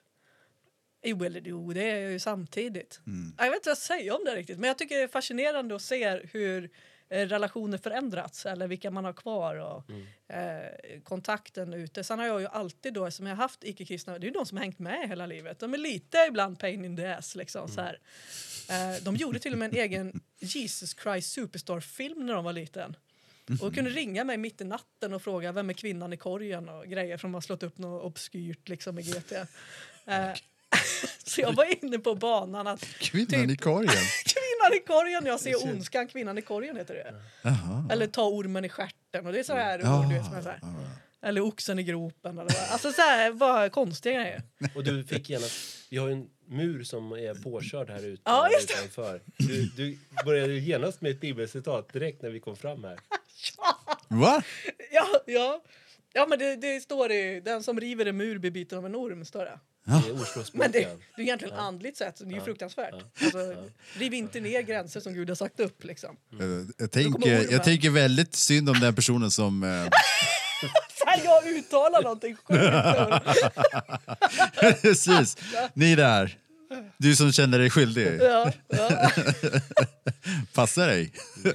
Jo, 1.04 1.24
eller 1.24 1.40
jo, 1.44 1.72
det 1.72 1.90
är 1.90 2.00
jag 2.00 2.12
ju 2.12 2.18
samtidigt. 2.18 3.00
Jag 3.38 3.44
vet 3.50 3.54
inte 3.56 3.68
vad 3.68 3.70
jag 3.70 3.78
säga 3.78 4.14
om 4.14 4.24
det 4.24 4.36
riktigt. 4.36 4.58
Men 4.58 4.68
jag 4.68 4.78
tycker 4.78 4.96
det 4.96 5.02
är 5.02 5.08
fascinerande 5.08 5.74
att 5.74 5.82
se 5.82 6.20
hur 6.32 6.64
eh, 6.64 6.70
relationer 7.12 7.78
förändrats 7.78 8.46
eller 8.46 8.66
vilka 8.66 8.90
man 8.90 9.04
har 9.04 9.12
kvar 9.12 9.56
och 9.56 9.84
eh, 10.36 11.00
kontakten 11.04 11.74
ute. 11.74 12.04
Sen 12.04 12.18
har 12.18 12.26
jag 12.26 12.40
ju 12.40 12.46
alltid 12.46 12.94
då, 12.94 13.10
som 13.10 13.26
jag 13.26 13.36
har 13.36 13.42
haft 13.42 13.64
icke-kristna, 13.64 14.18
det 14.18 14.24
är 14.24 14.28
ju 14.28 14.34
de 14.34 14.46
som 14.46 14.56
har 14.56 14.64
hängt 14.64 14.78
med 14.78 15.08
hela 15.08 15.26
livet. 15.26 15.58
De 15.58 15.74
är 15.74 15.78
lite 15.78 16.18
ibland 16.28 16.58
pain 16.58 16.84
in 16.84 16.96
the 16.96 17.06
ass 17.06 17.34
liksom 17.34 17.68
så 17.68 17.80
här. 17.80 17.98
Eh, 18.70 19.02
de 19.02 19.16
gjorde 19.16 19.38
till 19.38 19.52
och 19.52 19.58
med 19.58 19.74
en 19.74 19.76
egen 19.80 20.20
Jesus 20.38 20.96
Christ 21.02 21.32
Superstar-film 21.32 22.26
när 22.26 22.34
de 22.34 22.44
var 22.44 22.52
liten. 22.52 22.96
Och 23.60 23.74
kunde 23.74 23.90
ringa 24.00 24.24
mig 24.24 24.36
mitt 24.36 24.60
i 24.60 24.64
natten 24.64 25.12
och 25.12 25.22
fråga 25.22 25.52
vem 25.52 25.70
är 25.70 25.74
kvinnan 25.74 26.12
i 26.12 26.16
korgen 26.16 26.68
och 26.68 26.86
grejer 26.86 27.16
för 27.16 27.28
de 27.28 27.34
har 27.34 27.40
slått 27.40 27.62
upp 27.62 27.78
något 27.78 28.04
obskyrt 28.04 28.68
liksom 28.68 28.98
i 28.98 29.02
GT. 29.02 29.32
Eh, 29.32 30.30
så 31.24 31.40
jag 31.40 31.52
var 31.52 31.84
inne 31.84 31.98
på 31.98 32.14
banan 32.14 32.66
att 32.66 32.84
Kvinnan 32.84 33.50
i 33.50 33.56
korgen. 33.56 33.90
kvinnan 34.70 34.78
i 34.82 34.86
korgen, 34.86 35.26
jag 35.26 35.40
ser 35.40 35.64
ondskan, 35.68 36.08
kvinnan 36.08 36.38
i 36.38 36.42
korgen 36.42 36.76
heter 36.76 36.94
det. 36.94 37.14
Jaha. 37.42 37.88
Eller 37.90 38.06
ta 38.06 38.24
ormen 38.28 38.64
i 38.64 38.68
stjärten 38.68 39.26
och 39.26 39.32
det 39.32 39.38
är 39.38 39.42
så 39.42 39.54
här 39.54 39.78
Ja. 39.82 39.98
ord, 40.00 40.08
du 40.08 40.14
vet, 40.14 40.24
som 40.24 40.34
är 40.34 40.42
så 40.42 40.48
här. 40.48 40.60
Eller 41.24 41.40
oxen 41.40 41.78
i 41.78 41.82
gropen 41.82 42.38
eller 42.38 42.50
vad. 42.60 42.68
Alltså 42.70 42.92
så 42.92 43.02
här, 43.02 43.32
bara 43.32 43.68
konstiga 43.70 44.20
grejer. 44.20 44.42
Och 44.74 44.84
du 44.84 45.04
fick 45.04 45.30
genast... 45.30 45.52
Vi 45.90 45.96
har 45.98 46.06
ju 46.08 46.12
en 46.12 46.28
mur 46.48 46.84
som 46.84 47.12
är 47.12 47.34
påkörd 47.42 47.90
här 47.90 48.04
ute 48.06 48.22
Ja, 48.24 48.50
just 48.50 48.68
det. 48.68 48.74
utanför. 48.74 49.20
Du, 49.38 49.64
du 49.76 49.98
började 50.24 50.52
ju 50.52 50.60
genast 50.60 51.00
med 51.00 51.10
ett 51.10 51.20
bibelcitat 51.20 51.92
direkt 51.92 52.22
när 52.22 52.30
vi 52.30 52.40
kom 52.40 52.56
fram 52.56 52.84
här. 52.84 52.98
Va? 54.08 54.42
Ja, 54.92 55.06
ja. 55.26 55.62
Ja 56.12 56.26
men 56.28 56.38
det, 56.38 56.56
det 56.56 56.80
står 56.80 57.12
i 57.12 57.40
den 57.40 57.62
som 57.62 57.80
river 57.80 58.06
en 58.06 58.16
mur 58.16 58.38
blir 58.38 58.50
biten 58.50 58.78
av 58.78 58.86
en 58.86 58.96
orm. 58.96 59.24
Står 59.24 59.44
det. 59.44 59.58
Men 60.52 60.72
det, 60.72 60.78
det 61.16 61.22
är 61.22 61.24
egentligen 61.24 61.54
andligt 61.54 61.96
sett, 61.96 62.16
det 62.18 62.24
är 62.24 62.38
ju 62.38 62.40
fruktansvärt. 62.40 62.94
Alltså, 63.22 63.38
riv 63.94 64.14
inte 64.14 64.40
ner 64.40 64.62
gränser 64.62 65.00
som 65.00 65.14
Gud 65.14 65.28
har 65.28 65.34
sagt 65.36 65.60
upp. 65.60 65.84
Liksom. 65.84 66.16
Eh, 66.40 66.46
Jag 66.78 66.90
tänker, 66.90 67.52
jag 67.52 67.64
tänker 67.64 67.90
väldigt 67.90 68.34
synd 68.34 68.68
om 68.70 68.80
den 68.80 68.94
personen 68.94 69.30
som... 69.30 69.62
eh, 69.62 69.68
här, 71.06 71.20
jag 71.24 71.46
uttalar 71.46 72.02
någonting 72.02 72.36
sjukt. 72.36 72.60
Precis. 74.82 75.36
Ni 75.74 75.94
där. 75.94 76.38
Du 76.98 77.16
som 77.16 77.32
känner 77.32 77.58
dig 77.58 77.70
skyldig. 77.70 78.18
ja, 78.22 78.52
ja. 78.68 79.10
Passa 80.52 80.86
dig. 80.86 81.12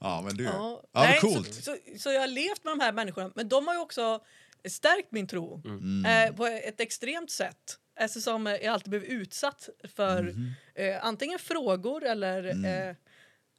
ja, 0.00 0.22
men 0.26 0.36
du. 0.36 0.44
Ja, 0.44 0.82
Ja. 0.92 1.00
Nej, 1.00 1.20
coolt. 1.20 1.54
Så, 1.54 1.62
så, 1.62 1.76
så 1.98 2.12
jag 2.12 2.20
har 2.20 2.26
levt 2.28 2.64
med 2.64 2.72
de 2.72 2.80
här 2.80 2.92
människorna, 2.92 3.30
men 3.34 3.48
de 3.48 3.66
har 3.66 3.74
ju 3.74 3.80
också 3.80 4.20
stärkt 4.68 5.12
min 5.12 5.26
tro 5.26 5.62
eh, 6.06 6.34
på 6.36 6.46
ett 6.46 6.80
extremt 6.80 7.30
sätt. 7.30 7.78
Eftersom 8.00 8.46
jag 8.46 8.66
alltid 8.66 8.90
blev 8.90 9.04
utsatt 9.04 9.68
för 9.84 10.22
Mhm. 10.22 10.50
eh, 10.74 11.04
antingen 11.04 11.38
frågor 11.38 12.04
eller... 12.04 12.44
Eh, 12.88 12.94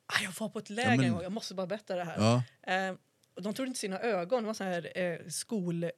ah, 0.06 0.24
jag 0.24 0.32
var 0.40 0.50
på 0.50 0.60
ett 0.60 0.70
läger 0.70 0.88
Mm. 0.88 0.98
men- 1.00 1.08
en 1.08 1.14
gång, 1.14 1.24
jag 1.24 1.32
måste 1.32 1.54
bara 1.54 1.68
berätta 1.68 1.96
det 1.96 2.04
här. 2.04 2.16
Ja. 2.18 2.44
Eh, 3.38 3.44
de 3.44 3.54
trodde 3.54 3.68
inte 3.68 3.80
sina 3.80 4.00
ögon, 4.00 4.44
det 4.44 4.48
var 4.48 4.54
så 4.54 4.64
här, 4.64 4.92
eh, 4.98 5.18
skol, 5.30 5.84
eh, 5.84 5.90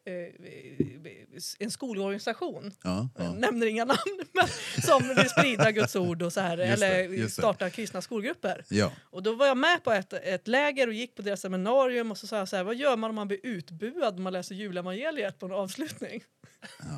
en 1.59 1.71
skolorganisation. 1.71 2.71
Ja, 2.83 3.09
ja. 3.17 3.33
Nämner 3.33 3.67
inga 3.67 3.85
namn, 3.85 3.99
men 4.33 4.47
som 4.83 5.15
vill 5.15 5.29
sprida 5.29 5.71
Guds 5.71 5.95
ord 5.95 6.21
och 6.21 6.33
så 6.33 6.39
här, 6.39 6.57
Just 6.57 6.83
eller 6.83 7.09
det. 7.09 7.29
starta 7.29 7.69
kristna 7.69 8.01
skolgrupper. 8.01 8.65
Ja. 8.69 8.91
Och 9.03 9.23
då 9.23 9.33
var 9.35 9.47
jag 9.47 9.57
med 9.57 9.83
på 9.83 9.91
ett, 9.91 10.13
ett 10.13 10.47
läger 10.47 10.87
och 10.87 10.93
gick 10.93 11.15
på 11.15 11.21
deras 11.21 11.41
seminarium 11.41 12.11
och 12.11 12.17
så 12.17 12.27
sa 12.27 12.37
jag 12.37 12.49
så 12.49 12.55
här, 12.55 12.63
vad 12.63 12.75
gör 12.75 12.97
man 12.97 13.09
om 13.09 13.15
man 13.15 13.27
blir 13.27 13.39
utbuad 13.43 14.15
när 14.15 14.21
man 14.21 14.33
läser 14.33 14.55
julevangeliet 14.55 15.39
på 15.39 15.45
en 15.45 15.51
avslutning? 15.51 16.23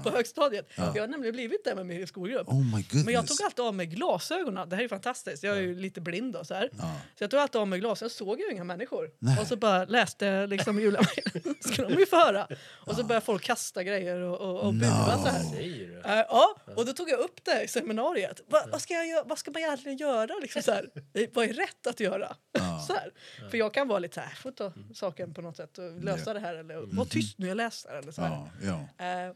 På 0.03 0.09
högstadiet. 0.09 0.69
Jag 0.75 0.99
har 1.01 1.07
nämligen 1.07 1.33
blivit 1.33 1.63
det 1.63 1.75
med 1.75 1.85
min 1.85 2.07
skolgrupp. 2.07 2.47
Oh 2.47 2.55
my 2.55 2.71
goodness. 2.71 3.05
Men 3.05 3.13
jag 3.13 3.27
tog 3.27 3.41
alltid 3.45 3.65
av 3.65 3.75
mig 3.75 3.85
glasögonen. 3.85 4.69
Det 4.69 4.75
här 4.75 4.83
är 4.83 4.87
fantastiskt. 4.87 5.43
Jag 5.43 5.57
är 5.57 5.61
ju 5.61 5.75
lite 5.75 6.01
blind 6.01 6.35
och 6.35 6.47
så 6.47 6.53
här. 6.53 6.69
Så 7.15 7.23
jag 7.23 7.31
tog 7.31 7.39
alltid 7.39 7.61
av 7.61 7.67
mig 7.67 7.79
glasögonen. 7.79 7.97
Jag 8.07 8.11
såg 8.11 8.39
ju 8.39 8.51
inga 8.51 8.63
människor. 8.63 9.09
Och 9.41 9.47
så 9.47 9.55
bara 9.55 9.85
läste 9.85 10.25
jag 10.25 10.49
liksom 10.49 10.79
julevangeliet. 10.79 11.63
skulle 11.63 11.87
de 11.87 11.99
ju 11.99 12.05
få 12.05 12.15
höra. 12.15 12.47
Och 12.85 12.95
så 12.95 13.03
började 13.03 13.25
folk 13.25 13.43
kasta 13.43 13.83
grejer 13.83 14.19
och, 14.19 14.41
och, 14.41 14.59
och 14.59 14.73
bua 14.73 15.17
så 15.23 15.27
här. 15.27 15.43
Säger 15.43 15.87
du? 15.87 16.01
Eh, 16.09 16.25
ja, 16.29 16.55
och 16.75 16.85
då 16.85 16.93
tog 16.93 17.09
jag 17.09 17.19
upp 17.19 17.45
det 17.45 17.63
i 17.63 17.67
seminariet. 17.67 18.41
Va, 18.47 18.63
vad, 18.71 18.81
ska 18.81 18.93
jag, 18.93 19.27
vad 19.27 19.39
ska 19.39 19.51
man 19.51 19.61
egentligen 19.61 19.97
göra? 19.97 20.33
Liksom 20.41 20.61
så 20.61 20.71
här? 20.71 20.89
Vad 21.33 21.45
är 21.45 21.53
rätt 21.53 21.87
att 21.87 21.99
göra? 21.99 22.35
Så 22.87 22.93
här. 22.93 23.11
För 23.51 23.57
jag 23.57 23.73
kan 23.73 23.87
vara 23.87 23.99
lite 23.99 24.15
så 24.15 24.21
här, 24.21 24.35
får 24.35 24.51
ta 24.51 24.73
saken 24.93 25.33
på 25.33 25.41
något 25.41 25.57
sätt 25.57 25.77
och 25.77 26.03
lösa 26.03 26.33
det 26.33 26.39
här. 26.39 26.55
Eller 26.55 26.95
var 26.95 27.05
tyst 27.05 27.37
nu, 27.37 27.47
jag 27.47 27.57
läser. 27.57 27.97
Eller 27.97 28.11
så 28.11 28.21
här. 28.21 28.49
Ja, 28.63 28.87
ja. 28.97 29.05
Eh, 29.05 29.33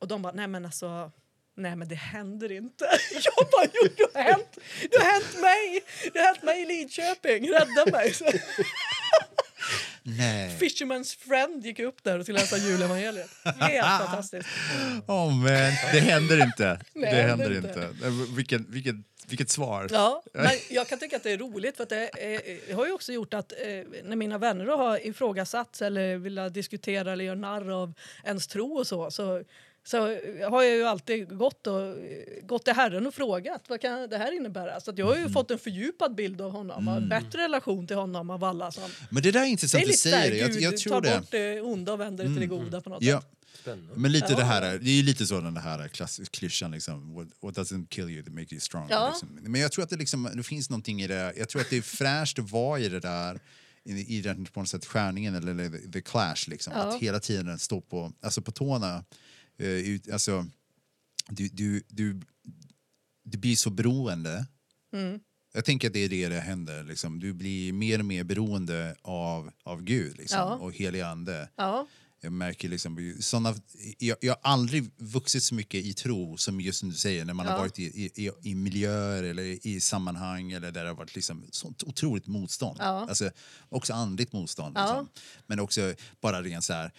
och 0.00 0.08
de 0.08 0.22
bara, 0.22 0.32
nej 0.32 0.46
men 0.46 0.64
alltså, 0.64 1.12
nej 1.56 1.76
men 1.76 1.88
det 1.88 1.94
händer 1.94 2.52
inte. 2.52 2.84
Jag 3.12 3.46
bara, 3.52 3.66
jo 3.74 3.88
det 3.96 4.18
har 4.18 4.24
hänt, 4.24 4.58
det 4.90 4.98
har 4.98 5.12
hänt 5.12 5.40
mig, 5.40 5.80
det 6.12 6.18
har 6.18 6.26
hänt 6.26 6.42
mig 6.42 6.62
i 6.62 6.66
Lidköping, 6.66 7.50
rädda 7.50 7.90
mig. 7.98 8.14
Så, 8.14 8.24
Nej. 10.02 10.56
Fisherman's 10.60 11.18
friend 11.18 11.64
gick 11.66 11.78
upp 11.78 12.04
där 12.04 12.18
och 12.18 12.24
skulle 12.24 12.38
läsa 12.38 12.56
julevangeliet. 12.56 13.30
Helt 13.44 13.86
fantastiskt. 13.86 14.48
Oh 15.06 15.32
man, 15.34 15.46
det 15.92 16.00
händer 16.00 16.42
inte. 16.42 16.80
Nej, 16.94 17.14
det 17.14 17.22
händer 17.22 17.56
inte. 17.56 17.68
inte. 17.68 18.06
Eh, 18.06 18.12
Vilken, 18.36 18.66
vilken, 18.68 19.04
vilket 19.28 19.50
svar. 19.50 19.88
Ja, 19.90 20.22
men 20.32 20.50
jag 20.70 20.88
kan 20.88 20.98
tycka 20.98 21.16
att 21.16 21.22
det 21.22 21.30
är 21.30 21.38
roligt 21.38 21.76
för 21.76 21.86
det 21.86 22.10
eh, 22.70 22.76
har 22.76 22.86
ju 22.86 22.92
också 22.92 23.12
gjort 23.12 23.34
att 23.34 23.52
eh, 23.52 23.58
när 24.04 24.16
mina 24.16 24.38
vänner 24.38 24.64
har 24.64 25.06
ifrågasatt 25.06 25.80
eller 25.80 26.16
vill 26.16 26.50
diskutera 26.52 27.12
eller 27.12 27.24
göra 27.24 27.34
narr 27.38 27.70
av 27.70 27.92
ens 28.24 28.46
tro 28.46 28.78
och 28.78 28.86
så, 28.86 29.10
så 29.10 29.42
så 29.90 29.98
har 30.50 30.62
jag 30.62 30.76
ju 30.76 30.84
alltid 30.84 31.36
gått, 31.38 31.66
och, 31.66 31.94
gått 32.42 32.64
till 32.64 32.74
Herren 32.74 33.06
och 33.06 33.14
frågat 33.14 33.62
vad 33.68 33.80
kan 33.80 34.08
det 34.08 34.18
här 34.18 34.36
innebära. 34.36 34.80
Så 34.80 34.90
att 34.90 34.98
jag 34.98 35.06
har 35.06 35.16
ju 35.16 35.28
fått 35.28 35.50
en 35.50 35.58
fördjupat 35.58 36.16
bild 36.16 36.40
av 36.40 36.50
honom 36.50 36.88
och 36.88 36.96
en 36.96 37.08
bättre 37.08 37.42
relation 37.42 37.86
till 37.86 37.96
honom 37.96 38.30
av 38.30 38.44
alla. 38.44 38.72
Som, 38.72 38.82
Men 39.10 39.22
det 39.22 39.30
där 39.30 39.40
är 39.40 39.44
det 39.44 39.50
intressant 39.50 39.84
är 39.84 39.86
att 39.86 40.04
lite 40.04 40.30
det. 40.30 40.36
Jag, 40.36 40.60
jag 40.60 40.76
tror 40.76 40.92
tar 40.92 41.00
det. 41.00 41.18
bort 41.18 41.30
det 41.30 41.60
onda 41.60 41.92
och 41.92 42.00
vänder 42.00 42.24
det 42.24 42.30
till 42.30 42.40
det 42.40 42.46
goda 42.46 42.80
på 42.80 42.90
något 42.90 43.02
Ja. 43.02 43.20
sätt. 43.20 43.30
Spännande. 43.60 43.92
Men 43.96 44.12
lite 44.12 44.26
Ja. 44.32 44.36
det 44.36 44.44
här, 44.44 44.60
det 44.78 44.90
är 44.90 44.94
ju 44.94 45.02
lite 45.02 45.26
så 45.26 45.40
den 45.40 45.56
här 45.56 45.88
klassiska 45.88 46.38
klyschan 46.38 46.70
liksom, 46.70 47.14
what, 47.14 47.28
what 47.40 47.54
doesn't 47.56 47.88
kill 47.88 48.10
you, 48.10 48.22
that 48.22 48.32
makes 48.32 48.52
you 48.52 48.60
stronger. 48.60 48.90
Ja. 48.90 49.08
Liksom. 49.08 49.28
Men 49.42 49.60
jag 49.60 49.72
tror 49.72 49.84
att 49.84 49.90
det, 49.90 49.96
liksom, 49.96 50.30
det 50.34 50.42
finns 50.42 50.70
någonting 50.70 51.02
i 51.02 51.06
det, 51.06 51.32
jag 51.36 51.48
tror 51.48 51.60
att 51.62 51.70
det 51.70 51.76
är 51.76 51.82
fräscht 51.82 52.38
att 52.38 52.50
vara 52.50 52.80
i 52.80 52.88
det 52.88 53.00
där, 53.00 53.40
i, 53.84 54.20
den 54.20 54.44
på 54.44 54.60
något 54.60 54.68
sätt 54.68 54.86
skärningen 54.86 55.34
eller, 55.34 55.50
eller 55.52 55.68
the, 55.70 55.92
the 55.92 56.00
clash 56.00 56.48
liksom. 56.48 56.72
Ja. 56.76 56.82
Att 56.82 57.02
hela 57.02 57.20
tiden 57.20 57.58
stå 57.58 57.80
på, 57.80 58.12
alltså 58.20 58.42
på 58.42 58.52
tårna. 58.52 59.04
Eh, 59.58 59.66
ut, 59.68 60.08
alltså, 60.10 60.46
du, 61.28 61.48
du, 61.48 61.82
du, 61.88 62.20
du 63.24 63.38
blir 63.38 63.56
så 63.56 63.70
beroende. 63.70 64.46
Mm. 64.92 65.20
Jag 65.54 65.64
tänker 65.64 65.88
att 65.88 65.94
det 65.94 66.04
är 66.04 66.08
det 66.08 66.28
det 66.28 66.40
händer. 66.40 66.84
Liksom. 66.84 67.20
Du 67.20 67.32
blir 67.32 67.72
mer 67.72 67.98
och 67.98 68.04
mer 68.04 68.24
beroende 68.24 68.96
av, 69.02 69.50
av 69.62 69.82
Gud 69.82 70.18
liksom, 70.18 70.38
Ja. 70.38 70.54
och 70.54 70.72
helig 70.72 71.00
ande. 71.00 71.48
Ja. 71.56 71.86
Jag 72.20 72.32
märker 72.32 72.68
liksom, 72.68 73.14
såna, 73.20 73.54
jag, 73.98 74.16
jag 74.20 74.32
har 74.32 74.52
aldrig 74.52 74.90
vuxit 74.96 75.42
så 75.42 75.54
mycket 75.54 75.84
i 75.84 75.92
tro 75.94 76.36
som 76.36 76.60
just 76.60 76.78
som 76.80 76.88
du 76.88 76.94
säger, 76.94 77.24
när 77.24 77.34
man 77.34 77.46
Ja. 77.46 77.52
har 77.52 77.58
varit 77.58 77.78
i, 77.78 77.82
i, 78.14 78.30
i- 78.42 78.54
miljöer 78.54 79.22
eller 79.22 79.66
i 79.66 79.80
sammanhang 79.80 80.52
eller 80.52 80.72
där 80.72 80.82
det 80.82 80.88
har 80.90 80.96
varit 80.96 81.14
liksom 81.14 81.44
sånt 81.50 81.82
otroligt 81.82 82.26
motstånd. 82.26 82.76
Ja. 82.80 83.06
Alltså, 83.08 83.30
också 83.68 83.92
andligt 83.92 84.32
motstånd. 84.32 84.76
Ja. 84.76 84.82
Liksom. 84.82 85.08
Men 85.46 85.60
också 85.60 85.94
bara 86.20 86.42
rent 86.42 86.64
så 86.64 86.72
här, 86.72 86.92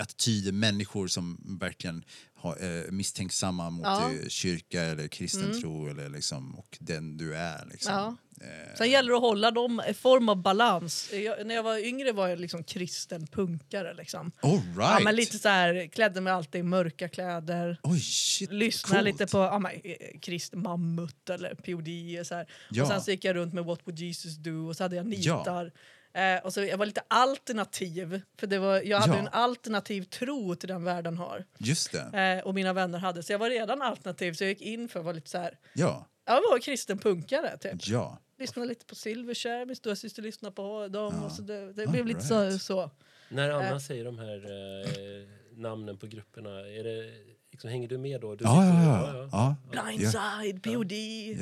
attityder, 0.00 0.52
människor 0.52 1.08
som 1.08 1.56
verkligen 1.60 2.04
har, 2.46 2.76
eh, 2.86 2.90
misstänksamma 2.90 3.70
mot 3.70 3.86
Ja. 3.86 4.04
Mm. 4.08 4.20
eh, 4.22 4.28
kyrka 4.28 4.82
eller 4.82 5.08
kristen 5.08 5.60
tro 5.60 5.88
eller 5.88 6.08
liksom, 6.08 6.54
och 6.54 6.76
den 6.80 7.16
du 7.16 7.36
är. 7.36 7.66
Liksom. 7.72 7.92
Ja. 7.92 8.16
Eh, 8.40 8.76
Sen 8.78 8.90
gäller 8.90 9.10
det 9.10 9.16
att 9.16 9.22
hålla 9.22 9.50
dem 9.50 9.82
i 9.88 9.94
form 9.94 10.28
av 10.28 10.42
balans. 10.42 11.10
Jag, 11.12 11.46
när 11.46 11.54
jag 11.54 11.62
var 11.62 11.78
yngre 11.86 12.12
var 12.12 12.28
jag 12.28 12.38
liksom 12.40 12.64
kristen 12.64 13.26
punkare. 13.26 13.94
Liksom. 13.94 14.32
all 14.42 14.50
Ja, 14.76 14.82
right! 14.92 15.04
men 15.04 15.16
lite 15.16 15.38
så 15.38 15.48
här, 15.48 15.86
klädde 15.86 16.20
mig 16.20 16.32
alltid 16.32 16.58
i 16.58 16.62
mörka 16.62 17.08
kläder. 17.08 17.80
Oj, 17.82 18.00
shit, 18.00 18.52
Lyssnade 18.52 19.02
coolt. 19.04 19.20
lite 19.20 19.32
på 19.32 19.38
ja, 19.38 19.58
men, 19.58 19.72
eh, 19.84 20.18
kristen 20.20 20.62
mammut 20.62 21.30
eller 21.30 21.54
POD. 21.54 22.26
Så 22.26 22.34
här. 22.34 22.46
Ja. 22.70 22.82
Och 22.82 22.88
sen 22.88 23.00
så 23.02 23.10
gick 23.10 23.24
jag 23.24 23.36
runt 23.36 23.54
med 23.54 23.64
What 23.64 23.80
would 23.84 23.98
Jesus 23.98 24.36
do 24.36 24.68
och 24.68 24.76
så 24.76 24.84
hade 24.84 24.96
jag 24.96 25.06
nitar. 25.06 25.72
Eh, 26.16 26.44
och 26.44 26.52
så 26.54 26.60
jag 26.64 26.78
var 26.78 26.86
lite 26.86 27.02
alternativ, 27.08 28.20
för 28.38 28.46
det 28.46 28.58
var, 28.58 28.80
jag 28.82 28.98
hade 29.00 29.12
Ja. 29.12 29.18
en 29.18 29.28
alternativ 29.28 30.02
tro 30.02 30.54
till 30.54 30.68
den 30.68 30.84
världen 30.84 31.18
har. 31.18 31.44
Just 31.58 31.92
det. 31.92 32.38
Eh, 32.38 32.46
och 32.46 32.54
mina 32.54 32.72
vänner 32.72 32.98
hade. 32.98 33.22
Så 33.22 33.32
jag 33.32 33.38
var 33.38 33.50
redan 33.50 33.82
alternativ, 33.82 34.32
så 34.32 34.44
jag 34.44 34.48
gick 34.48 34.60
in 34.62 34.88
för 34.88 34.98
att 35.00 35.04
vara 35.04 35.14
lite 35.14 35.30
så 35.30 35.38
här, 35.38 35.58
Ja, 35.74 36.06
jag 36.24 36.34
var 36.34 36.58
kristen 36.58 36.98
punkare 36.98 37.56
typ. 37.56 37.88
ja. 37.88 38.18
Lyssnade 38.38 38.68
lite 38.68 38.86
på 38.86 38.94
Silverchair, 38.94 39.66
min 39.66 39.76
storasyster 39.76 40.22
lyssnade 40.22 40.54
på 40.54 40.88
dem. 40.88 41.24
Och 41.24 41.32
så 41.32 41.42
det 41.42 41.72
det 41.72 41.86
blev 41.86 42.06
lite 42.06 42.20
så, 42.20 42.40
right. 42.44 42.62
så. 42.62 42.90
När 43.28 43.50
Anna 43.50 43.68
Eh. 43.70 43.78
säger 43.78 44.04
de 44.04 44.18
här 44.18 44.36
eh, 44.36 45.28
namnen 45.56 45.98
på 45.98 46.06
grupperna, 46.06 46.50
är 46.50 46.84
det, 46.84 47.12
liksom, 47.50 47.70
hänger 47.70 47.88
du 47.88 47.98
med 47.98 48.20
då? 48.20 48.34
Du 48.34 48.44
Ja, 48.44 48.50
sitter- 48.50 48.90
ja, 48.90 49.28
ja. 49.32 49.56
ja. 49.72 49.82
Blindside, 49.86 50.62
POD. 50.62 50.92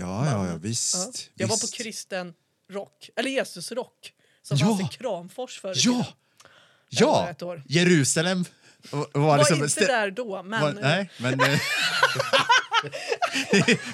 Ja, 0.00 0.26
ja, 0.30 0.46
ja, 0.48 0.56
visst. 0.60 1.30
Jag 1.34 1.48
var 1.48 1.56
på 1.56 1.66
kristen 1.66 2.34
rock, 2.70 3.10
eller 3.16 3.30
Jesusrock, 3.30 4.12
som 4.44 4.56
Ja. 4.56 4.66
fanns 4.66 4.80
i 4.80 4.96
Kramfors 4.98 5.60
förr 5.60 5.72
Ja! 5.76 6.06
Ja! 6.88 7.34
Jerusalem 7.66 8.44
var, 8.90 9.06
var 9.12 9.20
Var 9.20 9.38
liksom... 9.38 9.62
inte 9.62 9.86
där 9.86 10.10
då, 10.10 10.42
men... 10.42 10.60
var, 10.62 10.72
nej, 10.72 11.10
men... 11.18 11.40
eh, 11.40 11.46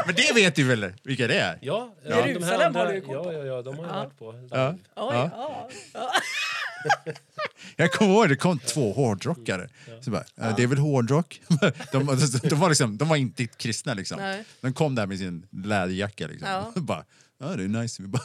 men 0.06 0.14
det 0.14 0.32
vet 0.34 0.54
du 0.54 0.64
väl 0.64 0.92
vilka 1.02 1.26
det 1.26 1.38
är? 1.40 1.58
Ja, 1.62 1.94
Ja. 2.04 2.26
Jerusalem 2.26 2.74
har 2.74 2.86
du 2.86 2.94
ju 2.94 3.00
koll 3.00 3.14
ja, 3.16 3.22
på. 3.22 3.32
ja, 3.32 3.44
ja, 3.44 3.62
de 3.62 3.78
har 3.78 3.86
jag 3.86 3.92
varit 3.94 4.18
på. 4.18 4.48
Ja. 4.50 4.70
Oj, 4.72 4.78
Ja. 4.96 5.30
ja. 5.36 5.68
Ja. 5.94 6.12
Jag 7.76 7.92
kommer 7.92 8.12
ihåg 8.14 8.28
det 8.28 8.36
kom 8.36 8.58
två 8.58 8.92
hårdrockare. 8.92 9.68
Så 10.00 10.10
bara, 10.10 10.24
"Ja, 10.34 10.54
det 10.56 10.62
är 10.62 10.66
väl 10.66 10.78
hårdrock? 10.78 11.40
de, 11.48 11.72
de, 11.92 12.06
de, 12.48 12.54
var 12.60 12.68
liksom, 12.68 12.96
de 12.98 13.08
var 13.08 13.16
inte 13.16 13.46
kristna 13.46 13.94
liksom. 13.94 14.18
Nej. 14.18 14.44
De 14.60 14.72
kom 14.72 14.94
där 14.94 15.06
med 15.06 15.18
sin 15.18 15.46
läderjacka 15.50 16.26
liksom. 16.26 16.48
Ja. 16.48 16.72
bara, 16.76 17.04
ja 17.40 17.46
det 17.46 17.64
är 17.64 17.68
nice. 17.68 18.02
Vi 18.02 18.08
bara, 18.08 18.22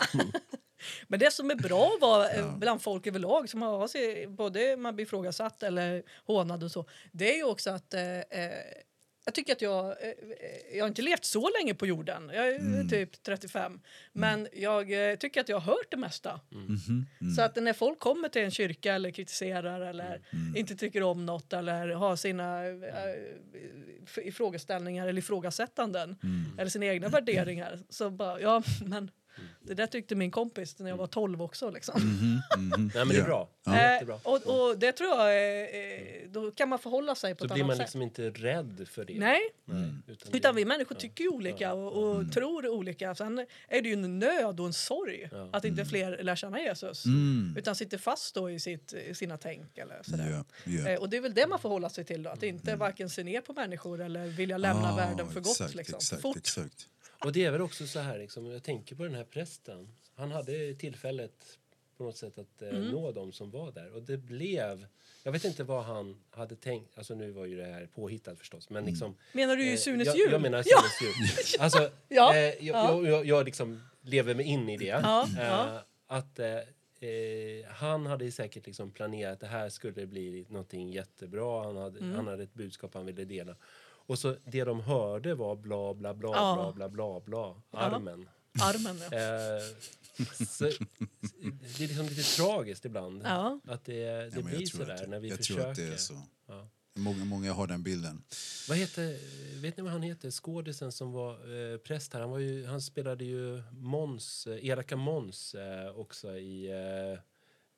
Men 1.08 1.20
det 1.20 1.32
som 1.34 1.52
är 1.52 1.56
bra 1.56 1.98
var 2.02 2.38
eh, 2.38 2.58
bland 2.58 2.82
folk 2.82 3.08
överlag, 3.08 3.50
som 3.50 3.62
har 3.62 3.88
sig, 3.88 4.28
både 4.28 4.78
man 4.78 4.96
blir 4.96 5.06
ifrågasatt 5.06 5.64
eller 5.64 6.04
hånad 6.26 6.64
och 6.64 6.72
så, 6.72 6.86
det 7.12 7.34
är 7.34 7.38
ju 7.38 7.44
också 7.44 7.70
att 7.70 7.94
eh, 7.94 8.20
eh, 8.20 8.52
jag 9.28 9.34
tycker 9.34 9.54
att 9.54 9.62
jag, 9.62 9.86
eh, 9.88 10.14
jag 10.74 10.84
har 10.84 10.88
inte 10.88 11.02
levt 11.02 11.26
så 11.26 11.50
länge 11.60 11.74
på 11.74 11.86
jorden, 11.86 12.32
jag 12.34 12.48
är 12.48 12.60
Mm. 12.60 12.90
typ 12.90 13.24
35, 13.24 13.80
men 14.14 14.48
jag 14.54 15.10
eh, 15.12 15.16
tycker 15.16 15.42
att 15.42 15.50
jag 15.50 15.60
har 15.60 15.74
hört 15.74 15.92
det 15.92 15.98
mesta. 15.98 16.40
Mhm, 16.52 17.06
Så 17.36 17.42
att 17.42 17.56
när 17.56 17.74
folk 17.74 18.00
kommer 18.00 18.30
till 18.30 18.42
en 18.42 18.52
kyrka 18.52 18.94
eller 18.94 19.12
kritiserar 19.12 19.82
eller 19.82 20.22
Mm. 20.34 20.56
inte 20.56 20.76
tycker 20.76 21.04
om 21.04 21.26
något 21.26 21.54
eller 21.54 21.88
har 21.90 22.16
sina 22.16 22.66
äh, 22.68 22.74
ifrågaställningar 24.24 25.08
eller 25.08 25.20
ifrågasättanden 25.20 26.16
Mm. 26.24 26.60
eller 26.60 26.70
sina 26.70 26.86
egna 26.86 27.08
värderingar 27.08 27.80
så 27.90 28.10
bara, 28.10 28.42
ja 28.42 28.64
men 28.86 29.12
Det 29.62 29.74
där 29.74 29.88
tyckte 29.88 30.16
min 30.16 30.32
kompis 30.32 30.80
när 30.80 30.90
jag 30.90 30.98
var 30.98 31.08
12 31.08 31.42
också. 31.42 31.70
Liksom. 31.70 32.02
Nej, 32.78 32.90
men 32.94 33.08
det 33.08 33.18
är 33.18 33.24
bra. 33.24 33.50
Ja. 33.64 33.72
Det 33.72 33.78
är 33.80 34.10
Eh, 34.10 34.16
och, 34.24 34.70
och 34.70 34.78
det 34.80 34.92
tror 34.92 35.10
jag, 35.10 35.28
eh, 35.28 35.64
eh, 35.82 36.30
då 36.30 36.52
kan 36.52 36.70
man 36.70 36.80
förhålla 36.80 37.16
sig 37.16 37.36
på 37.36 37.40
Så 37.40 37.46
ett 37.46 37.54
blir 37.54 37.64
annat 37.64 37.68
man 37.68 37.78
sätt. 37.78 37.84
liksom 37.86 38.02
inte 38.02 38.30
rädd 38.30 38.88
för 38.92 39.06
det. 39.06 39.20
Nej, 39.20 39.40
Nej, 39.66 39.90
utan 40.08 40.32
det- 40.32 40.38
utan 40.38 40.56
vi 40.56 40.66
människor 40.66 40.96
tycker 40.96 41.24
ju 41.24 41.30
olika 41.30 41.74
och, 41.74 42.04
och 42.18 42.32
tror 42.34 42.68
olika. 42.68 43.16
Sen 43.16 43.40
är 43.68 43.82
det 43.82 43.88
ju 43.90 43.94
en 43.94 44.20
nöd 44.20 44.60
och 44.60 44.66
en 44.66 44.74
sorg 44.74 45.30
att 45.52 45.66
inte 45.66 45.86
fler 45.86 46.24
lär 46.24 46.36
känna 46.36 46.60
Jesus. 46.60 47.04
Utan 47.58 47.76
sitter 47.76 47.98
fast 47.98 48.36
då 48.36 48.50
i 48.52 48.60
sitt, 48.60 48.94
i 48.94 49.16
sina 49.16 49.38
tänk 49.38 49.78
eller 49.78 50.04
sådär. 50.04 50.30
Ja, 50.32 50.44
ja. 50.84 50.90
Eh, 50.90 51.00
och 51.00 51.10
det 51.10 51.18
är 51.18 51.22
väl 51.22 51.34
det 51.34 51.48
man 51.48 51.60
får 51.60 51.70
hålla 51.70 51.90
sig 51.90 52.06
till 52.06 52.24
då. 52.24 52.30
Att 52.30 52.44
inte 52.44 52.76
varken 52.76 53.10
se 53.10 53.24
ner 53.24 53.42
på 53.42 53.54
människor 53.54 54.02
eller 54.02 54.28
vilja 54.28 54.58
lämna 54.58 54.94
Ah, 54.94 54.96
världen 54.96 55.30
för 55.30 55.40
gott. 55.40 55.52
exakt, 55.52 55.76
liksom. 55.76 55.96
exakt, 55.98 56.22
Fort. 56.22 56.38
exakt. 56.38 56.88
Och 57.26 57.32
det 57.32 57.46
är 57.46 57.52
väl 57.52 57.62
också 57.62 57.88
så 57.88 58.00
här, 58.00 58.18
liksom, 58.20 58.46
jag 58.46 58.64
tänker 58.64 58.96
på 58.96 59.04
den 59.04 59.16
här 59.16 59.24
prästen. 59.24 59.88
Han 60.16 60.32
hade 60.32 60.74
tillfället 60.74 61.60
på 61.98 62.04
något 62.04 62.18
sätt 62.18 62.38
att 62.38 62.62
eh, 62.62 62.70
Mm. 62.70 62.82
nå 62.92 63.12
dem 63.12 63.32
som 63.34 63.52
var 63.52 63.72
där. 63.72 63.96
Och 63.96 64.02
det 64.04 64.18
blev, 64.18 64.86
jag 65.24 65.32
vet 65.32 65.44
inte 65.44 65.64
vad 65.64 65.84
han 65.84 66.18
hade 66.32 66.56
tänkt, 66.56 66.98
alltså 66.98 67.16
nu 67.16 67.32
var 67.32 67.46
ju 67.46 67.58
det 67.58 67.66
här 67.66 67.86
påhittat 67.96 68.40
förstås, 68.40 68.70
men 68.70 68.86
liksom. 68.86 69.16
Menar 69.34 69.56
du 69.56 69.64
ju 69.66 69.72
eh, 69.72 69.78
Sunes 69.78 70.08
jag, 70.08 70.18
jul? 70.18 70.32
Jag 70.32 70.42
menar 70.42 70.64
Ja. 70.66 70.78
Sunes 71.00 71.02
jul. 71.02 71.60
Alltså, 71.60 71.90
Ja, 72.10 72.36
eh, 72.36 72.42
jag, 72.44 72.56
ja. 72.62 72.92
Jag, 72.94 73.06
jag, 73.08 73.26
jag 73.26 73.46
liksom 73.46 73.82
lever 74.02 74.36
mig 74.36 74.46
in 74.46 74.70
i 74.70 74.78
det. 74.78 74.86
Ja, 74.86 75.28
Eh, 75.38 75.46
ja. 75.48 75.84
Att 76.08 76.40
eh, 76.40 76.48
eh, 77.10 77.66
han 77.70 78.06
hade 78.06 78.32
säkert 78.32 78.66
liksom 78.66 78.92
planerat 78.92 79.34
att 79.34 79.40
det 79.40 79.48
här 79.48 79.70
skulle 79.70 80.06
bli 80.08 80.46
någonting 80.50 80.92
jättebra. 80.92 81.64
Han 81.64 81.78
hade, 81.78 82.00
Mm. 82.00 82.16
han 82.16 82.28
hade 82.28 82.44
ett 82.44 82.54
budskap 82.54 82.94
han 82.94 83.06
ville 83.06 83.26
dela. 83.26 83.56
Och 84.08 84.20
så 84.20 84.36
det 84.46 84.64
de 84.64 84.80
hörde 84.82 85.36
var 85.36 85.56
bla 85.56 85.94
bla 85.94 86.14
bla 86.14 86.30
Ja. 86.34 86.74
bla 86.76 86.90
bla 86.90 87.20
bla 87.20 87.56
bla. 87.72 87.80
Armen. 87.82 88.30
Armen, 88.62 88.98
ja. 89.12 89.18
Eh, 89.18 89.64
så, 90.48 90.64
det 91.78 91.84
är 91.84 91.88
liksom 91.88 92.06
lite 92.06 92.24
tragiskt 92.36 92.86
ibland. 92.86 93.22
Ja. 93.26 93.60
Att 93.68 93.86
det, 93.86 93.94
det 94.06 94.32
Ja, 94.36 94.42
blir 94.42 94.66
så 94.66 94.84
där 94.84 95.08
när 95.08 95.20
vi 95.20 95.28
jag 95.30 95.38
försöker. 95.38 95.62
tror 95.62 95.72
att 95.72 95.78
det 95.78 95.94
är 95.94 95.98
så. 95.98 96.22
Ja. 96.48 96.68
Många, 96.98 97.26
många 97.26 97.54
har 97.54 97.68
den 97.68 97.84
bilden. 97.84 98.24
Vad 98.70 98.78
heter, 98.78 99.18
vet 99.62 99.78
ni 99.78 99.84
vad 99.84 99.92
han 99.92 100.02
heter? 100.02 100.32
Skådisen 100.32 100.92
som 100.92 101.12
var 101.12 101.32
eh, 101.74 101.78
präst 101.78 102.14
här. 102.14 102.22
Han, 102.22 102.30
var 102.32 102.40
ju, 102.40 102.66
han 102.66 102.82
spelade 102.82 103.26
ju 103.26 103.64
Måns, 103.72 104.48
eh, 104.48 104.66
elaka 104.70 104.96
Måns 104.96 105.56
eh, 105.56 105.90
också 105.98 106.38
i 106.38 106.68
eh, 106.72 107.20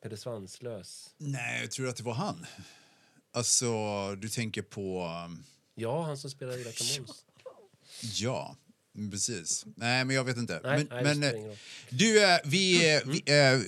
Pelle 0.03 0.17
Svanslös. 0.17 1.09
Nej, 1.17 1.61
jag 1.61 1.71
tror 1.71 1.87
att 1.89 1.97
det 1.97 2.03
var 2.03 2.13
han. 2.13 2.45
Alltså, 3.33 3.67
du 4.15 4.29
tänker 4.29 4.61
på... 4.61 5.03
um, 5.25 5.43
Ja, 5.79 6.05
han 6.05 6.17
som 6.17 6.29
spelade 6.29 6.61
elaka 6.61 6.83
Måns. 6.99 7.23
Ja, 8.21 8.57
mm, 8.97 9.11
precis. 9.11 9.65
Nej, 9.75 10.05
men 10.05 10.15
jag 10.15 10.23
vet 10.23 10.37
inte. 10.37 10.59
Nej, 10.63 10.77
men, 10.77 10.87
nej, 10.91 11.03
men, 11.03 11.15
spelar 11.29 11.49
eh, 11.49 11.55
du, 11.89 12.23
eh, 12.23 12.37
vi... 12.45 12.95
eh, 12.95 13.01
vi 13.05 13.23
eh, 13.25 13.61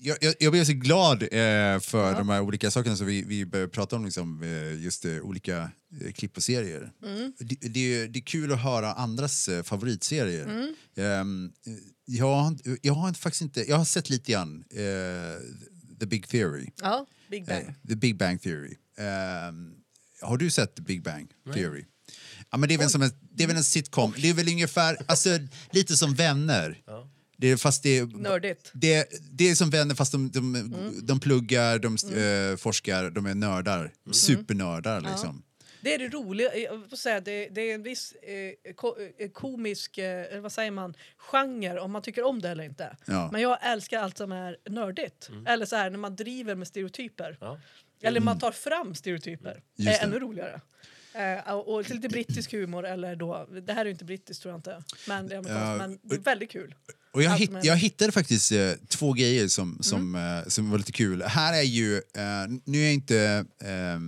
jag, 0.00 0.18
jag, 0.20 0.34
jag 0.40 0.52
blev 0.52 0.64
så 0.64 0.72
glad 0.72 1.22
eh, 1.22 1.28
för 1.80 2.14
de 2.14 2.28
här 2.28 2.40
olika 2.40 2.70
sakerna 2.70 2.96
som 2.96 3.06
vi, 3.06 3.22
vi 3.22 3.46
började 3.46 3.72
prata 3.72 3.96
om, 3.96 4.04
liksom, 4.04 4.42
just 4.80 5.04
eh, 5.04 5.18
olika 5.20 5.70
eh, 6.04 6.12
klipp 6.12 6.36
och 6.36 6.42
serier. 6.42 6.92
Mm. 7.04 7.32
Det, 7.38 7.54
det, 7.68 7.94
är- 7.94 8.08
det 8.08 8.18
är 8.18 8.22
kul 8.22 8.52
att 8.52 8.62
höra 8.62 8.92
andras 8.92 9.48
eh, 9.48 9.62
favoritserier. 9.62 10.44
Mm. 10.44 10.74
Ehm, 10.96 11.52
jag, 12.04 12.26
har 12.34 12.48
inte- 12.48 12.76
jag 12.82 12.92
har 12.94 13.08
inte, 13.08 13.20
faktiskt 13.20 13.42
inte... 13.42 13.68
Jag 13.70 13.76
har 13.76 13.84
sett 13.84 14.10
lite 14.10 14.32
grann 14.32 14.64
The 16.00 16.06
Big 16.06 16.28
Theory. 16.28 16.66
Ja, 16.82 17.06
Big 17.30 17.46
Bang. 17.46 17.74
The 17.88 17.96
Big 17.96 18.16
Bang 18.16 18.42
Theory. 18.42 18.74
Ehm, 18.98 19.74
har 20.20 20.36
du 20.36 20.50
sett 20.50 20.74
Big 20.74 21.02
Bang 21.02 21.30
Theory? 21.54 21.84
Ja, 22.50 22.58
men 22.58 22.68
det, 22.68 22.74
är 22.74 22.78
väl 22.78 22.90
som 22.90 23.02
en, 23.02 23.10
det 23.32 23.42
är 23.42 23.46
väl 23.48 23.56
en 23.56 23.64
sitcom. 23.64 24.14
Det 24.16 24.28
är 24.30 24.34
väl 24.34 24.48
ungefär, 24.48 24.96
alltså, 25.06 25.28
lite 25.70 25.96
som 25.96 26.14
Vänner. 26.14 26.82
Det 27.36 27.48
är, 27.48 27.56
fast 27.56 27.82
det, 27.82 27.98
är- 27.98 28.06
Nördigt. 28.06 28.70
det, 28.74 29.08
det 29.30 29.50
är 29.50 29.54
som 29.54 29.70
Vänner 29.70 29.94
fast 29.94 30.12
de, 30.12 30.30
de, 30.30 31.00
de 31.02 31.20
pluggar, 31.20 31.78
de 31.78 31.94
eh, 31.94 32.56
forskar, 32.56 33.10
de 33.10 33.26
är 33.26 33.34
nördar. 33.34 33.92
Supernördar 34.12 35.00
liksom. 35.00 35.42
Det 35.80 35.94
är 35.94 35.98
det 35.98 36.08
roliga. 36.08 36.56
Jag 36.56 36.90
får 36.90 36.96
säga, 36.96 37.20
det, 37.20 37.48
det 37.48 37.60
är 37.60 37.74
en 37.74 37.82
viss 37.82 38.12
eh, 38.12 38.72
ko, 38.74 38.94
eh, 39.18 39.30
komisk 39.30 39.98
eh, 39.98 40.40
vad 40.40 40.52
säger 40.52 40.70
man, 40.70 40.94
genre 41.16 41.78
om 41.80 41.92
man 41.92 42.02
tycker 42.02 42.22
om 42.22 42.42
det 42.42 42.48
eller 42.48 42.64
inte. 42.64 42.96
Ja. 43.04 43.28
Men 43.32 43.40
jag 43.40 43.58
älskar 43.62 43.98
allt 44.00 44.18
som 44.18 44.32
är 44.32 44.56
nördigt. 44.70 45.28
Mm. 45.28 45.46
Eller 45.46 45.66
så 45.66 45.76
här, 45.76 45.90
när 45.90 45.98
man 45.98 46.16
driver 46.16 46.54
med 46.54 46.68
stereotyper. 46.68 47.38
Ja. 48.00 48.08
Eller 48.08 48.20
man 48.20 48.38
tar 48.38 48.52
fram 48.52 48.94
stereotyper. 48.94 49.50
Mm. 49.50 49.62
Just 49.76 49.88
är 49.88 49.92
det. 49.92 49.98
ännu 49.98 50.18
roligare. 50.18 50.60
Eh, 51.14 51.52
och 51.52 51.90
lite 51.90 52.08
brittisk 52.08 52.52
humor. 52.52 52.86
Eller 52.86 53.16
då, 53.16 53.48
det 53.66 53.72
här 53.72 53.86
är 53.86 53.90
inte 53.90 54.04
brittiskt 54.04 54.42
tror 54.42 54.52
jag 54.52 54.58
inte. 54.58 54.82
Men 55.08 55.26
det 55.28 55.34
är, 55.34 55.38
amerikanskt, 55.38 55.80
Ja, 55.82 55.88
men 55.88 55.98
det 56.02 56.14
är 56.14 56.18
väldigt 56.20 56.50
kul. 56.50 56.74
Och 57.12 57.22
jag, 57.22 57.30
hitt, 57.38 57.50
jag 57.62 57.76
hittade 57.76 58.12
faktiskt 58.12 58.52
eh, 58.52 58.70
två 58.88 59.12
grejer 59.12 59.48
som, 59.48 59.78
som, 59.80 60.14
Mm. 60.14 60.38
eh, 60.38 60.48
som 60.48 60.70
var 60.70 60.78
lite 60.78 60.92
kul. 60.92 61.22
Här 61.22 61.58
är 61.58 61.62
ju, 61.62 61.96
eh, 61.96 62.02
nu 62.64 62.78
är 62.78 62.84
jag 62.84 62.92
inte, 62.94 63.44
eh, 63.62 64.00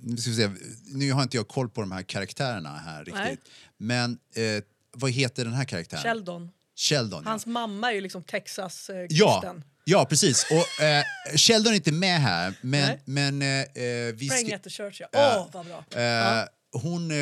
nu, 0.00 0.16
ska 0.16 0.30
vi 0.30 0.36
se, 0.36 0.50
nu 0.86 1.12
har 1.12 1.22
inte 1.22 1.36
jag 1.36 1.48
koll 1.48 1.68
på 1.68 1.80
de 1.80 1.92
här 1.92 2.02
karaktärerna 2.02 2.76
här 2.78 2.98
riktigt. 3.04 3.14
Nej. 3.24 3.38
Men 3.76 4.18
eh, 4.34 4.62
vad 4.92 5.10
heter 5.10 5.44
den 5.44 5.54
här 5.54 5.64
karaktären? 5.64 6.02
Sheldon. 6.02 6.50
Sheldon. 6.76 7.22
ja. 7.24 7.30
Hans 7.30 7.46
mamma 7.46 7.90
är 7.90 7.94
ju 7.94 8.00
liksom 8.00 8.22
Texas 8.22 8.90
eh, 8.90 9.06
Ja. 9.10 9.54
Ja, 9.88 10.04
precis. 10.04 10.46
Och 10.50 10.84
eh, 10.84 11.04
Sheldon 11.36 11.72
är 11.72 11.76
inte 11.76 11.92
med 11.92 12.20
här, 12.20 12.54
men, 12.60 12.80
Nej. 12.88 13.00
men 13.04 13.42
eh, 13.42 13.48
eh, 13.48 14.14
vi 14.14 14.28
Praying 14.28 14.46
ska, 14.46 14.56
at 14.56 14.62
the 14.62 14.70
church, 14.70 15.00
ja. 15.00 15.08
Åh, 15.12 15.20
Eh, 15.22 15.46
vad 15.52 15.66
bra. 15.66 15.84
eh, 15.94 16.02
Ja. 16.02 16.46
hon, 16.72 17.10
eh, 17.10 17.16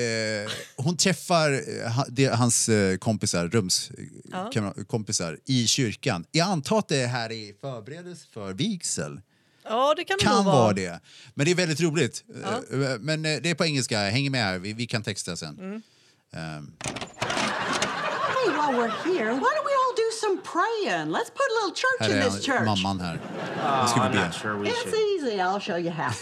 eh, 0.00 0.50
hon 0.76 0.96
träffar 0.96 1.50
ha- 1.88 2.06
det, 2.08 2.26
hans 2.26 2.70
kompisar, 2.98 3.48
Rums 3.48 3.90
eh, 3.90 4.04
Ja. 4.32 4.50
kamra- 4.54 4.84
kompisar 4.86 5.38
i 5.46 5.66
kyrkan. 5.66 6.24
Jag 6.30 6.48
antar 6.48 6.78
att 6.78 6.88
det 6.88 6.96
är 6.96 7.06
här 7.06 7.32
i 7.32 7.54
förberedelse 7.60 8.26
för 8.34 8.52
vigsel. 8.52 9.20
Ja, 9.64 9.94
det 9.96 10.04
kan, 10.04 10.16
det 10.18 10.24
Kan 10.24 10.44
vara 10.44 10.56
vara. 10.56 10.72
det. 10.72 11.00
Men 11.34 11.44
det 11.46 11.50
är 11.50 11.54
väldigt 11.54 11.80
roligt. 11.80 12.24
Ja. 12.44 12.60
Men 13.00 13.22
det 13.22 13.46
är 13.50 13.54
på 13.54 13.64
engelska. 13.64 13.98
Häng 14.10 14.30
med 14.30 14.44
här. 14.44 14.58
Vi, 14.58 14.72
vi 14.72 14.86
kan 14.86 15.02
texta 15.02 15.36
sen. 15.36 15.58
Mm. 15.58 15.82
Ehm, 16.36 16.72
Hey, 18.34 18.50
while 18.50 18.72
we're 18.78 18.88
here, 19.04 19.32
why 19.32 19.50
don't 19.56 19.66
we 19.70 19.73
some 20.24 20.38
praying? 20.42 21.10
Let's 21.10 21.30
put 21.30 21.46
a 21.50 21.54
little 21.54 21.74
church 21.74 22.00
här 22.00 22.10
in 22.10 22.18
är 22.18 22.30
this 22.30 22.44
church. 22.44 22.66
mamman 22.66 23.00
här. 23.00 23.18
Nu 23.82 23.88
ska 23.88 24.08
vi 24.08 24.64
be. 24.64 24.70
It's 24.70 24.94
easy. 24.94 25.40
I'll 25.40 25.60
show 25.60 25.76
you 25.76 25.90
how. 25.90 26.12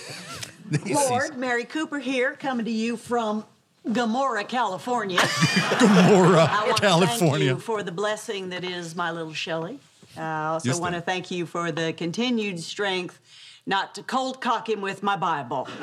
Lord, 1.11 1.37
Mary 1.37 1.65
Cooper 1.65 1.99
here, 1.99 2.37
coming 2.41 2.65
to 2.65 2.71
you 2.71 2.97
from 2.97 3.45
Gomorrah, 3.93 4.45
California. 4.45 5.21
Gomorrah, 5.81 6.49
I 6.51 6.65
want 6.67 6.77
to 6.77 6.83
California. 6.83 7.31
thank 7.31 7.43
you 7.43 7.57
for 7.59 7.83
the 7.83 7.93
blessing 7.93 8.51
that 8.51 8.65
is 8.65 8.95
my 8.95 9.11
little 9.11 9.35
Shelley. 9.35 9.79
I 10.17 10.47
also 10.47 10.69
Just 10.69 10.81
want 10.81 10.95
to 10.95 11.01
thank 11.01 11.31
you 11.31 11.47
for 11.47 11.73
the 11.73 11.93
continued 11.93 12.61
strength 12.61 13.19
not 13.67 13.95
to 13.95 14.03
cold 14.03 14.41
cock 14.41 14.69
him 14.69 14.81
with 14.81 15.03
my 15.03 15.17
Bible. 15.17 15.69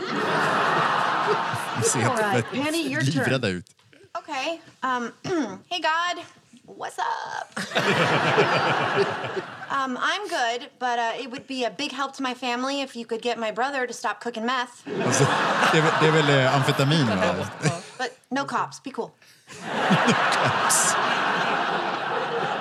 Vi 1.79 1.83
ser 1.83 1.99
All 2.07 2.15
right, 2.15 2.43
helt 2.45 2.65
Penny, 2.65 2.89
your 2.89 3.01
turn. 3.01 3.33
ut. 3.33 3.63
Okay. 4.17 4.59
Um, 4.83 5.13
hey, 5.69 5.79
God. 5.81 6.23
What's 6.75 6.99
up? 6.99 7.51
um, 9.71 9.97
I'm 9.99 10.27
good, 10.27 10.69
but 10.77 10.99
uh, 10.99 11.13
it 11.19 11.31
would 11.31 11.47
be 11.47 11.63
a 11.65 11.71
big 11.71 11.91
help 11.91 12.15
to 12.17 12.23
my 12.23 12.33
family 12.35 12.81
if 12.81 12.95
you 12.95 13.05
could 13.05 13.21
get 13.21 13.39
my 13.39 13.51
brother 13.51 13.87
to 13.87 13.93
stop 13.93 14.21
cooking 14.21 14.45
meth. 14.45 14.83
Alltså, 15.05 15.23
det, 15.71 15.77
är, 15.77 15.81
väl- 15.81 15.93
det 16.01 16.07
är 16.07 16.11
väl 16.11 16.29
eh, 16.29 16.55
amfetamin, 16.55 17.07
va? 17.07 17.45
But 17.97 18.17
no 18.29 18.45
cops. 18.45 18.83
Be 18.83 18.91
cool. 18.91 19.11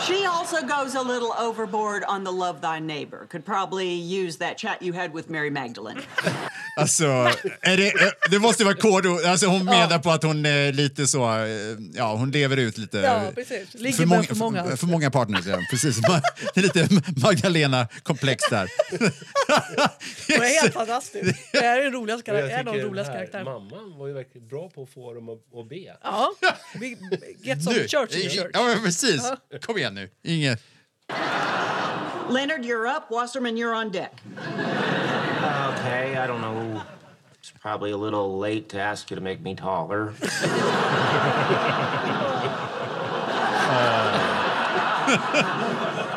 She 0.01 0.25
also 0.25 0.63
goes 0.63 0.95
a 0.95 1.03
little 1.03 1.35
overboard 1.39 2.03
on 2.05 2.25
the 2.25 2.33
love 2.33 2.61
thy 2.61 2.79
neighbor. 2.79 3.27
Could 3.29 3.45
probably 3.45 3.93
use 3.93 4.39
that 4.39 4.57
chat 4.57 4.81
you 4.81 4.95
had 4.95 5.13
with 5.13 5.29
Mary 5.29 5.51
Magdalene. 5.51 6.01
Alltså, 6.79 7.05
är 7.61 7.77
det, 7.77 7.93
det 8.31 8.39
måste 8.39 8.65
vara 8.65 8.75
kodord. 8.75 9.25
Alltså, 9.25 9.47
hon 9.47 9.65
menar 9.65 9.99
på 9.99 10.11
att 10.11 10.23
hon 10.23 10.47
är 10.47 10.73
lite 10.73 11.07
så... 11.07 11.39
eh, 11.39 11.49
Ja, 11.95 12.15
hon 12.15 12.31
lever 12.31 12.57
ut 12.57 12.79
lite... 12.79 12.99
Ja, 12.99 13.31
precis. 13.35 13.75
Ligger 13.75 13.97
för, 13.97 14.07
många, 14.07 14.23
för 14.23 14.35
många. 14.35 14.65
För, 14.65 14.77
för 14.77 14.87
många 14.87 15.11
partners, 15.11 15.47
ja. 15.47 15.59
Precis. 15.71 15.97
Det 16.55 16.61
är 16.61 16.63
lite 16.63 16.89
Magdalena-komplex 17.17 18.45
där. 18.51 18.69
Det 20.29 20.35
är 20.35 20.61
helt 20.63 20.75
fantastiskt. 20.75 21.39
Det 21.53 21.59
är 21.59 21.91
Och 21.95 22.09
jag 22.09 22.25
karaktär, 22.25 22.59
en 22.59 22.59
av 22.59 22.65
de 22.65 22.73
tycker 22.73 22.89
roligaste 22.89 23.13
den 23.13 23.21
här 23.21 23.27
karaktärerna. 23.27 23.59
Mamman 23.59 23.99
var 23.99 24.07
ju 24.07 24.13
verkligen 24.13 24.49
bra 24.49 24.71
på 24.71 24.83
att 24.83 24.91
få 24.91 25.15
dem 25.15 25.29
att, 25.29 25.39
att 25.61 25.69
be. 25.69 25.97
Ja, 26.03 26.33
get 27.43 27.63
some 27.65 27.77
Nu. 27.77 27.89
church 27.89 28.17
in 28.17 28.31
church. 28.31 28.51
Ja, 28.53 28.75
precis. 28.85 29.23
Kom 29.67 29.79
igen 29.79 29.95
nu. 29.95 30.11
Inget... 30.25 30.63
Leonard, 32.29 32.65
you're 32.65 32.87
up. 32.87 33.11
Wasserman, 33.11 33.57
you're 33.57 33.75
on 33.75 33.91
deck. 33.91 34.21
Okay, 34.39 36.17
I 36.17 36.27
don't 36.27 36.41
know. 36.41 36.83
It's 37.39 37.51
probably 37.51 37.91
a 37.91 37.97
little 37.97 38.39
late 38.39 38.69
to 38.71 38.81
ask 38.81 39.11
you 39.11 39.15
to 39.15 39.23
make 39.23 39.41
me 39.41 39.55
taller. 39.55 40.13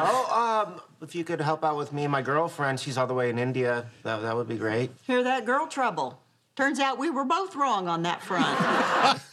oh, 0.04 0.66
um, 0.68 0.82
if 1.02 1.16
you 1.16 1.24
could 1.24 1.40
help 1.40 1.64
out 1.64 1.78
with 1.78 1.94
me 1.94 2.04
and 2.04 2.12
my 2.12 2.22
girlfriend, 2.22 2.80
she's 2.80 2.98
all 2.98 3.08
the 3.08 3.14
way 3.14 3.30
in 3.30 3.40
India. 3.40 3.86
That, 4.04 4.22
that 4.22 4.36
would 4.36 4.50
be 4.50 4.58
great. 4.58 4.92
Hear 5.08 5.24
that, 5.24 5.46
girl? 5.46 5.68
Trouble. 5.68 6.22
Turns 6.56 6.80
out 6.80 6.98
we 7.00 7.10
were 7.10 7.24
both 7.24 7.56
wrong 7.56 7.88
on 7.88 8.04
that 8.04 8.22
front. 8.22 9.22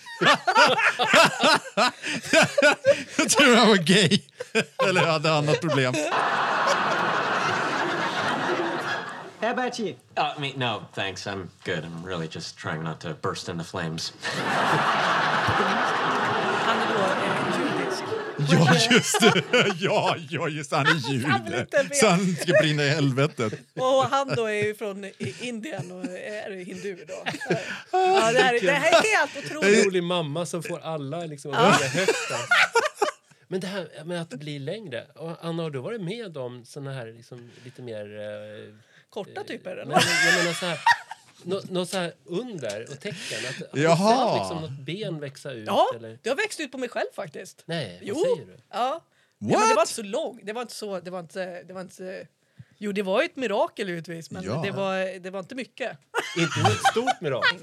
Jag 3.16 3.31
tror 3.31 3.57
han 3.57 3.69
var 3.69 3.77
gay. 3.77 4.23
Eller 4.89 5.07
hade 5.07 5.33
annat 5.33 5.61
problem. 5.61 5.95
How 9.41 9.51
about 9.51 9.79
you? 9.79 9.95
Uh, 10.16 10.35
me, 10.41 10.53
no, 10.57 10.83
thanks. 10.95 11.27
I'm 11.27 11.49
good. 11.64 11.85
I'm 11.85 12.03
really 12.03 12.27
just 12.29 12.59
trying 12.59 12.83
not 12.83 13.01
to 13.01 13.14
burst 13.14 13.49
into 13.49 13.64
flames. 13.64 14.12
Ja, 18.51 18.76
just 18.90 19.20
det. 19.20 19.42
Ja, 19.80 20.16
ja 20.30 20.49
just 20.49 20.70
det. 20.70 20.76
Han 20.76 20.86
är 20.86 21.11
jude. 21.12 21.66
Så 21.92 22.09
han 22.09 22.36
ska 22.36 22.53
brinna 22.53 22.82
i 22.84 22.88
helvetet. 22.88 23.53
Och 23.74 24.05
han 24.11 24.28
då 24.36 24.46
är 24.46 24.64
ju 24.64 24.74
från 24.74 25.11
Indien 25.40 25.92
och 25.92 26.05
är 26.05 26.64
hindu 26.64 27.05
då. 27.09 27.24
Ja, 27.92 28.32
det, 28.32 28.38
här, 28.42 28.55
är- 28.55 28.61
det 28.61 28.72
här 28.72 28.88
är 28.88 29.18
helt 29.18 29.36
otroligt. 29.46 29.86
rolig 29.86 30.03
mamma 30.03 30.46
som 30.46 30.62
får 30.62 30.78
alla 30.80 31.24
liksom, 31.24 31.53
att 31.55 31.80
Ja. 31.80 31.86
högt. 31.88 32.11
Men 33.49 33.61
det 33.61 33.66
här 33.66 34.05
med 34.05 34.22
att 34.22 34.30
det 34.30 34.36
blir 34.36 34.61
längre. 34.61 35.07
Och 35.14 35.36
Anna, 35.40 35.62
har 35.62 35.70
du 35.70 35.78
varit 35.78 36.01
med 36.01 36.36
om 36.36 36.64
såna 36.64 36.92
här 36.92 37.07
liksom, 37.07 37.51
lite 37.64 37.82
mer... 37.82 38.05
Eh, 38.20 38.74
Korta 39.11 39.44
typer? 39.44 39.70
nej, 39.74 39.82
Eller? 39.82 39.94
men 39.94 40.26
jag 40.34 40.38
menar 40.38 40.53
så 40.55 40.66
här, 40.66 40.78
nå, 41.45 41.61
något 41.70 41.89
så 41.89 41.97
här 41.99 42.12
under 42.24 42.82
och 42.91 43.01
tecken? 43.01 43.39
Att, 43.49 43.62
att 43.62 43.72
du 43.72 43.82
sett 43.82 44.39
liksom 44.39 44.59
något 44.61 44.86
ben 44.86 45.20
växa 45.20 45.53
ut? 45.53 45.66
Ja, 45.66 45.86
Eller? 45.97 46.18
det 46.22 46.28
har 46.28 46.36
växt 46.36 46.61
ut 46.61 46.72
på 46.72 46.78
mig 46.78 46.89
själv 46.89 47.07
faktiskt. 47.14 47.62
Nej, 47.66 47.99
vad 48.01 48.09
Jo. 48.09 48.14
säger 48.14 48.47
du? 48.47 48.53
Ja. 48.53 48.57
ja 48.70 49.01
men 49.39 49.49
det 49.49 49.57
What? 49.57 49.74
var 49.76 49.82
inte 49.82 49.93
så 49.95 50.03
långt. 50.03 50.41
Det 50.45 50.53
var 50.53 50.62
inte 50.62 50.74
så... 50.74 51.01
Det 51.01 51.11
var 51.11 51.20
inte, 51.20 51.62
det 51.62 51.72
var 51.72 51.80
inte, 51.80 52.26
jo, 52.78 52.93
det 52.93 53.03
var 53.03 53.22
ju 53.22 53.26
ett 53.26 53.36
mirakel 53.36 53.89
givetvis, 53.89 54.30
men 54.30 54.43
Ja. 54.45 54.61
det, 54.64 54.70
var, 54.70 55.18
det 55.18 55.30
var 55.30 55.39
inte 55.41 55.55
mycket. 55.55 55.99
Inte 56.39 56.61
ett 56.72 56.86
stort 56.91 57.20
mirakel. 57.20 57.59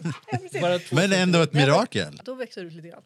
Bara 0.61 0.79
två 0.79 0.95
Men 0.95 1.13
ändå 1.13 1.41
ett 1.41 1.53
mirakel. 1.53 2.21
Då 2.25 2.33
växer 2.33 2.61
det 2.61 2.67
ut 2.67 2.73
lite 2.73 2.87
grann. 2.87 3.03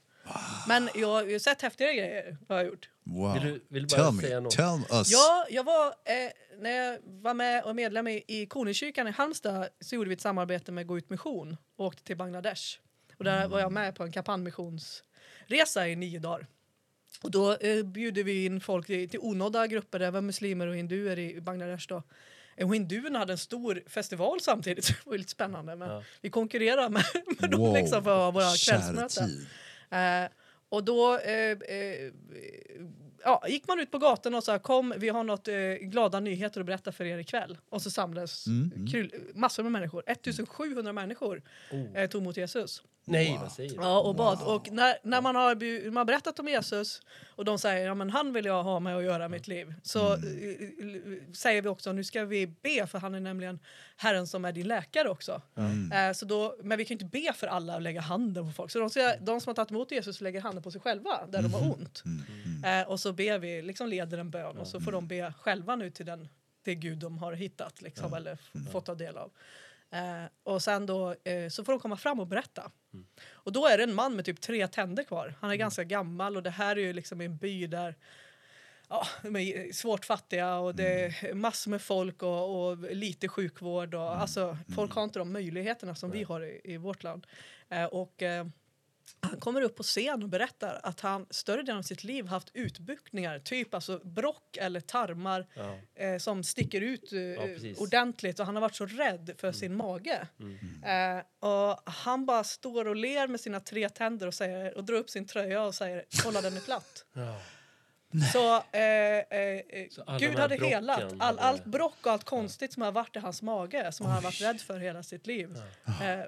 Men 0.68 0.90
jag 0.96 1.08
har 1.08 1.24
ju 1.24 1.40
sett 1.40 1.62
häftigare 1.62 1.94
grejer. 1.96 2.38
Har 2.50 2.56
jag 2.58 2.66
gjort. 2.66 2.90
Wow. 3.04 3.34
Vill 3.34 3.44
du- 3.44 3.66
vill 3.70 3.88
du 3.88 3.98
bara 3.98 4.12
Tell 4.12 4.20
säga 4.22 4.36
me. 4.36 4.42
något? 4.44 4.54
Tell 4.56 4.98
us. 5.00 5.12
Ja, 5.12 5.46
jag 5.50 5.64
var, 5.64 5.88
eh, 5.88 6.32
när 6.60 6.70
jag 6.72 7.00
var 7.04 7.34
med 7.34 7.64
och 7.64 7.76
medlem 7.76 8.08
i, 8.08 8.24
i 8.28 8.46
Konungskyrkan 8.46 9.08
i 9.08 9.12
Halmstad 9.12 9.68
så 9.82 9.96
gjorde 9.96 10.10
vi 10.10 10.14
ett 10.14 10.22
samarbete 10.22 10.72
med 10.72 10.88
Gå 10.88 10.98
ut 10.98 11.10
mission 11.10 11.58
och 11.78 11.86
åkte 11.86 12.04
till 12.04 12.18
Bangladesh. 12.18 12.64
Och 13.18 13.24
där 13.24 13.48
var 13.48 13.60
jag 13.60 13.72
med 13.72 13.96
på 13.96 14.04
en 14.04 14.12
kampanjmissionsresa 14.12 15.88
i 15.88 15.96
nio 15.96 16.20
dagar. 16.20 16.48
Och 17.22 17.32
då 17.32 17.56
eh, 17.56 17.84
bjuder 17.86 18.24
vi 18.24 18.46
in 18.46 18.62
folk 18.62 18.86
till, 18.88 19.10
till 19.10 19.20
onådda 19.20 19.68
grupper, 19.68 20.12
var 20.12 20.22
muslimer 20.22 20.68
och 20.68 20.76
hinduer 20.76 21.20
i 21.20 21.42
Bangladesh 21.42 21.86
då. 21.88 22.04
Eh, 22.56 22.68
Och 22.68 22.76
hinduerna 22.76 23.20
hade 23.20 23.34
en 23.34 23.38
stor 23.38 23.84
festival 23.88 24.42
samtidigt, 24.42 24.88
det 25.04 25.06
var 25.10 25.18
lite 25.18 25.32
spännande. 25.32 25.76
Men 25.76 25.90
Ja. 25.90 26.04
vi 26.22 26.30
konkurrerar 26.30 26.90
med, 26.90 27.04
med 27.40 27.50
dem 27.50 27.60
Wow. 27.62 27.74
liksom 27.76 28.04
för 28.04 28.32
våra 28.32 28.56
kvällsmöten. 28.66 29.48
Eh, 29.92 30.30
och 30.70 30.84
då 30.84 31.18
eh, 31.18 31.52
eh, 31.52 32.12
ja, 33.24 33.44
gick 33.48 33.68
man 33.68 33.80
ut 33.80 33.92
på 33.92 33.98
gatan 33.98 34.36
och 34.36 34.44
sa 34.44 34.60
kom 34.60 34.94
vi 34.98 35.10
har 35.10 35.24
något 35.24 35.48
eh, 35.48 35.56
glada 35.82 36.20
nyheter 36.20 36.60
att 36.60 36.66
berätta 36.66 36.92
för 36.92 37.06
er 37.06 37.18
ikväll. 37.18 37.58
Och 37.70 37.82
så 37.82 37.92
samlades 37.92 38.48
Mm, 38.48 38.72
mm. 38.76 39.12
massor 39.36 39.64
med 39.64 39.72
människor. 39.72 40.04
1700 40.08 40.94
människor 40.94 41.42
Oh. 41.72 41.98
eh, 41.98 42.10
tog 42.10 42.22
emot 42.22 42.38
Jesus. 42.38 42.84
Nej, 43.06 43.38
vad 43.42 43.52
säger 43.52 43.70
du? 43.70 43.76
Ja, 43.76 44.00
och 44.00 44.16
bad. 44.16 44.42
Och 44.46 44.72
när, 44.72 44.98
när 45.04 45.22
man 45.22 45.36
har, 45.36 45.86
man 45.86 45.98
har 45.98 46.06
berättat 46.06 46.40
om 46.40 46.48
Jesus 46.48 47.02
och 47.36 47.46
de 47.46 47.60
säger 47.60 47.86
ja 47.86 47.94
men 47.94 48.10
han 48.10 48.34
vill 48.34 48.46
jag 48.46 48.64
ha 48.64 48.80
med 48.80 48.98
att 48.98 49.04
göra 49.04 49.28
mitt 49.30 49.48
liv. 49.48 49.74
Så 49.84 50.14
Mm. 50.14 50.40
eh, 50.40 51.14
eh, 51.14 51.34
säger 51.34 51.62
vi 51.62 51.70
också 51.70 51.92
nu 51.94 52.04
ska 52.04 52.26
vi 52.26 52.48
be 52.48 52.88
för 52.88 53.00
han 53.00 53.16
är 53.16 53.20
nämligen 53.20 53.60
Herren 53.98 54.28
som 54.28 54.46
är 54.46 54.52
din 54.52 54.68
läkare 54.68 55.10
också. 55.10 55.42
Mm. 55.58 55.92
Eh, 55.92 56.14
så 56.14 56.26
då, 56.26 56.56
men 56.64 56.78
vi 56.78 56.86
kan 56.86 56.98
ju 56.98 57.06
inte 57.06 57.18
be 57.20 57.34
för 57.34 57.48
alla 57.48 57.76
och 57.76 57.82
lägga 57.82 58.02
handen 58.02 58.46
på 58.48 58.52
folk. 58.54 58.72
Så 58.72 58.80
de, 58.80 58.90
ska, 58.90 59.14
de 59.22 59.42
som 59.42 59.50
har 59.50 59.56
tagit 59.56 59.72
emot 59.72 59.92
Jesus 59.92 60.22
lägger 60.22 60.42
handen 60.42 60.64
på 60.64 60.72
sig 60.72 60.82
själva 60.82 61.26
där 61.28 61.42
de 61.42 61.54
har 61.54 61.60
Mm. 61.62 61.72
ont. 61.72 62.04
Eh, 62.66 62.90
och 62.92 63.00
så 63.00 63.14
ber 63.14 63.40
vi, 63.40 63.62
liksom 63.62 63.88
leder 63.90 64.18
en 64.18 64.30
bön 64.30 64.58
och 64.58 64.68
så 64.68 64.80
får 64.80 64.92
de 64.92 65.08
be 65.08 65.34
själva 65.42 65.76
nu 65.76 65.90
till 65.92 66.06
den, 66.06 66.30
det 66.64 66.76
Gud 66.76 66.98
de 66.98 67.18
har 67.18 67.34
hittat 67.34 67.82
liksom, 67.82 68.14
eller 68.14 68.32
f- 68.34 68.72
fått 68.72 68.86
ta 68.86 68.96
del 68.96 69.18
av. 69.18 69.32
Eh, 69.92 70.24
och 70.44 70.62
sen 70.64 70.86
då 70.86 71.16
eh, 71.24 71.50
så 71.50 71.64
får 71.64 71.74
de 71.74 71.80
komma 71.80 71.98
fram 71.98 72.20
och 72.20 72.28
berätta. 72.28 72.72
Och 73.32 73.52
då 73.52 73.68
är 73.68 73.78
det 73.78 73.84
en 73.84 73.94
man 73.94 74.16
med 74.16 74.26
typ 74.26 74.42
tre 74.42 74.68
tänder 74.68 75.04
kvar. 75.04 75.36
Han 75.40 75.52
är 75.52 75.56
ganska 75.56 75.84
gammal 75.84 76.36
och 76.36 76.44
det 76.44 76.50
här 76.50 76.76
är 76.76 76.82
ju 76.82 76.94
liksom 76.94 77.22
en 77.22 77.38
by 77.38 77.68
där 77.68 77.96
ja, 78.90 79.08
de 79.22 79.36
är 79.36 79.74
svårt 79.74 80.06
fattiga 80.06 80.56
och 80.56 80.76
det 80.76 81.06
är 81.06 81.34
massor 81.34 81.72
med 81.72 81.82
folk 81.82 82.24
och, 82.24 82.70
och 82.70 82.78
lite 82.78 83.28
sjukvård. 83.28 83.94
Och, 83.94 84.22
alltså, 84.22 84.58
folk 84.76 84.94
har 84.94 85.04
inte 85.04 85.20
de 85.20 85.32
möjligheterna 85.32 85.96
som 85.96 86.12
vi 86.12 86.24
har 86.24 86.42
i, 86.42 86.62
i 86.64 86.78
vårt 86.78 87.04
land. 87.04 87.28
Eh, 87.70 87.86
och, 87.86 88.22
eh, 88.22 88.46
han 89.22 89.40
kommer 89.40 89.62
upp 89.62 89.76
på 89.76 89.84
scen 89.84 90.24
och 90.24 90.30
berättar 90.30 90.80
att 90.84 91.00
han 91.00 91.26
större 91.30 91.62
delen 91.62 91.78
av 91.78 91.82
sitt 91.84 92.04
liv 92.04 92.26
haft 92.26 92.52
utbuktningar, 92.54 93.40
typ 93.40 93.74
alltså 93.74 94.00
brock 94.04 94.58
eller 94.58 94.80
tarmar 94.80 95.48
Ja. 95.54 95.78
eh, 96.04 96.18
som 96.18 96.44
sticker 96.44 96.82
ut 96.82 97.14
eh, 97.14 97.46
precis. 97.46 97.78
ordentligt 97.80 98.40
och 98.40 98.46
han 98.46 98.56
har 98.56 98.62
varit 98.62 98.76
så 98.76 98.86
rädd 98.86 99.32
för 99.38 99.52
sin 99.52 99.76
mage. 99.76 100.28
Mm. 100.40 101.18
Eh, 101.18 101.50
och 101.50 101.80
han 101.92 102.26
bara 102.26 102.44
står 102.44 102.88
och 102.88 102.96
ler 102.96 103.28
med 103.28 103.40
sina 103.40 103.60
tre 103.60 103.90
tänder 103.90 104.28
och, 104.28 104.34
säger, 104.34 104.78
och 104.78 104.84
drar 104.84 104.96
upp 104.96 105.10
sin 105.10 105.26
tröja 105.28 105.64
och 105.64 105.76
säger 105.76 106.06
kolla 106.24 106.42
den 106.42 106.58
är 106.58 106.62
platt. 106.62 107.06
Ja. 107.14 107.42
Så, 108.34 108.56
eh, 108.56 108.82
eh, 108.82 109.62
Så 109.90 110.04
Gud 110.20 110.36
hade 110.40 110.58
brocken 110.58 110.74
helat 110.74 111.00
all, 111.04 111.20
hade- 111.20 111.42
allt 111.42 111.66
brock 111.66 112.06
och 112.06 112.12
allt 112.12 112.24
konstigt 112.24 112.74
som 112.74 112.82
har 112.84 112.92
varit 112.92 113.16
i 113.16 113.20
hans 113.20 113.42
mage 113.42 113.92
som 113.92 114.06
han 114.06 114.16
har 114.16 114.22
varit 114.22 114.42
rädd 114.42 114.62
för 114.62 114.80
hela 114.80 115.04
sitt 115.04 115.28
liv. 115.28 115.58
Eh, 116.02 116.20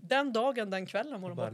den 0.00 0.32
dagen, 0.32 0.70
den 0.70 0.86
kvällen 0.86 1.20
var 1.20 1.28
de 1.28 1.34
borta. 1.36 1.50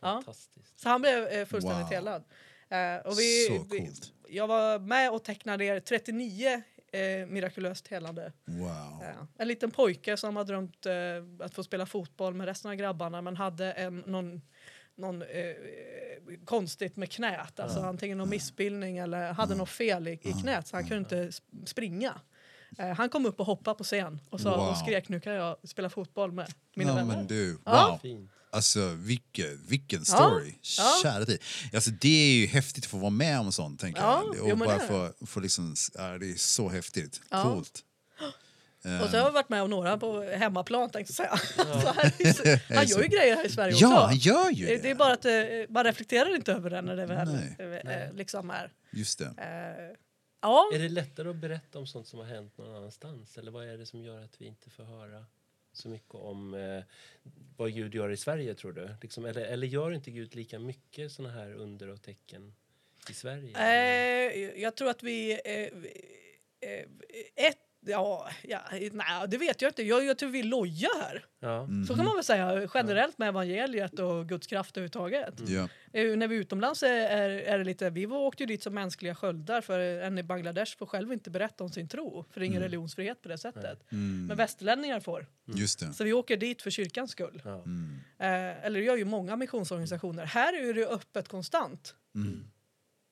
Fantastiskt. 0.00 0.78
Så 0.80 0.88
han 0.88 1.00
blev 1.00 1.26
eh, 1.26 1.46
fullständigt 1.46 1.80
Wow. 1.86 1.92
helad. 1.92 2.24
Eh, 2.68 2.96
och 3.06 3.18
vi, 3.18 3.46
Så 3.46 3.66
vi, 3.70 3.78
coolt. 3.78 4.12
jag 4.28 4.46
var 4.46 4.78
med 4.78 5.10
och 5.10 5.24
tecknade 5.24 5.64
ner 5.64 5.80
39 5.80 6.62
eh, 6.92 7.26
mirakulöst 7.26 7.88
helande. 7.88 8.32
Wow. 8.44 9.02
Eh, 9.02 9.08
en 9.38 9.48
liten 9.48 9.70
pojke 9.70 10.16
som 10.16 10.36
har 10.36 10.44
drömt 10.44 10.86
eh, 10.86 10.92
att 11.46 11.54
få 11.54 11.64
spela 11.64 11.86
fotboll 11.86 12.34
med 12.34 12.46
resten 12.46 12.70
av 12.70 12.76
grabbarna 12.76 13.22
men 13.22 13.36
hade 13.36 13.72
en, 13.72 13.98
någon, 13.98 14.42
någon 15.00 15.22
eh, 15.22 15.28
konstigt 16.44 16.96
med 16.96 17.10
knät. 17.12 17.60
Alltså 17.60 17.80
antingen 17.80 18.18
någon 18.18 18.28
missbildning 18.30 18.98
eller 18.98 19.32
hade 19.32 19.54
något 19.54 19.68
fel 19.68 20.08
i, 20.08 20.12
i 20.12 20.32
knät 20.42 20.66
så 20.68 20.76
han 20.76 20.88
kunde 20.88 20.98
inte 20.98 21.38
sp- 21.38 21.66
springa. 21.66 22.20
Eh, 22.78 22.88
han 22.88 23.08
kom 23.08 23.26
upp 23.26 23.40
och 23.40 23.46
hoppade 23.46 23.78
på 23.78 23.84
scen 23.84 24.20
och, 24.30 24.40
sa, 24.40 24.56
Wow. 24.56 24.68
och 24.68 24.76
skrek 24.76 25.08
nu 25.08 25.20
kan 25.20 25.32
jag 25.32 25.56
spela 25.68 25.90
fotboll 25.90 26.32
med 26.32 26.52
mina 26.76 26.90
Ja, 26.90 26.96
vänner. 26.96 27.16
men 27.16 27.26
du, 27.26 27.58
Ja. 27.64 27.88
wow. 27.90 27.98
Fint. 27.98 28.30
Alltså 28.52 28.88
vilken, 28.96 29.60
vilken 29.68 29.98
Ja, 30.06 30.14
story. 30.14 30.54
ja. 30.78 30.98
Kära 31.02 31.24
tid. 31.24 31.42
Alltså, 31.74 31.90
det 31.90 32.08
är 32.08 32.32
ju 32.40 32.46
häftigt 32.46 32.84
att 32.84 32.90
få 32.90 32.98
vara 32.98 33.10
med 33.10 33.40
om 33.40 33.52
sånt. 33.52 33.80
Tänker 33.80 34.00
Ja, 34.02 34.22
jag. 34.26 34.34
jo, 34.38 34.42
Och 34.52 34.58
men 34.58 34.68
bara 34.68 34.78
det 34.78 34.84
är 34.84 34.88
få, 35.18 35.26
få 35.26 35.40
liksom, 35.40 35.74
ja, 35.94 36.18
det 36.18 36.30
är 36.30 36.34
så 36.34 36.68
häftigt. 36.68 37.20
Ja. 37.30 37.42
Coolt. 37.42 37.84
Och 38.84 39.10
så 39.10 39.16
har 39.16 39.24
jag 39.24 39.32
varit 39.32 39.48
med 39.48 39.62
om 39.62 39.70
några 39.70 39.98
på 39.98 40.22
hemmaplan 40.22 40.90
tänkte 40.90 41.14
jag 41.22 41.38
säga. 41.40 41.64
Så- 42.34 42.74
han 42.74 42.86
gör 42.86 43.02
ju 43.02 43.08
grejer 43.16 43.36
här 43.36 43.46
i 43.46 43.48
Sverige 43.48 43.74
Ja, 43.80 43.86
också. 43.94 44.06
han 44.06 44.16
gör 44.16 44.50
ju 44.50 44.64
Eh, 44.64 44.76
det. 44.76 44.82
Det 44.82 44.90
är 44.90 44.94
bara 44.94 45.12
att 45.12 45.24
eh, 45.24 45.32
man 45.68 45.84
reflekterar 45.84 46.34
inte 46.36 46.52
över 46.52 46.70
det 46.70 46.82
när 46.82 46.96
det 46.96 47.06
väl 47.06 47.28
Nej. 47.58 47.82
eh, 47.86 48.12
liksom 48.14 48.50
är. 48.50 48.72
Just 48.90 49.18
det. 49.18 49.24
Eh, 49.24 49.96
ja, 50.40 50.70
Är 50.74 50.78
det 50.78 50.88
lättare 50.88 51.28
att 51.28 51.36
berätta 51.36 51.78
om 51.78 51.86
sånt 51.86 52.06
som 52.08 52.18
har 52.18 52.26
hänt 52.26 52.58
någon 52.58 52.76
annanstans? 52.76 53.38
Eller 53.38 53.50
vad 53.50 53.68
är 53.68 53.78
det 53.78 53.86
som 53.86 54.02
gör 54.02 54.20
att 54.24 54.40
vi 54.40 54.46
inte 54.46 54.70
får 54.70 54.84
höra 54.84 55.24
så 55.72 55.88
mycket 55.88 56.14
om 56.14 56.54
eh, 56.54 56.82
vad 57.56 57.74
Gud 57.74 57.94
gör 57.94 58.10
i 58.10 58.16
Sverige, 58.16 58.54
tror 58.54 58.72
du? 58.72 58.88
Liksom, 59.02 59.24
eller, 59.24 59.40
eller 59.42 59.66
gör 59.66 59.90
inte 59.92 60.10
Gud 60.10 60.34
lika 60.34 60.58
mycket 60.58 61.12
såna 61.12 61.30
här 61.30 61.54
under 61.54 61.88
och 61.88 62.02
tecken 62.02 62.54
i 63.10 63.14
Sverige? 63.14 63.58
eh, 63.58 64.60
jag 64.62 64.76
tror 64.76 64.90
att 64.90 65.02
vi... 65.02 65.32
Eh, 65.44 66.70
eh, 66.70 66.84
ett, 67.36 67.58
ja, 67.86 68.28
ja, 68.42 68.60
nej, 68.92 69.26
det 69.28 69.38
vet 69.38 69.62
jag 69.62 69.70
inte. 69.70 69.82
Jag, 69.82 70.04
jag 70.04 70.18
tror 70.18 70.30
vi 70.30 70.42
lojar 70.42 71.00
här. 71.00 71.24
Ja. 71.40 71.68
Så 71.88 71.94
kan 71.94 72.04
man 72.04 72.14
väl 72.14 72.24
säga 72.24 72.68
generellt 72.74 73.18
med 73.18 73.28
evangeliet 73.28 73.98
och 73.98 74.28
Guds 74.28 74.46
kraft 74.46 74.76
överhuvudtaget. 74.76 75.34
Ja. 75.46 75.68
Eh, 75.92 76.16
När 76.16 76.28
vi 76.28 76.36
är 76.36 76.40
utomlands 76.40 76.82
är, 76.82 76.88
är, 76.88 77.30
är 77.30 77.58
det 77.58 77.64
lite, 77.64 77.90
vi 77.90 78.06
åkte 78.06 78.42
ju 78.42 78.46
dit 78.46 78.62
som 78.62 78.74
mänskliga 78.74 79.14
sköldar 79.14 79.60
för 79.60 79.78
en 79.78 80.18
i 80.18 80.22
Bangladesh 80.22 80.76
får 80.78 80.86
själv 80.86 81.12
inte 81.12 81.30
berätta 81.30 81.64
om 81.64 81.70
sin 81.70 81.88
tro 81.88 82.24
för 82.30 82.40
det 82.40 82.44
är 82.44 82.48
ingen 82.48 82.62
religionsfrihet 82.62 83.22
på 83.22 83.28
det 83.28 83.38
sättet. 83.38 83.84
Men 84.28 84.36
västerlänningar 84.36 85.00
får. 85.00 85.26
Just 85.46 85.80
det. 85.80 85.92
Så 85.92 86.04
vi 86.04 86.12
åker 86.12 86.36
dit 86.36 86.62
för 86.62 86.70
kyrkans 86.70 87.10
skull. 87.10 87.42
Ja. 87.44 87.56
Eh, 88.26 88.64
eller 88.66 88.80
det 88.80 88.86
gör 88.86 88.96
ju 88.96 89.04
många 89.04 89.36
missionsorganisationer. 89.36 90.24
Här 90.24 90.52
är 90.68 90.74
det 90.74 90.86
öppet 90.86 91.28
konstant. 91.28 91.94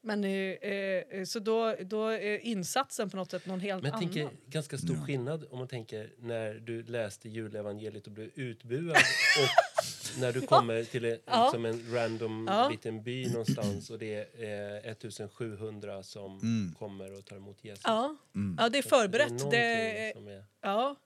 Men 0.09 0.25
eh, 0.25 0.31
eh, 0.31 1.25
så 1.25 1.39
då, 1.39 1.75
då 1.81 2.07
är 2.09 2.39
insatsen 2.39 3.11
på 3.11 3.17
något 3.17 3.31
sätt 3.31 3.47
någon 3.47 3.61
helt 3.61 3.83
Men 3.83 3.93
jag 3.93 4.19
annan. 4.19 4.37
ganska 4.47 4.79
stor 4.79 5.07
skillnad 5.07 5.47
om 5.51 5.59
man 5.59 5.69
tänker 5.69 6.11
när 6.19 6.55
du 6.55 6.83
läste 6.83 7.29
julevangeliet 7.29 8.07
och 8.07 8.13
blev 8.13 8.31
utbuad 8.35 8.97
och 9.43 10.21
när 10.21 10.33
du 10.33 10.41
kommer 10.41 10.85
till 10.85 11.05
en, 11.05 11.19
Ja. 11.27 11.45
liksom 11.45 11.65
en 11.65 11.95
random 11.95 12.47
Ja. 12.51 12.69
liten 12.69 13.03
by 13.03 13.27
någonstans 13.31 13.91
och 13.91 13.99
det 13.99 14.15
är 14.45 14.85
eh, 14.85 14.91
1700 14.93 16.03
som 16.03 16.41
kommer 16.79 17.19
och 17.19 17.25
tar 17.25 17.37
emot 17.37 17.65
Jesus. 17.65 17.83
Ja, 17.85 18.17
Mm. 18.35 18.57
ja 18.61 18.69
det 18.69 18.79
är 18.79 18.83
Så 18.83 18.89
förberett. 18.89 19.51
Det, 19.51 20.13
som 20.15 20.29
är, 20.29 20.45
Ja. 20.63 20.97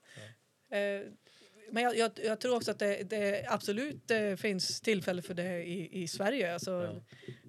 Eh, 0.71 1.01
men 1.71 1.83
jag, 1.83 1.97
jag, 1.97 2.11
jag 2.23 2.39
tror 2.39 2.55
också 2.55 2.71
att 2.71 2.79
det, 2.79 3.03
det 3.09 3.45
absolut 3.49 4.07
det 4.07 4.39
finns 4.39 4.81
tillfälle 4.81 5.21
för 5.21 5.33
det 5.33 5.63
i, 5.63 6.03
i 6.03 6.07
Sverige. 6.07 6.53
Alltså, 6.53 7.01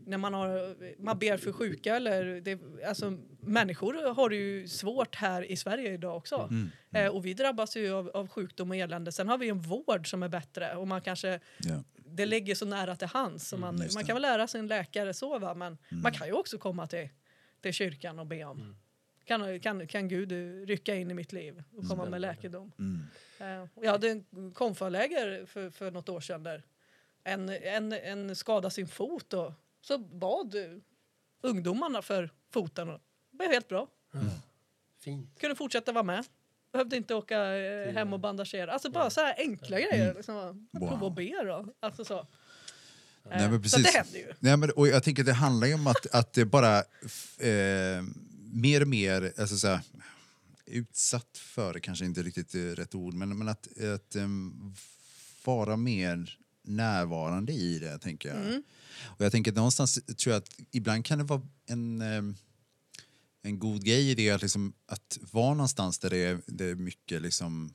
när 0.07 0.19
man, 0.19 0.35
har, 0.35 0.77
man 1.03 1.19
ber 1.19 1.37
för 1.37 1.53
sjuka 1.53 1.97
eller 1.97 2.41
det, 2.41 2.59
alltså, 2.87 3.19
människor 3.41 4.15
har 4.15 4.29
det 4.29 4.37
ju 4.37 4.69
svårt 4.69 5.15
här 5.17 5.43
i 5.51 5.57
Sverige 5.57 5.93
idag 5.93 6.17
också. 6.17 6.37
Mm, 6.51 6.71
Eh, 6.97 7.09
och 7.09 7.27
vi 7.27 7.35
drabbas 7.35 7.77
ju 7.77 7.93
av, 7.93 8.09
av 8.15 8.29
sjukdom 8.29 8.71
och 8.71 8.77
elände. 8.77 9.13
Sen 9.13 9.29
har 9.29 9.39
vi 9.39 9.49
en 9.49 9.61
vård 9.61 10.11
som 10.11 10.23
är 10.23 10.29
bättre 10.29 10.77
och 10.77 10.89
man 10.89 11.01
kanske 11.01 11.41
Ja. 11.59 11.83
det 11.97 12.27
ligger 12.27 12.55
så 12.55 12.67
nära 12.67 12.97
till 12.97 13.09
hands. 13.09 13.53
Man, 13.53 13.63
Mm, 13.75 13.77
man 13.95 14.03
det. 14.03 14.07
kan 14.07 14.15
väl 14.15 14.23
lära 14.23 14.47
sin 14.47 14.67
läkare 14.67 15.15
så 15.15 15.39
va? 15.39 15.55
men 15.55 15.79
Mm. 15.91 16.03
man 16.03 16.13
kan 16.13 16.27
ju 16.27 16.33
också 16.33 16.59
komma 16.59 16.87
till, 16.87 17.09
till 17.61 17.73
kyrkan 17.73 18.19
och 18.19 18.27
be 18.27 18.45
om. 18.45 18.77
Kan, 19.25 19.61
kan, 19.61 19.87
kan 19.87 20.09
Gud 20.09 20.33
rycka 20.69 20.95
in 20.95 21.11
i 21.11 21.15
mitt 21.15 21.33
liv 21.33 21.63
och 21.77 21.89
komma 21.89 22.05
med 22.05 22.21
läkedom? 22.21 22.73
Mm. 22.79 23.03
Eh, 23.65 23.69
Jag 23.85 23.91
hade 23.93 24.09
en 24.11 24.53
konfaläger 24.55 25.47
för, 25.47 25.71
för 25.71 25.91
något 25.91 26.09
år 26.09 26.21
sedan 26.21 26.43
där 26.43 26.63
en, 27.25 27.49
en, 27.49 27.93
en 27.93 28.37
skadade 28.37 28.71
sin 28.75 28.87
fot 28.89 29.33
och 29.33 29.53
så 29.87 29.99
bad 29.99 30.55
eh, 30.55 30.63
ungdomarna 31.43 32.03
för 32.03 32.31
foten 32.53 32.89
och 32.89 33.01
det 33.31 33.37
blev 33.37 33.51
helt 33.51 33.69
bra. 33.69 33.89
Fint. 35.01 35.41
Kunde 35.41 35.57
fortsätta 35.57 35.93
vara 35.93 36.05
med. 36.05 36.25
Behövde 36.73 36.97
inte 36.97 37.15
åka 37.15 37.57
eh, 37.57 37.95
hem 37.95 38.13
och 38.13 38.21
bandagera. 38.21 38.73
Alltså 38.73 38.91
bara 38.91 39.11
så 39.11 39.21
här 39.21 39.35
enkla 39.39 39.81
grejer. 39.81 40.15
Liksom, 40.15 40.69
Wow. 40.73 40.89
Prova 40.89 41.07
att 41.07 41.15
be 41.15 41.45
då. 41.45 41.69
Alltså 41.81 42.05
så. 42.05 42.15
Nej, 42.15 43.45
Eh, 43.45 43.51
men 43.51 43.53
Så 43.53 43.63
precis. 43.63 43.93
det 43.93 43.99
händer 43.99 44.19
ju. 44.19 44.33
Nej, 44.41 44.57
men, 44.57 44.71
och 44.71 44.89
jag 44.89 45.03
tänker 45.03 45.23
att 45.23 45.27
det 45.27 45.33
handlar 45.33 45.67
ju 45.67 45.75
om 45.75 45.87
att, 45.87 46.07
att 46.15 46.33
det 46.33 46.45
bara 46.45 46.79
eh, 47.39 48.03
mer 48.53 48.81
och 48.83 48.89
mer, 48.89 49.33
alltså 49.39 49.57
så 49.57 49.69
här, 49.69 49.81
utsatt 50.67 51.39
för, 51.39 51.79
kanske 51.79 52.05
inte 52.05 52.23
riktigt 52.23 52.55
eh, 52.55 52.59
rätt 52.61 52.95
ord, 52.95 53.15
men, 53.15 53.39
men 53.39 53.49
att, 53.49 53.83
att 53.83 54.15
em, 54.17 54.75
vara 55.45 55.77
mer 55.77 56.39
närvarande 56.65 57.53
i 57.53 57.79
det, 57.79 57.99
tänker 57.99 58.29
jag. 58.29 58.39
Mm. 58.39 58.63
Och 59.05 59.25
jag 59.25 59.33
tänker 59.33 59.51
att 59.51 59.57
någonstans 59.57 59.95
tror 60.17 60.33
jag 60.35 60.41
att 60.43 60.51
ibland 60.71 61.05
kan 61.05 61.19
det 61.19 61.25
vara 61.25 61.43
en, 61.67 62.03
em, 62.03 62.35
en 63.43 63.59
god 63.59 63.85
grej 63.85 64.11
i 64.11 64.15
det 64.15 64.31
att, 64.31 64.43
liksom, 64.43 64.73
att 64.87 65.19
vara 65.33 65.55
någonstans 65.55 65.99
där 65.99 66.11
det 66.11 66.17
är, 66.19 66.39
det 66.47 66.65
är 66.65 66.75
mycket 66.75 67.23
liksom 67.23 67.75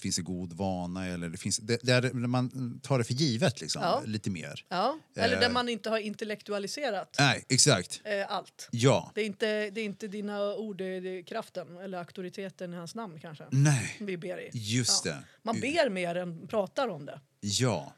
finns 0.00 0.18
en 0.18 0.24
god 0.24 0.52
vana 0.52 1.06
eller 1.06 1.28
det 1.28 1.38
finns, 1.38 1.56
där, 1.58 1.78
där 1.82 2.12
man 2.12 2.80
tar 2.80 2.98
det 2.98 3.04
för 3.04 3.14
givet 3.14 3.60
liksom, 3.60 3.82
Ja. 3.82 4.02
lite 4.06 4.30
mer. 4.30 4.64
Ja. 4.68 4.98
Eller 5.16 5.36
där 5.40 5.46
Eh. 5.46 5.52
man 5.52 5.68
inte 5.68 5.90
har 5.90 5.98
intellektualiserat 5.98 7.16
Nej, 7.18 7.44
exakt. 7.48 8.00
eh, 8.04 8.32
allt. 8.32 8.68
Ja. 8.70 9.10
Det 9.14 9.20
är, 9.20 9.24
inte, 9.26 9.70
det 9.70 9.80
är 9.80 9.84
inte 9.84 10.08
dina 10.08 10.54
ord, 10.54 10.76
det 10.78 10.84
är 10.84 11.22
kraften 11.22 11.76
eller 11.78 11.98
auktoriteten 11.98 12.72
i 12.72 12.76
hans 12.76 12.94
namn 12.94 13.20
kanske. 13.20 13.44
Nej. 13.50 13.96
Vi 14.00 14.16
ber 14.16 14.40
i. 14.40 14.50
Just 14.52 15.04
det. 15.04 15.22
Man 15.42 15.60
ber 15.60 15.90
mer 15.90 16.14
än 16.14 16.48
pratar 16.48 16.88
om 16.88 17.06
det. 17.06 17.20
Ja. 17.40 17.94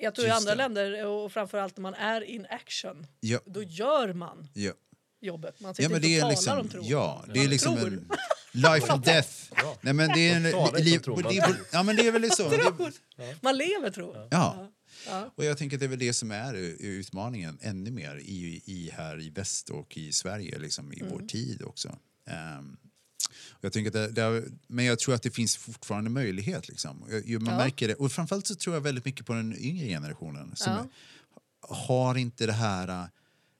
Jag 0.00 0.14
tror 0.14 0.26
i 0.26 0.30
andra 0.30 0.50
det. 0.50 0.56
länder 0.56 1.06
och 1.06 1.32
framförallt 1.32 1.76
när 1.76 1.82
man 1.82 1.94
är 1.94 2.20
in 2.20 2.46
action, 2.50 3.06
Ja. 3.20 3.38
då 3.46 3.62
gör 3.62 4.12
man 4.12 4.48
Ja. 4.54 4.72
jobbet. 5.20 5.60
Man 5.60 5.74
sitter 5.74 5.82
Ja, 5.82 5.88
men 5.88 6.04
inte 6.04 6.08
det 6.08 6.22
och 6.22 6.32
är 6.32 6.34
talar 6.36 6.36
liksom, 6.36 6.58
om 6.58 6.68
tro. 6.68 6.82
ja, 6.84 7.24
det 7.26 7.32
är 7.32 7.42
Man 7.42 7.50
liksom 7.50 7.76
tror. 7.76 7.86
en 7.88 8.08
life 8.52 8.92
and 8.92 9.02
death. 9.04 9.30
Nej, 9.80 9.92
men 9.94 10.08
det 10.14 10.28
är 10.28 10.36
en, 10.36 10.84
liv, 10.84 10.98
tror. 10.98 11.22
ja, 11.72 11.82
men 11.82 11.96
det 11.96 12.06
är 12.08 12.12
väl 12.12 12.30
så. 12.30 12.50
Tror. 12.50 12.92
Man 13.40 13.56
lever 13.56 13.90
tro. 13.90 14.14
ja. 14.30 14.72
Ja. 15.06 15.30
Och 15.36 15.44
jag 15.44 15.58
tänker 15.58 15.76
att 15.76 15.80
det 15.80 15.86
är 15.86 15.90
väl 15.90 15.98
det 15.98 16.12
som 16.12 16.30
är 16.30 16.54
utmaningen 16.80 17.58
ännu 17.62 17.90
mer 17.90 18.16
i, 18.16 18.62
i 18.66 18.90
här 18.96 19.20
i 19.20 19.30
väst 19.30 19.70
och 19.70 19.96
i 19.96 20.12
Sverige, 20.12 20.58
liksom 20.58 20.92
i 20.92 21.02
vår 21.02 21.14
Mm. 21.16 21.26
tid 21.28 21.62
också. 21.62 21.88
Och 21.88 21.94
jag 23.60 23.72
tänker 23.72 23.90
det, 23.90 24.08
det, 24.10 24.44
men 24.66 24.84
jag 24.84 24.98
tror 24.98 25.14
att 25.14 25.22
det 25.22 25.30
finns 25.30 25.56
fortfarande 25.56 26.10
möjlighet. 26.10 26.68
Liksom. 26.68 27.04
Jag- 27.26 27.42
Man 27.42 27.52
Ja. 27.54 27.58
märker 27.58 27.88
det. 27.88 27.94
Och 27.94 28.12
framförallt 28.12 28.46
så 28.46 28.54
tror 28.54 28.76
jag 28.76 28.80
väldigt 28.80 29.04
mycket 29.04 29.26
på 29.26 29.32
den 29.32 29.58
yngre 29.58 29.86
generationen 29.86 30.56
som 30.56 30.72
Ja. 30.72 30.86
har 31.76 32.14
inte 32.14 32.46
det 32.46 32.52
här 32.52 33.08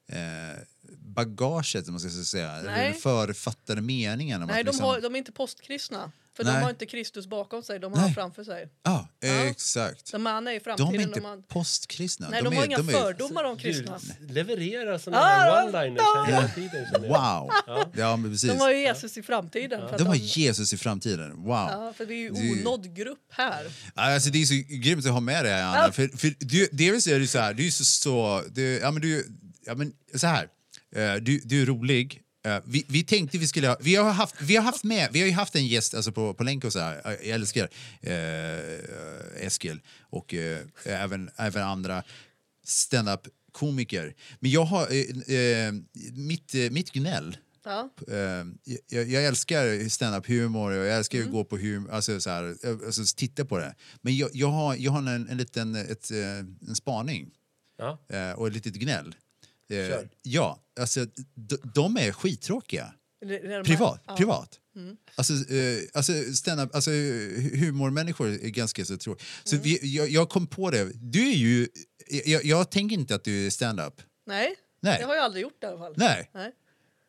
eh, 0.08 0.58
bagaget, 0.98 1.86
man 1.88 2.00
ska 2.00 2.10
säga, 2.10 2.62
Nej. 2.64 2.90
den 2.92 3.00
författade 3.00 3.80
meningen. 3.80 4.40
Nej, 4.40 4.64
de, 4.64 4.70
liksom, 4.70 4.84
har, 4.84 5.00
de 5.00 5.14
är 5.14 5.18
inte 5.18 5.32
postkristna. 5.32 6.12
För 6.38 6.44
Nej. 6.44 6.54
de 6.54 6.62
har 6.62 6.70
inte 6.70 6.86
Kristus 6.86 7.26
bakom 7.26 7.62
sig, 7.62 7.78
de 7.78 7.92
har 7.92 8.00
Nej. 8.02 8.14
framför 8.14 8.44
sig. 8.44 8.68
Ja, 8.82 9.08
exakt. 9.50 10.12
De 10.12 10.26
är 10.26 10.50
i 10.52 10.54
De 10.54 10.60
framtiden. 10.60 10.94
är 10.94 11.02
inte 11.02 11.20
har... 11.20 11.36
postkristna. 11.36 12.28
Nej, 12.30 12.42
de, 12.42 12.52
är, 12.52 12.56
har 12.56 12.64
inga 12.66 12.76
är- 12.78 12.82
fördomar 12.82 13.44
om 13.44 13.58
kristna. 13.58 13.98
Levererar 14.28 14.98
såna 14.98 15.18
Ah, 15.18 15.24
här 15.24 15.66
one-liners 15.66 16.00
ah, 16.00 16.24
hela 16.24 16.48
tiden. 16.48 16.86
Wow! 17.02 17.50
Ja, 17.96 18.16
men 18.16 18.30
precis. 18.32 18.50
De 18.50 18.58
har 18.58 18.70
ju 18.70 18.78
Jesus 18.80 19.16
i 19.18 19.22
framtiden. 19.22 19.82
Att 19.82 19.98
De 19.98 20.06
har 20.06 20.14
Jesus 20.14 20.72
i 20.72 20.76
framtiden. 20.76 21.30
Wow! 21.36 21.46
Ja, 21.70 21.92
för 21.96 22.06
vi 22.06 22.14
är 22.14 22.18
ju 22.18 22.30
Det- 22.30 22.60
onådd 22.60 22.94
grupp 22.96 23.26
här. 23.32 23.66
Alltså, 23.94 24.30
det 24.30 24.42
är 24.42 24.46
så 24.46 24.54
grymt 24.68 25.06
att 25.06 25.12
ha 25.12 25.20
med 25.20 25.44
dig, 25.44 25.62
Anna. 25.62 25.76
Ja. 25.76 25.92
För, 25.92 26.08
för 26.08 26.34
du, 26.38 26.68
dels 26.72 27.06
är 27.06 27.18
det 27.18 27.26
så 27.26 27.38
här, 27.38 27.54
du 27.54 27.66
är 27.66 27.70
så... 27.70 27.84
så 27.84 28.42
du, 28.50 28.78
ja, 28.78 28.90
men 28.90 29.02
du, 29.02 29.26
ja, 29.66 29.74
men 29.74 29.92
så 30.14 30.26
här. 30.26 30.48
Eh, 30.96 31.14
Du, 31.14 31.40
du 31.44 31.62
är 31.62 31.66
rolig. 31.66 32.22
Eh, 32.56 32.62
Vi, 32.66 32.84
vi 32.88 33.04
tänkte 33.04 33.38
vi 33.38 33.46
skulle 33.48 33.68
ha, 33.68 33.76
vi 33.80 33.94
har 33.96 34.10
haft, 34.12 34.34
vi 34.40 34.56
har 34.56 34.62
haft 34.64 34.84
med, 34.84 35.08
vi 35.12 35.20
har 35.20 35.26
ju 35.26 35.32
haft 35.32 35.56
en 35.56 35.66
gäst 35.66 35.94
alltså 35.94 36.12
på, 36.12 36.34
på 36.34 36.44
länk 36.44 36.64
och 36.64 36.72
så 36.72 36.78
här. 36.78 37.00
Jag 37.04 37.24
älskar 37.26 37.68
eh, 38.00 39.46
Eskil 39.46 39.80
och 40.00 40.34
eh, 40.34 40.58
även, 40.84 41.30
även 41.36 41.62
andra 41.62 42.02
stand-up 42.64 43.20
komiker. 43.52 44.14
Men 44.40 44.50
jag 44.50 44.64
har, 44.64 44.88
eh, 44.92 45.36
eh, 45.38 45.72
mitt, 46.12 46.54
eh, 46.54 46.70
mitt 46.70 46.92
gnäll 46.92 47.36
Ja. 47.64 47.90
Eh, 48.08 48.44
jag, 48.88 49.08
jag 49.08 49.24
älskar 49.24 49.88
stand-up 49.88 50.26
humor 50.26 50.70
och 50.72 50.86
jag 50.86 50.96
älskar 50.96 51.18
Mm. 51.18 51.28
att 51.28 51.32
gå 51.32 51.44
på 51.44 51.56
humor, 51.58 51.90
alltså, 51.92 52.20
så 52.20 52.30
här, 52.30 52.56
alltså 52.86 53.02
titta 53.16 53.44
på 53.44 53.58
det. 53.58 53.74
Men 54.02 54.16
jag, 54.16 54.30
jag 54.32 54.48
har, 54.50 54.76
jag 54.76 54.92
har 54.92 54.98
en, 54.98 55.28
en 55.28 55.36
liten 55.36 55.74
ett, 55.76 56.10
en 56.68 56.74
spaning 56.74 57.30
Ja. 57.78 57.98
eh, 58.08 58.32
och 58.32 58.46
ett 58.46 58.52
litet 58.54 58.74
gnäll. 58.74 59.14
Eh. 59.70 59.98
Ja, 60.22 60.58
alltså 60.80 61.06
de, 61.34 61.56
de 61.74 61.96
är 61.96 62.12
skittråkiga. 62.12 62.92
Är 63.26 63.64
Privat. 63.64 64.02
ja. 64.06 64.16
privat. 64.16 64.48
Mm. 64.76 64.96
Alltså, 65.14 65.32
eh, 65.32 65.78
alltså, 65.94 66.12
stand-up, 66.34 66.74
alltså 66.74 66.90
hu- 66.90 67.56
humormänniskor 67.56 68.28
är 68.28 68.48
ganska 68.48 68.84
så 68.84 68.96
tråkiga. 68.96 69.26
Så 69.44 69.54
Mm. 69.56 69.62
vi, 69.64 69.96
jag, 69.96 70.08
jag 70.08 70.28
kom 70.28 70.46
på 70.46 70.70
det. 70.70 70.90
Du 70.94 71.28
är 71.30 71.34
ju... 71.34 71.68
Jag, 72.24 72.44
jag 72.44 72.70
tänker 72.70 72.94
inte 72.96 73.14
att 73.14 73.24
du 73.24 73.46
är 73.46 73.50
stand-up. 73.50 73.94
Nej. 74.26 74.54
Nej. 74.82 74.96
det 74.98 75.04
har 75.04 75.14
jag 75.14 75.24
aldrig 75.24 75.42
gjort 75.42 75.62
i 75.62 75.66
alla 75.66 75.78
fall. 75.78 75.94
Nej. 75.96 76.30
Nej. 76.34 76.52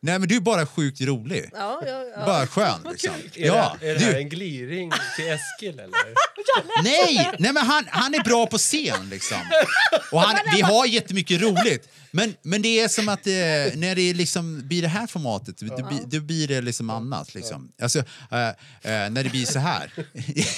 Nej, 0.02 0.18
men 0.18 0.28
du 0.28 0.36
är 0.36 0.40
bara 0.40 0.66
sjukt 0.66 1.00
rolig. 1.00 1.50
Ja, 1.52 1.82
ja, 1.86 2.04
ja. 2.16 2.26
Bara 2.26 2.46
skön. 2.46 2.80
Liksom. 2.90 3.10
Är, 3.34 3.46
Ja, 3.46 3.76
det, 3.80 3.88
är 3.90 3.94
det 3.94 4.00
här 4.04 4.12
du- 4.12 4.18
en 4.18 4.28
gliring 4.28 4.92
till 5.16 5.28
Eskil 5.28 5.78
eller? 5.78 5.98
Nej, 6.84 7.30
nej 7.38 7.52
men 7.52 7.66
han, 7.66 7.84
han 7.90 8.14
är 8.14 8.24
bra 8.24 8.46
på 8.46 8.58
scen 8.58 9.08
liksom. 9.10 9.38
Och 10.12 10.20
han, 10.20 10.36
vi 10.54 10.60
har 10.60 10.86
jättemycket 10.86 11.40
roligt. 11.42 11.88
Men, 12.12 12.34
men 12.42 12.62
det 12.62 12.80
är 12.80 12.88
som 12.88 13.08
att 13.08 13.26
eh, 13.26 13.32
när 13.76 13.94
det 13.94 14.14
liksom 14.14 14.68
blir 14.68 14.82
det 14.82 14.88
här 14.88 15.06
formatet, 15.06 15.58
då, 15.58 15.66
blir- 15.88 16.06
då 16.06 16.20
blir 16.20 16.48
det 16.48 16.60
liksom 16.60 16.90
annat. 16.90 17.34
Liksom. 17.34 17.72
Alltså, 17.82 17.98
eh, 18.30 18.48
eh, 18.48 19.10
när 19.10 19.24
det 19.24 19.30
blir 19.30 19.46
så 19.46 19.58
här. 19.58 19.92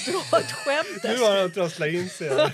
Du 0.07 0.13
har 0.31 0.41
ett 0.41 0.53
skämt. 0.53 1.03
Nu 1.05 1.19
har 1.19 1.41
han 1.41 1.51
trasslat 1.51 1.89
in 1.89 2.11
sig. 2.11 2.31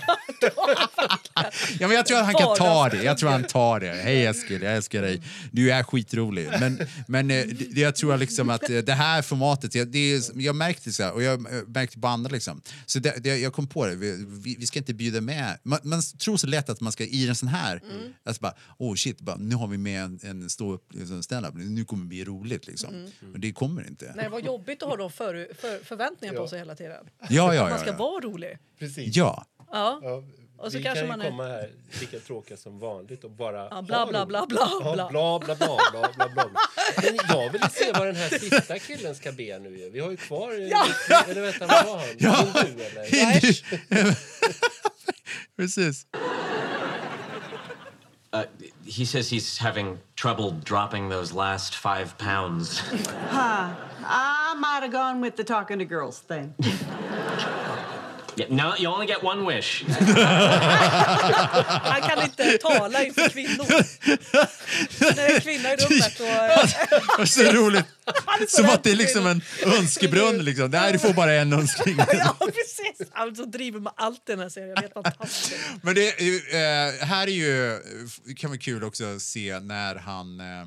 Ja, 1.79 1.87
men 1.87 1.91
jag 1.97 2.05
tror 2.05 2.17
att 2.19 2.25
han 2.25 2.33
kan 2.35 2.55
ta 2.57 2.89
det. 2.89 3.03
Jag 3.03 3.17
tror 3.17 3.29
han 3.29 3.43
tar 3.43 3.79
det. 3.79 3.93
Hej 3.93 4.25
Eskil, 4.25 4.61
jag 4.61 4.75
älskar 4.75 5.01
dig. 5.01 5.21
Du 5.51 5.71
är 5.71 5.83
skitrolig. 5.83 6.49
Men, 6.59 6.87
men 7.07 7.27
det, 7.27 7.45
jag 7.79 7.95
tror 7.95 8.17
liksom 8.17 8.49
att 8.49 8.61
det 8.85 8.93
här 8.93 9.21
formatet, 9.21 9.75
jag, 9.75 9.87
det 9.87 10.13
är, 10.13 10.21
jag 10.41 10.55
märkte 10.55 10.91
så 10.91 11.03
här, 11.03 11.11
och 11.11 11.23
jag 11.23 11.41
märkte 11.67 11.99
på 11.99 12.07
andra 12.07 12.29
liksom. 12.31 12.61
Så 12.85 12.99
det, 12.99 13.13
det, 13.23 13.37
jag 13.37 13.53
kom 13.53 13.67
på 13.67 13.85
det, 13.85 13.95
vi, 13.95 14.25
vi, 14.29 14.55
vi 14.59 14.67
ska 14.67 14.79
inte 14.79 14.93
bjuda 14.93 15.21
med. 15.21 15.57
Man, 15.63 15.79
man 15.83 16.01
tror 16.19 16.37
så 16.37 16.47
lätt 16.47 16.69
att 16.69 16.81
man 16.81 16.91
ska 16.91 17.03
i 17.03 17.27
en 17.27 17.35
sån 17.35 17.49
här, 17.49 17.81
Mm. 17.89 18.13
alltså 18.25 18.41
bara, 18.41 18.53
oh 18.89 18.95
shit, 18.95 19.21
bara, 19.21 19.35
nu 19.35 19.55
har 19.55 19.67
vi 19.67 19.77
med 19.77 20.03
en, 20.03 20.19
en 20.23 20.47
liksom, 20.93 21.23
stand-up, 21.23 21.53
nu 21.55 21.85
kommer 21.85 22.03
det 22.03 22.07
bli 22.09 22.23
roligt 22.23 22.67
liksom. 22.67 22.89
Mm. 22.93 23.11
Men 23.19 23.41
det 23.41 23.51
kommer 23.51 23.87
inte. 23.87 24.13
Nej, 24.15 24.29
vad 24.29 24.45
jobbigt 24.45 24.83
att 24.83 24.89
ha 24.89 24.95
de 24.97 25.11
för, 25.11 25.47
för, 25.57 25.83
förväntningar 25.83 26.35
på 26.35 26.47
sig 26.47 26.59
hela 26.59 26.75
tiden. 26.75 27.09
Ja, 27.29 27.53
ja, 27.55 27.61
man 27.61 27.71
ja, 27.71 27.77
ska 27.77 27.89
ja. 27.89 27.95
vara 27.97 28.21
rolig. 28.21 28.57
Precis. 28.79 29.15
Ja. 29.15 29.45
Ja. 29.71 29.99
Ja, 30.03 30.23
Och 30.57 30.71
så 30.71 30.77
vi 30.77 30.83
kanske 30.83 30.99
kan 30.99 31.07
man 31.07 31.19
ju 31.19 31.25
är- 31.25 31.29
komma 31.29 31.43
här 31.43 31.71
lika 31.99 32.19
tråkiga 32.19 32.57
som 32.57 32.79
vanligt 32.79 33.23
och 33.23 33.31
bara 33.31 33.67
Ja, 33.71 33.81
bla, 33.81 34.07
bla, 34.07 34.19
roligt. 34.19 34.27
bla, 34.27 34.45
bla, 34.47 34.69
Ja, 34.83 34.93
bla. 34.93 35.09
bla, 35.09 35.39
bla, 35.39 35.55
bla, 35.55 35.77
bla, 35.91 36.09
bla, 36.15 36.29
bla. 36.33 36.51
Men 37.03 37.15
jag 37.29 37.51
vill 37.51 37.61
se 37.61 37.91
vad 37.93 38.07
den 38.07 38.15
här 38.15 38.29
sista 38.29 38.79
killen 38.79 39.15
ska 39.15 39.31
be 39.31 39.59
nu 39.59 39.77
ju. 39.77 39.89
Vi 39.89 39.99
har 39.99 40.11
ju 40.11 40.17
kvar... 40.17 40.51
Ja. 40.53 40.87
Eller 41.27 41.41
vänta, 41.41 41.67
vad 41.67 41.85
var 41.85 41.97
han? 41.97 42.07
Ja. 42.17 42.63
Hindu 42.65 42.83
eller? 42.83 44.15
Precis. 45.57 46.05
Uh, 48.35 48.41
he 48.89 49.05
says 49.05 49.29
he's 49.29 49.59
having 49.59 49.99
trouble 50.15 50.51
dropping 50.51 51.09
those 51.09 51.31
last 51.31 51.75
five 51.75 52.17
pounds. 52.17 52.79
Huh. 53.29 53.75
I 54.11 54.55
might 54.55 54.81
have 54.81 54.91
gone 54.91 55.21
with 55.21 55.35
the 55.35 55.43
talking 55.43 55.77
to 55.79 55.85
girls 55.85 56.17
thing. 56.19 56.55
Yeah, 58.39 58.49
no, 58.49 58.75
you 58.77 58.87
only 58.87 59.05
get 59.05 59.23
one 59.23 59.45
wish. 59.45 59.83
Han 61.83 62.01
kan 62.01 62.23
inte 62.23 62.57
tala 62.57 63.03
inför 63.03 63.29
kvinnor. 63.29 63.65
När 64.99 65.15
det 65.15 65.21
är 65.21 65.35
en 65.35 65.41
kvinna 65.41 65.73
i 65.73 65.75
rummet 65.75 66.19
och... 66.19 66.25
Det 67.17 67.21
är 67.21 67.25
så 67.25 67.43
roligt. 67.43 67.85
Han 68.25 68.41
är 68.41 68.45
så 68.45 68.57
Som 68.57 68.69
att 68.69 68.83
det 68.83 68.91
är 68.91 68.95
liksom 68.95 69.27
en 69.27 69.41
önskebrunn. 69.65 70.37
Liksom. 70.37 70.69
Nej, 70.69 70.93
du 70.93 70.99
får 70.99 71.13
bara 71.13 71.33
en 71.33 71.53
önskning. 71.53 71.97
Ja, 72.13 72.35
precis. 72.39 73.07
Han 73.11 73.35
så 73.35 73.45
driver 73.45 73.79
med 73.79 73.93
allt 73.95 74.29
i 74.29 74.31
den 74.31 74.39
här 74.39 74.49
serien. 74.49 74.73
Jag 74.75 74.81
vet 74.81 74.93
fantastiskt. 74.93 75.55
Men 75.81 75.95
det 75.95 76.07
är 76.07 76.33
eh, 76.55 77.05
här 77.05 77.27
är 77.27 77.31
ju, 77.31 77.79
det 78.25 78.33
kan 78.33 78.49
vara 78.49 78.59
kul 78.59 78.83
också 78.83 79.15
att 79.15 79.21
se 79.21 79.59
när 79.59 79.95
han 79.95 80.39
eh, 80.39 80.61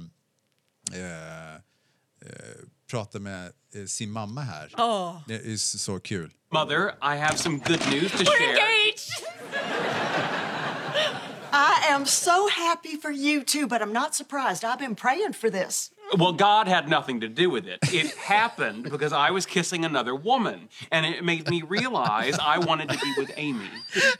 eh, 1.01 1.57
pratar 2.93 3.19
med 3.21 3.53
eh, 3.75 3.85
sin 3.87 4.11
mamma 4.11 4.41
här. 4.41 4.75
Ja. 4.77 5.23
Det 5.27 5.35
är 5.35 5.57
så, 5.57 5.79
så 5.79 6.01
kul. 6.01 6.33
Mother, 6.53 6.89
I 7.03 7.17
have 7.19 7.37
some 7.39 7.59
good 7.59 7.81
news 7.91 8.13
to 8.13 8.25
share. 8.25 8.51
engaged. 8.51 9.11
I 11.53 11.93
am 11.95 12.07
so 12.07 12.49
happy 12.49 12.97
for 12.97 13.11
you 13.11 13.45
too, 13.45 13.67
but 13.67 13.81
I'm 13.83 13.93
not 13.93 14.15
surprised. 14.15 14.65
I've 14.65 14.79
been 14.79 14.95
praying 14.95 15.33
for 15.33 15.51
this. 15.51 15.91
Well, 16.19 16.33
God 16.33 16.69
had 16.69 16.89
nothing 16.89 17.21
to 17.21 17.29
do 17.29 17.49
with 17.49 17.67
it. 17.67 17.79
It 17.93 18.15
happened 18.17 18.85
because 18.85 19.13
I 19.13 19.31
was 19.31 19.47
kissing 19.47 19.85
another 19.85 20.15
woman, 20.15 20.69
and 20.91 21.07
it 21.07 21.25
made 21.25 21.49
me 21.49 21.63
realize 21.63 22.39
I 22.39 22.59
wanted 22.59 22.91
to 22.91 22.99
be 22.99 23.15
with 23.17 23.33
Amy. 23.37 23.69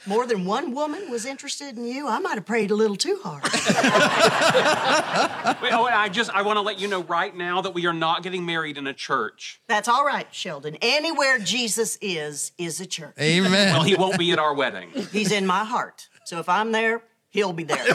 More 0.07 0.27
than 0.27 0.45
one 0.45 0.73
woman 0.73 1.11
was 1.11 1.27
interested 1.27 1.77
in 1.77 1.85
you. 1.85 2.09
I 2.09 2.19
might 2.19 2.35
have 2.35 2.47
prayed 2.47 2.71
a 2.71 2.75
little 2.75 2.97
too 2.97 3.21
hard. 3.23 3.45
Wait, 5.63 5.73
oh, 5.73 5.85
I 5.85 6.09
just 6.11 6.31
I 6.31 6.43
want 6.43 6.57
to 6.57 6.63
let 6.63 6.81
you 6.81 6.89
know 6.89 7.03
right 7.03 7.35
now 7.35 7.61
that 7.61 7.75
we 7.75 7.87
are 7.87 7.93
not 7.93 8.23
getting 8.23 8.47
married 8.47 8.79
in 8.79 8.87
a 8.87 8.95
church. 8.95 9.61
That's 9.69 9.89
all 9.89 10.05
right, 10.05 10.33
Sheldon. 10.35 10.77
Anywhere 10.81 11.39
Jesus 11.39 11.99
is, 12.01 12.53
is 12.59 12.81
a 12.81 12.87
church. 12.87 13.15
Amen. 13.21 13.75
Well, 13.75 13.83
he 13.83 13.95
won't 13.95 14.19
be 14.19 14.33
at 14.33 14.39
our 14.39 14.55
wedding. 14.55 14.91
He's 15.13 15.33
in 15.33 15.47
my 15.47 15.65
heart. 15.65 16.09
So 16.25 16.39
if 16.39 16.49
I'm 16.49 16.73
there, 16.73 17.03
he'll 17.33 17.53
be 17.53 17.65
there. 17.65 17.95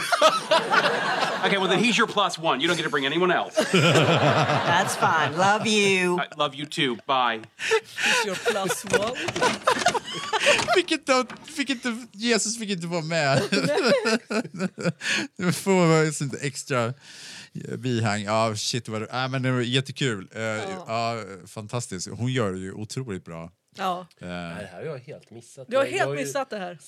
Okay, 1.46 1.56
well 1.56 1.68
then 1.68 1.78
he's 1.78 1.96
your 1.96 2.08
plus 2.08 2.36
one. 2.36 2.60
You 2.60 2.66
don't 2.66 2.76
get 2.76 2.82
to 2.82 2.90
bring 2.90 3.06
anyone 3.06 3.30
else. 3.30 3.54
That's 3.72 4.96
fine. 4.96 5.36
Love 5.36 5.68
you. 5.68 6.18
I 6.18 6.26
love 6.36 6.54
you 6.56 6.66
too. 6.66 6.96
Bye. 7.06 7.42
He's 7.56 8.24
your 8.26 8.34
plus 8.34 8.84
one. 8.84 9.14
Fick 10.74 10.92
inte, 10.92 11.26
fick 11.56 11.70
inte, 11.70 12.06
Jesus 12.12 12.58
fick 12.58 12.70
inte 12.70 12.86
vara 12.86 13.02
med. 13.02 13.42
Det 15.36 15.52
får 15.52 15.70
vara 15.88 16.02
ett 16.02 16.14
sånt 16.14 16.34
extra 16.42 16.84
eh, 16.86 17.76
bihang. 17.78 18.22
Ja, 18.22 18.54
shit 18.56 18.88
vad 18.88 19.00
det, 19.02 19.06
äh, 19.10 19.28
men 19.28 19.42
det 19.42 19.52
var 19.52 19.60
jättekul. 19.60 20.28
Eh, 20.34 20.42
ja. 20.42 21.16
fantastiskt. 21.46 22.08
Hon 22.08 22.32
gör 22.32 22.52
det 22.52 22.58
ju 22.58 22.72
otroligt 22.72 23.24
bra. 23.24 23.50
Ja. 23.76 24.06
Nej, 24.18 24.28
det 24.60 24.68
här 24.72 24.78
har 24.78 24.84
jag 24.86 24.98
helt 24.98 25.30
missat. 25.30 25.66
Du 25.68 25.76
har 25.76 25.84
Jag- 25.84 25.90
helt 25.90 26.00
jag 26.00 26.06
har 26.06 26.14
ju- 26.14 26.20
missat 26.20 26.50
det 26.50 26.58
här. 26.58 26.78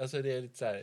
Alltså 0.00 0.22
det 0.22 0.32
är 0.36 0.40
lite 0.42 0.58
så 0.58 0.64
här... 0.64 0.82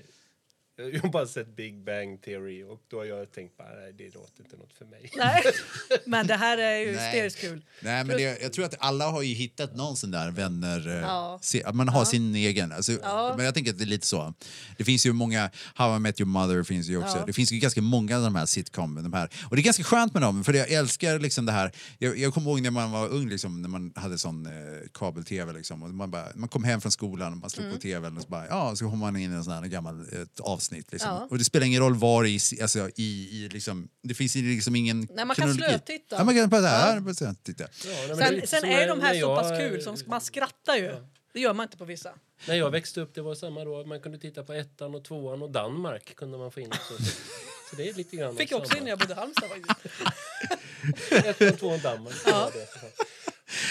Jag 0.77 1.01
har 1.01 1.09
bara 1.09 1.27
sett 1.27 1.55
Big 1.55 1.83
Bang 1.85 2.21
Theory 2.21 2.63
och 2.63 2.81
då 2.91 2.97
har 2.97 3.05
jag 3.05 3.31
tänkt 3.31 3.57
bara, 3.57 3.67
nej, 3.75 3.93
det 3.97 4.13
låter 4.13 4.43
inte 4.43 4.57
något 4.57 4.73
för 4.73 4.85
mig. 4.85 5.11
Nej, 5.17 5.43
men 6.05 6.27
det 6.27 6.35
här 6.35 6.57
är 6.57 6.77
ju 6.79 6.87
hysteriskt 6.91 7.39
kul. 7.41 7.61
Nej, 7.81 8.03
men 8.03 8.17
det, 8.17 8.41
jag 8.41 8.53
tror 8.53 8.65
att 8.65 8.75
alla 8.79 9.07
har 9.11 9.21
ju 9.21 9.33
hittat 9.33 9.75
någon 9.75 9.97
sån 9.97 10.11
där 10.11 10.31
vänner. 10.31 10.87
eh, 10.87 10.93
Ja. 10.95 11.39
Se, 11.41 11.63
man 11.73 11.89
har 11.89 12.05
sin 12.05 12.35
egen. 12.35 12.71
Alltså, 12.71 12.91
Ja. 12.91 13.33
Men 13.37 13.45
jag 13.45 13.53
tänker 13.53 13.71
att 13.71 13.77
det 13.77 13.83
är 13.83 13.85
lite 13.87 14.07
så. 14.07 14.33
Det 14.77 14.83
finns 14.83 15.05
ju 15.05 15.13
många, 15.13 15.49
How 15.75 15.95
I 15.95 15.99
Met 15.99 16.19
Your 16.21 16.27
Mother 16.27 16.63
finns 16.63 16.87
ju 16.87 16.97
också. 16.97 17.17
Ja. 17.17 17.23
Det 17.25 17.33
finns 17.33 17.51
ju 17.51 17.57
ganska 17.59 17.81
många 17.81 18.17
av 18.17 18.23
de 18.23 18.35
här 18.35 18.45
sitcom. 18.45 18.95
De 19.03 19.13
här. 19.13 19.29
Och 19.49 19.55
det 19.55 19.61
är 19.61 19.63
ganska 19.63 19.83
skönt 19.83 20.13
med 20.13 20.21
dem, 20.21 20.43
för 20.43 20.53
jag 20.53 20.71
älskar 20.71 21.19
liksom 21.19 21.45
det 21.45 21.51
här. 21.51 21.71
Jag, 21.99 22.17
jag 22.17 22.33
kommer 22.33 22.51
ihåg 22.51 22.61
när 22.61 22.71
man 22.71 22.91
var 22.91 23.07
ung, 23.09 23.29
liksom, 23.29 23.61
när 23.61 23.69
man 23.69 23.93
hade 23.95 24.17
sån 24.17 24.45
eh, 24.45 24.51
kabel-tv. 24.93 25.53
Liksom, 25.53 25.83
och 25.83 25.89
man, 25.89 26.11
bara, 26.11 26.27
man 26.35 26.49
kom 26.49 26.63
hem 26.63 26.81
från 26.81 26.91
skolan 26.91 27.31
och 27.33 27.37
man 27.37 27.49
slog 27.49 27.65
Mm. 27.65 27.75
på 27.77 27.81
tvn 27.81 28.17
och 28.17 28.23
så, 28.23 28.29
bara, 28.29 28.47
ja, 28.47 28.75
så 28.75 28.89
kom 28.89 28.99
man 28.99 29.15
in 29.15 29.31
i 29.31 29.35
en 29.35 29.43
sån 29.43 29.53
här 29.53 29.61
gammal 29.65 30.05
avsnitt. 30.41 30.64
Liksom. 30.71 30.97
Ja. 31.09 31.27
Och 31.29 31.37
det 31.37 31.43
spelar 31.43 31.65
ingen 31.65 31.81
roll 31.81 31.95
var 31.95 32.25
i, 32.25 32.39
alltså, 32.61 32.89
i, 32.95 33.29
i 33.31 33.49
liksom, 33.51 33.87
det 34.03 34.13
finns 34.13 34.35
liksom 34.35 34.75
ingen 34.75 35.07
Nej, 35.13 35.25
man 35.25 35.35
kan 35.35 35.53
slötitta. 35.53 36.15
Ja, 36.15 36.23
man 36.23 36.35
kan 36.35 36.49
bara, 36.49 36.61
Ja. 36.61 37.01
ja. 37.07 37.13
så 37.13 37.25
här, 37.25 37.35
titta. 37.43 37.67
Sen, 38.17 38.47
sen 38.47 38.65
är 38.65 38.87
de 38.87 39.01
här 39.01 39.19
så 39.21 39.35
pass 39.35 39.59
kul, 39.59 39.81
som 39.81 39.97
man 40.07 40.21
skrattar 40.21 40.75
ju. 40.75 40.95
Det 41.33 41.39
gör 41.39 41.53
man 41.53 41.63
inte 41.63 41.77
på 41.77 41.85
vissa. 41.85 42.09
När 42.47 42.55
jag 42.55 42.71
växte 42.71 43.01
upp, 43.01 43.15
det 43.15 43.21
var 43.21 43.35
samma 43.35 43.63
då. 43.65 43.85
Man 43.85 43.99
kunde 43.99 44.17
titta 44.17 44.43
på 44.43 44.53
ettan 44.53 44.95
och 44.95 45.03
tvåan 45.05 45.41
och 45.41 45.51
Danmark 45.51 46.15
kunde 46.15 46.37
man 46.37 46.51
få 46.51 46.59
in 46.59 46.67
också. 46.67 46.97
Så, 46.97 47.11
så 47.69 47.75
det 47.77 47.89
är 47.89 47.93
lite 47.93 48.15
grann 48.15 48.35
Fick 48.37 48.51
jag 48.51 48.61
också 48.61 48.77
in 48.77 48.83
när 48.83 48.89
jag 48.89 48.99
bodde 48.99 49.13
i 49.13 49.15
Halmstad 49.15 49.49
faktiskt. 49.49 50.05
Ettan, 51.25 51.57
tvåan, 51.57 51.79
Danmark. 51.83 52.15
Ja. 52.25 52.51
Ja, 52.55 52.59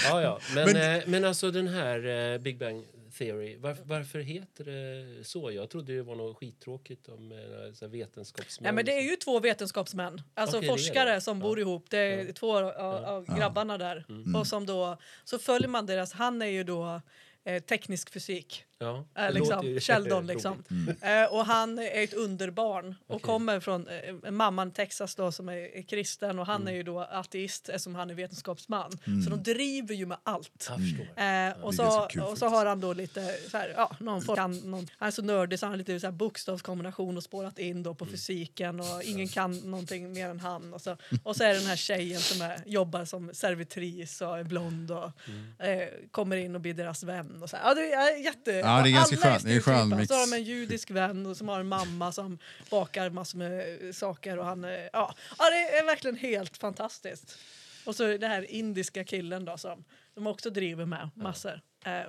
ja, 0.05 0.23
ja. 0.23 0.41
Men, 0.55 0.65
Men- 0.65 0.73
men, 0.77 1.01
eh, 1.01 1.07
men 1.07 1.25
alltså 1.25 1.51
den 1.51 1.69
här 1.69 2.33
eh, 2.35 2.39
Big 2.39 2.59
Bang 2.59 2.85
Theory, 3.19 3.57
varför, 3.57 3.85
varför 3.85 4.19
heter 4.19 4.65
det 4.65 5.25
så? 5.25 5.53
Jag 5.53 5.71
trodde 5.71 5.97
det 5.97 6.03
var 6.03 6.17
något 6.17 6.37
skittråkigt 6.37 7.09
om 7.09 7.33
eh, 7.33 7.73
så 7.73 7.89
vetenskapsmän. 7.89 8.65
Nej, 8.65 8.73
men 8.73 8.85
det 8.85 8.93
är 8.93 9.11
ju 9.11 9.17
två 9.17 9.41
vetenskapsmän, 9.41 10.23
alltså 10.35 10.61
det 10.61 10.67
är 10.67 10.71
forskare 10.71 11.15
det. 11.15 11.21
som 11.21 11.39
bor 11.39 11.61
ihop. 11.61 11.91
Det 11.91 11.99
är 11.99 12.33
två 12.33 12.57
av, 12.59 13.05
av 13.05 13.37
grabbarna 13.37 13.79
där. 13.79 14.05
Mm. 14.09 14.37
Och 14.37 14.47
som 14.47 14.67
då, 14.67 14.97
så 15.25 15.39
följer 15.39 15.69
man 15.69 15.87
deras, 15.87 16.13
han 16.13 16.43
är 16.43 16.47
ju 16.47 16.65
då 16.65 17.01
eh, 17.45 17.63
teknisk 17.63 18.11
fysik. 18.11 18.65
Ja, 18.85 19.05
det 19.15 19.31
liksom, 19.31 19.79
Sheldon 19.81 20.27
liksom. 20.27 20.65
Mm. 20.71 21.23
Eh, 21.25 21.33
och 21.33 21.47
han 21.47 21.79
är 21.79 22.03
ett 22.05 22.15
underbarn 22.15 22.95
och 23.07 23.15
Okej. 23.15 23.25
kommer 23.27 23.61
från 23.61 23.89
eh, 23.89 24.31
mamman 24.31 24.71
Texas 24.71 25.15
då 25.15 25.33
som 25.33 25.49
är, 25.49 25.77
är 25.77 25.83
kristen 25.83 26.39
och 26.39 26.47
han 26.47 26.61
Mm. 26.63 26.73
är 26.73 26.77
ju 26.77 26.83
då 26.83 27.01
ateist 27.01 27.69
eftersom 27.69 27.95
han 27.95 28.11
är 28.11 28.15
vetenskapsman. 28.15 28.93
Mm. 29.07 29.23
Så 29.23 29.31
de 29.31 29.43
driver 29.43 29.95
ju 29.95 30.07
med 30.07 30.19
allt. 30.23 30.71
Eh, 31.17 31.63
och, 31.65 31.75
så, 31.75 31.83
ganska 31.83 32.07
kul 32.09 32.23
och 32.23 32.39
så 32.39 32.47
har 32.49 32.67
han 32.67 32.81
då 32.81 32.93
lite 32.93 33.35
så 33.51 33.57
här, 33.59 33.73
ja, 33.77 33.91
någon 34.01 34.23
form, 34.23 34.37
kan, 34.37 34.57
någon, 34.57 34.87
han 34.99 35.07
är 35.07 35.11
så 35.11 35.23
nördig 35.23 35.59
så 35.59 35.67
han 35.67 35.73
har 35.73 35.79
lite 35.79 36.01
så 36.01 36.07
här 36.07 36.13
bokstavskombination 36.13 37.17
och 37.17 37.23
spårat 37.23 37.59
in 37.59 37.83
då 37.83 37.91
Mm. 37.91 37.97
på 37.99 38.07
fysiken 38.07 38.81
och 38.81 39.03
ingen 39.05 39.29
kan 39.29 39.57
någonting 39.59 40.13
mer 40.13 40.29
än 40.29 40.41
han. 40.41 40.75
Och 40.75 40.81
så, 40.81 40.97
och 41.23 41.37
så 41.37 41.45
är 41.45 41.49
det 41.49 41.59
den 41.59 41.67
här 41.69 41.77
tjejen 41.77 42.21
som 42.21 42.43
är, 42.43 42.61
jobbar 42.67 43.05
som 43.05 43.31
servitris 43.35 44.21
och 44.21 44.39
är 44.39 44.45
blond 44.45 44.91
och 44.91 45.11
Mm. 45.59 45.81
eh, 45.81 45.89
kommer 46.11 46.37
in 46.37 46.55
och 46.55 46.61
blir 46.61 46.75
deras 46.75 47.03
vän. 47.03 47.43
Och 47.43 47.51
så 47.51 47.57
här. 47.57 47.69
Ja, 47.69 47.75
det 47.75 47.93
är 47.93 48.17
jätte... 48.25 48.51
Ja, 48.51 48.74
det 48.83 48.89
är 48.89 48.93
ganska 48.93 49.17
alla 49.17 49.25
skönt. 49.25 49.45
Det 49.45 49.53
är 49.53 49.57
en 49.57 49.63
skön 49.63 49.75
stereotypa. 49.75 49.97
mix. 49.97 50.09
Så 50.09 50.15
har 50.15 50.27
de 50.27 50.37
en 50.37 50.45
judisk 50.45 50.91
vän 50.91 51.27
och 51.27 51.37
som 51.37 51.49
har 51.49 51.61
en 51.61 51.69
mamma 51.69 52.13
som 52.13 52.39
bakar 52.71 53.11
massor 53.11 53.39
med 53.39 53.79
eh, 53.87 53.93
saker 53.93 54.39
och 54.39 54.45
han, 54.45 54.65
eh, 54.65 54.71
ja. 54.71 55.15
ja, 55.39 55.51
det 55.51 55.79
är 55.79 55.87
verkligen 55.87 56.17
helt 56.17 56.57
fantastiskt. 56.57 57.39
Och 57.85 57.97
så 57.97 58.17
det 58.17 58.29
här 58.29 58.51
indiska 58.51 59.05
killen 59.05 59.45
då 59.45 59.59
som 59.59 59.85
de 60.15 60.27
också 60.27 60.51
driver 60.51 60.85
med 60.85 61.11
massor. 61.15 61.53
Eh, 61.53 61.59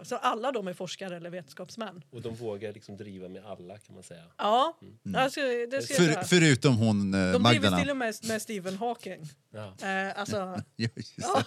så 0.04 0.16
alla 0.16 0.52
de 0.52 0.68
är 0.68 0.74
forskare 0.74 1.16
eller 1.18 1.30
vetenskapsmän. 1.30 2.04
Och 2.12 2.22
de 2.22 2.36
vågar 2.36 2.74
liksom 2.74 2.98
driva 2.98 3.30
med 3.30 3.46
alla 3.46 3.78
kan 3.78 3.96
man 3.96 4.04
säga. 4.04 4.24
Ja, 4.38 4.78
Mm. 4.82 5.22
jag 5.22 5.34
För, 5.34 6.24
förutom 6.24 6.78
hon 6.78 7.14
eh, 7.14 7.20
De 7.20 7.26
driver 7.26 7.40
Magdalena. 7.40 7.80
till 7.80 7.90
och 7.90 7.98
med 7.98 8.16
med 8.24 8.42
Stephen 8.42 8.78
Hawking. 8.78 9.30
Ja. 9.54 9.88
Eh, 9.88 10.20
alltså, 10.20 10.62
Ja, 10.76 10.90
ja, 11.16 11.44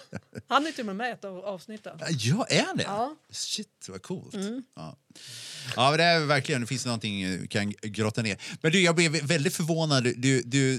han 0.48 0.66
är 0.66 0.70
till 0.72 0.80
och 0.80 0.86
med 0.86 0.96
med 0.96 1.08
i 1.08 1.12
ett 1.12 1.24
av 1.24 1.38
avsnitten. 1.44 1.98
Ja, 2.10 2.46
är 2.48 2.62
han 2.62 2.76
det? 2.76 2.82
Ja. 2.82 3.16
Shit, 3.30 3.86
vad 3.88 4.02
coolt. 4.02 4.34
Mm. 4.34 4.62
Ja. 4.76 4.96
ja, 5.76 5.90
men 5.90 5.98
det 5.98 6.04
är 6.04 6.20
verkligen, 6.26 6.60
det 6.60 6.66
finns 6.66 6.84
någonting 6.86 7.22
eh, 7.22 7.38
vi 7.40 7.48
kan 7.48 7.70
grotta 7.82 8.22
ner. 8.22 8.36
Men 8.60 8.72
du, 8.72 8.80
jag 8.82 8.94
blev 8.94 9.12
väldigt 9.12 9.54
förvånad. 9.56 10.04
Du, 10.04 10.14
du, 10.14 10.42
du 10.42 10.78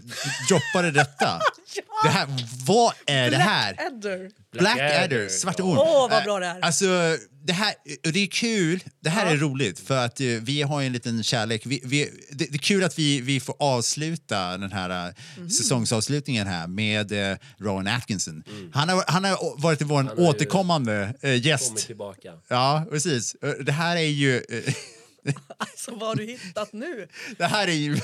droppade 0.49 0.91
detta. 0.91 1.39
det 2.03 2.09
här. 2.09 2.27
Vad 2.67 2.93
är 3.05 3.31
det 3.31 3.37
här? 3.37 3.73
Blackadder. 3.73 4.31
Blackadder, 4.51 5.27
Svarta 5.29 5.63
orm. 5.63 5.77
Åh, 5.77 6.09
vad 6.09 6.19
Eh, 6.19 6.23
bra 6.23 6.39
det 6.39 6.45
är. 6.45 6.59
Alltså, 6.61 7.17
det 7.45 7.53
här 7.53 7.73
det 8.03 8.19
är 8.19 8.27
kul. 8.27 8.83
Det 9.03 9.09
här 9.09 9.25
Ja. 9.25 9.31
är 9.31 9.37
roligt 9.37 9.79
för 9.79 10.05
att 10.05 10.21
eh, 10.21 10.25
vi 10.27 10.61
har 10.61 10.81
ju 10.81 10.87
en 10.87 10.93
liten 10.93 11.23
kärlek. 11.23 11.61
Vi, 11.65 11.81
vi, 11.85 12.09
det, 12.31 12.45
det 12.45 12.53
är 12.55 12.57
kul 12.57 12.83
att 12.83 12.99
vi, 12.99 13.21
vi 13.21 13.39
får 13.39 13.55
avsluta 13.59 14.57
den 14.57 14.71
här 14.71 15.13
Mhm. 15.37 15.49
säsongsavslutningen 15.49 16.47
här 16.47 16.67
med 16.67 17.31
eh, 17.31 17.37
Rowan 17.57 17.87
Atkinson. 17.87 18.43
Han, 18.73 18.89
har, 18.89 19.03
han 19.07 19.23
har 19.23 19.61
varit 19.61 19.81
vår 19.81 20.19
återkommande 20.19 20.93
eh, 21.03 21.13
Kommit 21.21 21.45
gäst. 21.45 21.77
tillbaka. 21.87 22.29
Ja, 22.47 22.85
precis. 22.91 23.35
Det 23.65 23.71
här 23.71 23.95
är 23.97 24.01
ju... 24.01 24.43
Alltså, 25.57 25.91
vad 25.95 26.09
har 26.09 26.15
du 26.15 26.23
hittat 26.25 26.73
nu? 26.73 27.07
det 27.37 27.45
här 27.45 27.67
är 27.67 27.71
ju... 27.71 27.97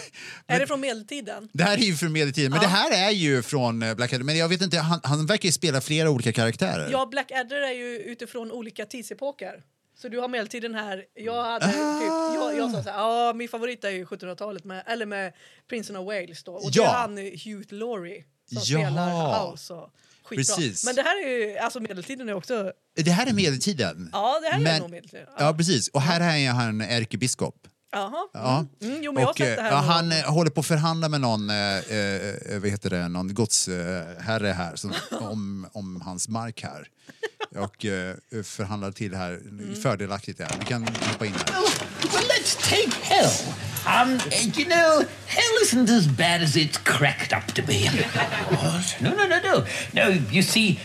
Är 0.47 0.59
det 0.59 0.68
från 0.68 0.82
medeltiden? 0.82 1.49
Det 1.53 1.63
här 1.63 1.78
är 1.78 1.82
ju 1.82 1.95
från 1.95 2.11
medeltiden, 2.11 2.51
men 2.51 2.61
Ja. 2.61 2.68
det 2.68 2.74
här 2.74 3.07
är 3.07 3.11
ju 3.11 3.41
från 3.41 3.84
eh, 3.84 3.95
Blackadder. 3.95 4.24
Men 4.24 4.38
jag 4.38 4.49
vet 4.49 4.61
inte, 4.61 4.78
han, 4.80 4.99
han 5.03 5.26
verkar 5.26 5.45
ju 5.45 5.51
spela 5.51 5.82
flera 5.82 6.09
olika 6.09 6.34
karaktärer. 6.34 6.89
Ja, 6.91 7.05
Blackadder 7.05 7.61
är 7.61 7.72
ju 7.74 7.97
utifrån 7.99 8.51
olika 8.51 8.86
tidsepoker. 8.86 9.63
Så 9.97 10.09
du 10.09 10.20
har 10.20 10.28
medeltiden 10.28 10.76
här. 10.76 11.03
Jag 11.13 11.43
hade 11.43 11.66
Ah. 11.66 11.99
typ, 11.99 12.09
jag, 12.41 12.57
jag 12.57 12.72
sa 12.72 12.84
så 12.84 12.89
här, 12.89 13.34
min 13.34 13.49
favorit 13.49 13.84
är 13.84 13.89
ju 13.89 14.05
1700-talet 14.05 14.63
med, 14.63 14.84
eller 14.88 15.05
med 15.05 15.34
Prinsen 15.70 15.95
of 15.95 16.05
Wales 16.05 16.43
då. 16.43 16.51
Och 16.53 16.72
det 16.72 16.78
Ja. 16.78 16.89
är 16.89 16.93
han 16.93 17.18
Hugh 17.18 17.74
Laurie 17.74 18.24
som 18.49 18.57
Ja. 18.57 18.61
spelar 18.61 19.51
House 19.51 19.74
och 19.74 19.89
skitbra. 20.26 20.55
Precis. 20.55 20.86
Men 20.86 20.95
det 20.95 21.01
här 21.01 21.26
är 21.26 21.30
ju, 21.30 21.57
alltså 21.57 21.80
medeltiden 21.80 22.30
är 22.30 22.34
också, 22.34 22.71
Det 22.95 23.11
här 23.11 23.28
är 23.28 23.34
medeltiden. 23.34 24.09
ja 24.13 24.39
det 24.41 24.47
här 24.49 24.59
är 24.59 24.63
Men- 24.63 24.82
nog 24.82 24.89
medeltiden. 24.91 25.28
Ja, 25.39 25.53
precis. 25.53 25.88
Och 25.88 26.01
här 26.01 26.21
är 26.38 26.49
han 26.51 26.82
ärkebiskop. 26.82 27.55
Jaha. 27.91 28.28
Ja. 28.34 28.65
Mm, 28.82 29.03
jo 29.03 29.13
jag 29.13 29.21
har 29.21 29.30
Och, 29.32 29.41
eh, 29.41 29.65
ja, 29.65 29.76
han 29.76 30.11
eh, 30.11 30.17
håller 30.34 30.51
på 30.51 30.59
att 30.59 30.65
förhandla 30.65 31.09
med 31.09 31.21
någon, 31.21 31.49
eh, 31.49 31.78
eh, 31.78 32.59
vad 32.61 32.69
heter 32.69 32.89
det, 32.89 33.07
någon 33.07 33.34
godsherre 33.34 34.47
här 34.47 34.76
som, 34.76 34.93
om, 35.11 35.67
om 35.73 36.01
hans 36.01 36.28
mark 36.30 36.63
här. 36.63 36.88
Och 37.56 37.86
eh, 37.86 38.16
förhandlar 38.43 38.91
till 38.91 39.16
här 39.16 39.39
fördelaktigt. 39.82 40.39
Här. 40.39 40.49
Vi 40.60 40.66
kan 40.66 40.88
hoppa 40.88 41.26
in 41.26 41.34
här. 41.34 41.45
Well, 42.14 42.24
let's 42.24 42.56
take 42.70 42.91
hell. 43.03 43.32
Um, 43.88 44.20
you 44.56 44.66
know, 44.66 45.03
hell 45.28 45.62
isn't 45.64 45.89
as 45.89 46.08
bad 46.08 46.41
as 46.41 46.56
it's 46.56 46.78
cracked 46.78 47.34
up 47.34 47.53
to 47.53 47.62
be. 47.62 47.88
What? 48.49 48.95
No, 48.99 49.12
no, 49.12 49.28
no, 49.28 49.39
no. 49.39 49.64
No, 49.93 50.10
you 50.32 50.41
see, 50.41 50.80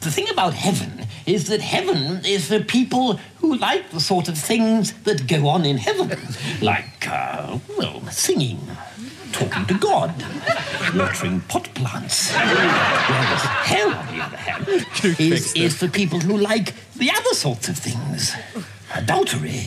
the 0.00 0.10
thing 0.10 0.28
about 0.30 0.54
heaven 0.54 1.06
is 1.26 1.48
that 1.48 1.60
heaven 1.60 2.24
is 2.24 2.46
for 2.46 2.60
people 2.60 3.18
who 3.40 3.56
like 3.56 3.90
the 3.90 4.00
sort 4.00 4.28
of 4.28 4.38
things 4.38 4.92
that 5.02 5.26
go 5.26 5.48
on 5.48 5.64
in 5.64 5.76
heaven, 5.76 6.16
like, 6.60 7.08
uh, 7.08 7.58
well, 7.76 8.00
singing, 8.10 8.60
talking 9.32 9.66
to 9.66 9.74
God, 9.74 10.12
watering 10.94 11.40
pot 11.48 11.68
plants. 11.74 12.32
Whereas 12.32 13.42
hell, 13.64 13.92
on 13.94 14.06
the 14.16 14.22
other 14.24 14.36
hand, 14.36 14.68
is, 15.18 15.54
is 15.54 15.76
for 15.76 15.88
people 15.88 16.20
who 16.20 16.36
like 16.36 16.74
the 16.96 17.10
other 17.10 17.34
sorts 17.34 17.68
of 17.68 17.76
things. 17.78 18.34
Adultery, 18.94 19.66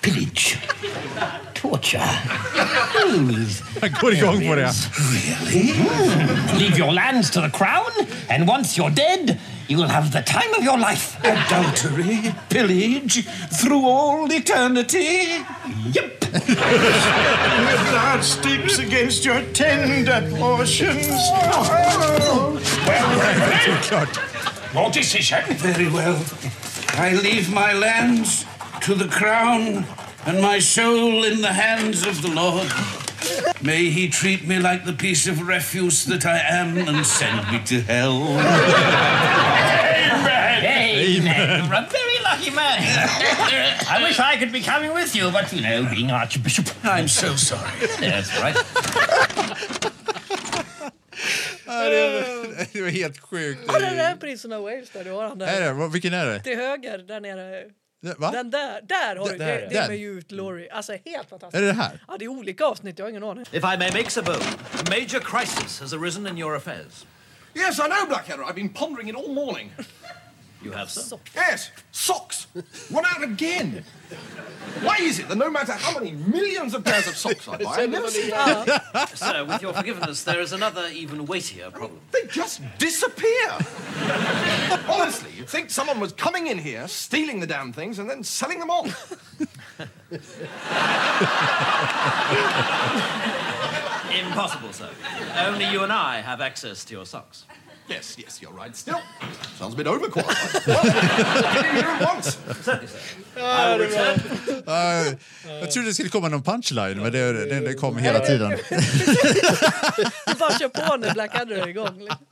pillage, 0.00 0.58
torture. 1.54 1.98
Those 2.94 3.62
Han 3.80 3.90
går 4.00 4.12
igång 4.14 4.40
på. 4.40 4.54
Really? 4.54 5.72
Mm. 5.72 6.58
Leave 6.58 6.78
your 6.78 6.92
lands 6.92 7.30
to 7.30 7.40
the 7.40 7.50
crown, 7.50 7.90
and 8.30 8.48
once 8.48 8.78
you're 8.78 8.94
dead, 8.94 9.38
you 9.68 9.76
will 9.78 9.88
have 9.88 10.10
the 10.10 10.22
time 10.22 10.54
of 10.58 10.64
your 10.64 10.78
life. 10.78 11.16
Adultery, 11.24 12.34
pillage, 12.48 13.24
through 13.60 13.86
all 13.86 14.32
eternity. 14.32 15.44
Yep. 15.92 16.21
Your 16.32 17.78
blood 17.90 18.24
sticks 18.24 18.78
against 18.78 19.24
your 19.24 19.42
tender 19.52 20.26
portions. 20.36 21.06
Oh. 21.10 22.58
Well, 22.86 24.84
your 24.84 24.90
decision. 24.90 25.44
Very 25.56 25.88
well. 25.90 26.24
I 26.94 27.12
leave 27.12 27.52
my 27.52 27.72
lands 27.72 28.46
to 28.82 28.94
the 28.94 29.08
crown 29.08 29.84
and 30.24 30.40
my 30.40 30.58
soul 30.58 31.24
in 31.24 31.42
the 31.42 31.52
hands 31.52 32.06
of 32.06 32.22
the 32.22 32.30
Lord. 32.30 32.72
May 33.62 33.90
he 33.90 34.08
treat 34.08 34.46
me 34.46 34.58
like 34.58 34.84
the 34.84 34.92
piece 34.92 35.26
of 35.26 35.46
refuse 35.46 36.04
that 36.06 36.24
I 36.24 36.38
am 36.38 36.78
and 36.78 37.04
send 37.06 37.52
me 37.52 37.60
to 37.66 37.80
hell. 37.82 38.22
Amen. 41.02 41.64
You're 41.64 41.74
a 41.74 41.88
man. 42.54 42.78
I 43.98 44.02
wish 44.04 44.18
I 44.18 44.36
could 44.38 44.52
be 44.52 44.60
coming 44.62 44.94
with 44.94 45.16
you, 45.16 45.30
but 45.30 45.52
you 45.52 45.60
know, 45.62 45.90
being 45.94 46.10
Archbishop. 46.10 46.66
I'm 46.84 47.08
so 47.08 47.36
sorry. 47.36 47.86
That's 48.00 48.42
right. 48.42 48.56
Ja, 51.66 51.82
det, 51.88 52.10
var, 52.10 52.66
det 52.72 52.82
var 52.82 52.88
helt 52.88 53.18
sjukt. 53.20 53.60
Ja, 53.66 53.78
den 53.78 53.96
där 53.96 54.16
prinsen 54.16 54.52
av 54.52 54.62
Wales 54.62 54.90
där, 54.90 55.04
du 55.04 55.10
har 55.10 55.28
han 55.28 55.38
där. 55.38 55.46
Är 55.46 55.60
det? 55.60 55.72
Vad- 55.72 55.92
Vilken 55.92 56.14
är 56.14 56.26
det? 56.26 56.40
Till 56.40 56.56
höger, 56.56 56.98
där 56.98 57.20
nere. 57.20 57.64
Va? 58.18 58.30
Den 58.30 58.50
där, 58.50 58.80
där 58.82 59.16
har 59.16 59.28
du, 59.30 59.38
Där, 59.38 59.66
det, 59.70 59.76
är 59.76 59.88
med 59.88 59.98
Hugh 59.98 60.24
Laurie. 60.28 60.72
Alltså 60.72 60.92
helt 61.04 61.28
fantastiskt. 61.30 61.54
Är 61.54 61.60
det 61.60 61.66
det 61.66 61.72
här? 61.82 62.00
Ja, 62.08 62.16
det 62.18 62.24
är 62.24 62.28
olika 62.28 62.64
avsnitt, 62.64 62.98
jag 62.98 63.06
har 63.06 63.10
ingen 63.10 63.24
aning. 63.24 63.44
If 63.52 63.64
I 63.64 63.76
may 63.78 63.90
make 63.92 64.10
so 64.10 64.22
bold, 64.22 64.42
a 64.80 64.84
major 64.90 65.20
crisis 65.20 65.80
has 65.80 65.92
arisen 65.92 66.26
in 66.26 66.38
your 66.38 66.56
affairs. 66.56 67.06
Yes, 67.54 67.78
I 67.78 67.82
know, 67.82 68.06
Blackadder. 68.08 68.42
I've 68.44 68.54
been 68.54 68.68
pondering 68.68 69.08
it 69.10 69.16
all 69.16 69.34
morning. 69.34 69.72
You 70.62 70.70
have, 70.72 70.90
sir? 70.90 71.18
Yes, 71.34 71.70
socks. 71.90 72.46
Run 72.90 73.04
out 73.04 73.22
again. 73.22 73.84
Why 74.82 74.96
is 75.00 75.18
it 75.18 75.28
that 75.28 75.36
no 75.36 75.50
matter 75.50 75.72
how 75.72 75.98
many 75.98 76.12
millions 76.12 76.74
of 76.74 76.84
pairs 76.84 77.08
of 77.08 77.16
socks 77.16 77.48
I 77.48 77.56
buy, 77.62 77.82
I 77.82 77.86
never 77.86 78.08
see 78.08 78.30
them? 78.30 78.66
Sir, 79.14 79.44
with 79.44 79.62
your 79.62 79.72
forgiveness, 79.72 80.22
there 80.24 80.40
is 80.40 80.52
another 80.52 80.88
even 80.92 81.26
weightier 81.26 81.70
problem. 81.70 82.00
They 82.12 82.26
just 82.28 82.60
disappear. 82.78 83.58
Honestly, 84.88 85.30
you'd 85.36 85.48
think 85.48 85.70
someone 85.70 85.98
was 85.98 86.12
coming 86.12 86.46
in 86.46 86.58
here, 86.58 86.86
stealing 86.88 87.40
the 87.40 87.46
damn 87.46 87.72
things, 87.72 87.98
and 87.98 88.08
then 88.08 88.22
selling 88.22 88.60
them 88.60 88.70
on. 88.70 88.86
Impossible, 94.12 94.72
sir. 94.72 94.90
Only 95.38 95.70
you 95.70 95.82
and 95.82 95.92
I 95.92 96.20
have 96.20 96.40
access 96.40 96.84
to 96.84 96.94
your 96.94 97.06
socks. 97.06 97.44
Yes, 97.88 98.18
yes, 98.18 98.40
you're 98.42 98.62
right. 98.64 98.76
Still, 98.76 98.94
sounds 99.58 99.74
a 99.74 99.76
bit 99.76 99.86
overqualified. 99.86 100.66
Well, 100.66 101.64
in 101.64 101.74
here 101.74 101.88
at 101.88 102.14
once. 102.14 102.38
Jag 105.44 105.70
trodde 105.70 105.88
det 105.88 105.94
skulle 105.94 106.08
komma 106.08 106.28
någon 106.28 106.42
punchline, 106.42 107.00
men 107.02 107.12
det, 107.12 107.32
det, 107.32 107.60
det 107.60 107.74
kom 107.74 107.96
hela 107.98 108.18
tiden. 108.26 108.50
Du 110.26 110.34
bara 110.38 110.58
kör 110.58 110.68
på 110.68 110.96
när 110.96 111.12
Blackadder 111.14 111.56
är 111.56 111.68
igång. 111.68 111.98
liksom. 111.98 112.26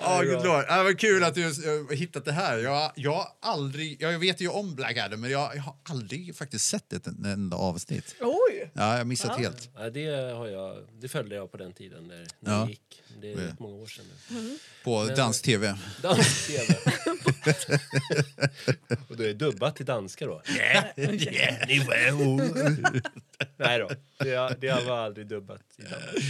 Ja, 0.00 0.22
good 0.22 0.44
lord. 0.44 0.64
Ja, 0.68 0.82
vad 0.82 0.98
kul 0.98 1.24
att 1.24 1.34
du 1.34 1.44
har 1.44 1.94
hittat 1.94 2.24
det 2.24 2.32
här. 2.32 2.58
Jag, 2.58 2.92
jag, 2.94 3.12
har 3.12 3.28
aldrig, 3.42 4.02
jag 4.02 4.18
vet 4.18 4.40
ju 4.40 4.48
om 4.48 4.74
Blackadder, 4.74 5.16
men 5.16 5.30
jag, 5.30 5.56
jag 5.56 5.62
har 5.62 5.74
aldrig 5.90 6.36
faktiskt 6.36 6.64
sett 6.68 6.92
ett 6.92 7.06
enda 7.06 7.56
avsnitt. 7.56 8.14
Oj! 8.20 8.70
Ja, 8.74 8.90
jag 8.90 8.98
har 8.98 9.04
missat 9.04 9.30
Ja. 9.36 9.42
helt. 9.42 9.68
Ja, 9.76 9.90
det, 9.90 10.06
har 10.36 10.46
jag, 10.48 10.76
det 11.00 11.08
följde 11.08 11.34
jag 11.36 11.50
på 11.50 11.56
den 11.56 11.72
tiden 11.72 12.04
när, 12.08 12.26
när 12.40 12.52
Ja. 12.58 12.64
det 12.64 12.70
gick. 12.70 13.02
Det 13.20 13.32
är 13.32 13.36
rätt 13.36 13.58
många 13.60 13.74
år 13.74 13.86
sedan 13.86 14.04
nu. 14.30 14.38
Mm. 14.38 14.58
På 14.84 15.04
Men- 15.04 15.16
dansk-tv. 15.16 15.78
Dansk-tv. 16.02 16.74
Och 19.08 19.16
det 19.16 19.30
är 19.30 19.34
dubbat 19.34 19.76
till 19.76 19.86
danska 19.86 20.26
då? 20.26 20.42
Nej 23.56 23.78
då, 23.78 23.88
det, 24.18 24.56
det 24.60 24.84
var 24.86 24.96
aldrig 24.98 25.26
dubbat 25.26 25.62
i 25.78 25.82
Danmark. 25.82 26.24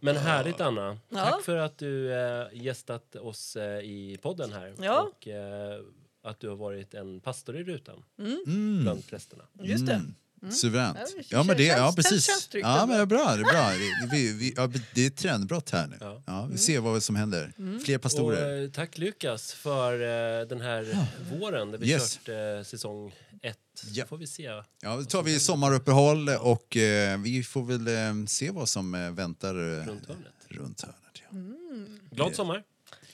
Men 0.00 0.16
härligt 0.16 0.60
Anna. 0.60 0.98
Ja. 1.08 1.24
Tack 1.24 1.44
för 1.44 1.56
att 1.56 1.78
du 1.78 2.12
eh, 2.14 2.46
gästat 2.52 3.16
oss 3.16 3.56
eh, 3.56 3.80
i 3.80 4.18
podden 4.22 4.52
här. 4.52 4.74
Ja. 4.82 5.00
Och 5.12 5.28
eh, 5.28 5.80
att 6.22 6.40
du 6.40 6.48
har 6.48 6.56
varit 6.56 6.94
en 6.94 7.20
pastor 7.20 7.56
i 7.56 7.64
rutan 7.64 8.04
Mm. 8.18 8.82
bland 8.82 9.06
prästerna. 9.06 9.44
Just 9.62 9.86
det. 9.86 9.92
Mm. 9.92 10.14
Suveränt. 10.50 10.98
Ja, 11.16 11.22
Ja, 11.28 11.42
men 11.42 11.56
det, 11.56 11.64
ja 11.64 11.92
precis. 11.96 12.48
Ja, 12.52 12.86
men 12.86 12.96
det 12.96 13.02
är 13.02 13.06
bra. 13.06 13.36
Det 13.36 13.40
är, 13.40 13.52
bra. 13.52 13.70
Det, 14.10 14.16
vi, 14.16 14.32
vi, 14.32 14.54
ja, 14.56 14.70
det 14.94 15.02
är 15.02 15.06
ett 15.06 15.16
trendbrott 15.16 15.70
här 15.70 15.86
nu. 15.86 15.96
Ja. 16.00 16.22
Ja, 16.26 16.48
vi 16.52 16.58
ser 16.58 16.80
vad 16.80 17.02
som 17.02 17.16
händer. 17.16 17.52
Mm. 17.58 17.80
Fler 17.80 17.98
pastorer. 17.98 18.58
Och, 18.58 18.64
eh, 18.64 18.70
tack 18.70 18.98
Lukas 18.98 19.52
för 19.52 19.92
eh, 20.40 20.46
den 20.48 20.60
här 20.60 21.06
våren 21.38 21.70
där 21.70 21.78
vi 21.78 21.90
Yes. 21.90 22.18
kört 22.18 22.28
eh, 22.28 22.64
säsong 22.64 23.14
ett. 23.42 23.56
Så 23.74 24.06
får 24.06 24.16
vi 24.16 24.26
se. 24.26 24.42
Ja, 24.82 24.96
då 24.96 25.04
tar 25.04 25.22
vi 25.22 25.40
sommaruppehåll 25.40 26.28
och 26.28 26.76
eh, 26.76 27.18
vi 27.20 27.42
får 27.42 27.62
väl 27.64 27.88
eh, 27.88 28.26
se 28.26 28.50
vad 28.50 28.68
som 28.68 28.94
eh, 28.94 29.10
väntar 29.10 29.54
Runt 29.54 30.06
hörnet. 30.08 30.32
Runt 30.48 30.82
hörnet 30.82 30.96
ja. 31.14 31.28
Mm. 31.38 32.00
Glad 32.10 32.34
sommar! 32.34 32.62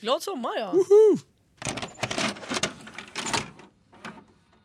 Glad 0.01 0.23
sommar, 0.23 0.51
ja. 0.59 0.71
Woho! 0.71 1.17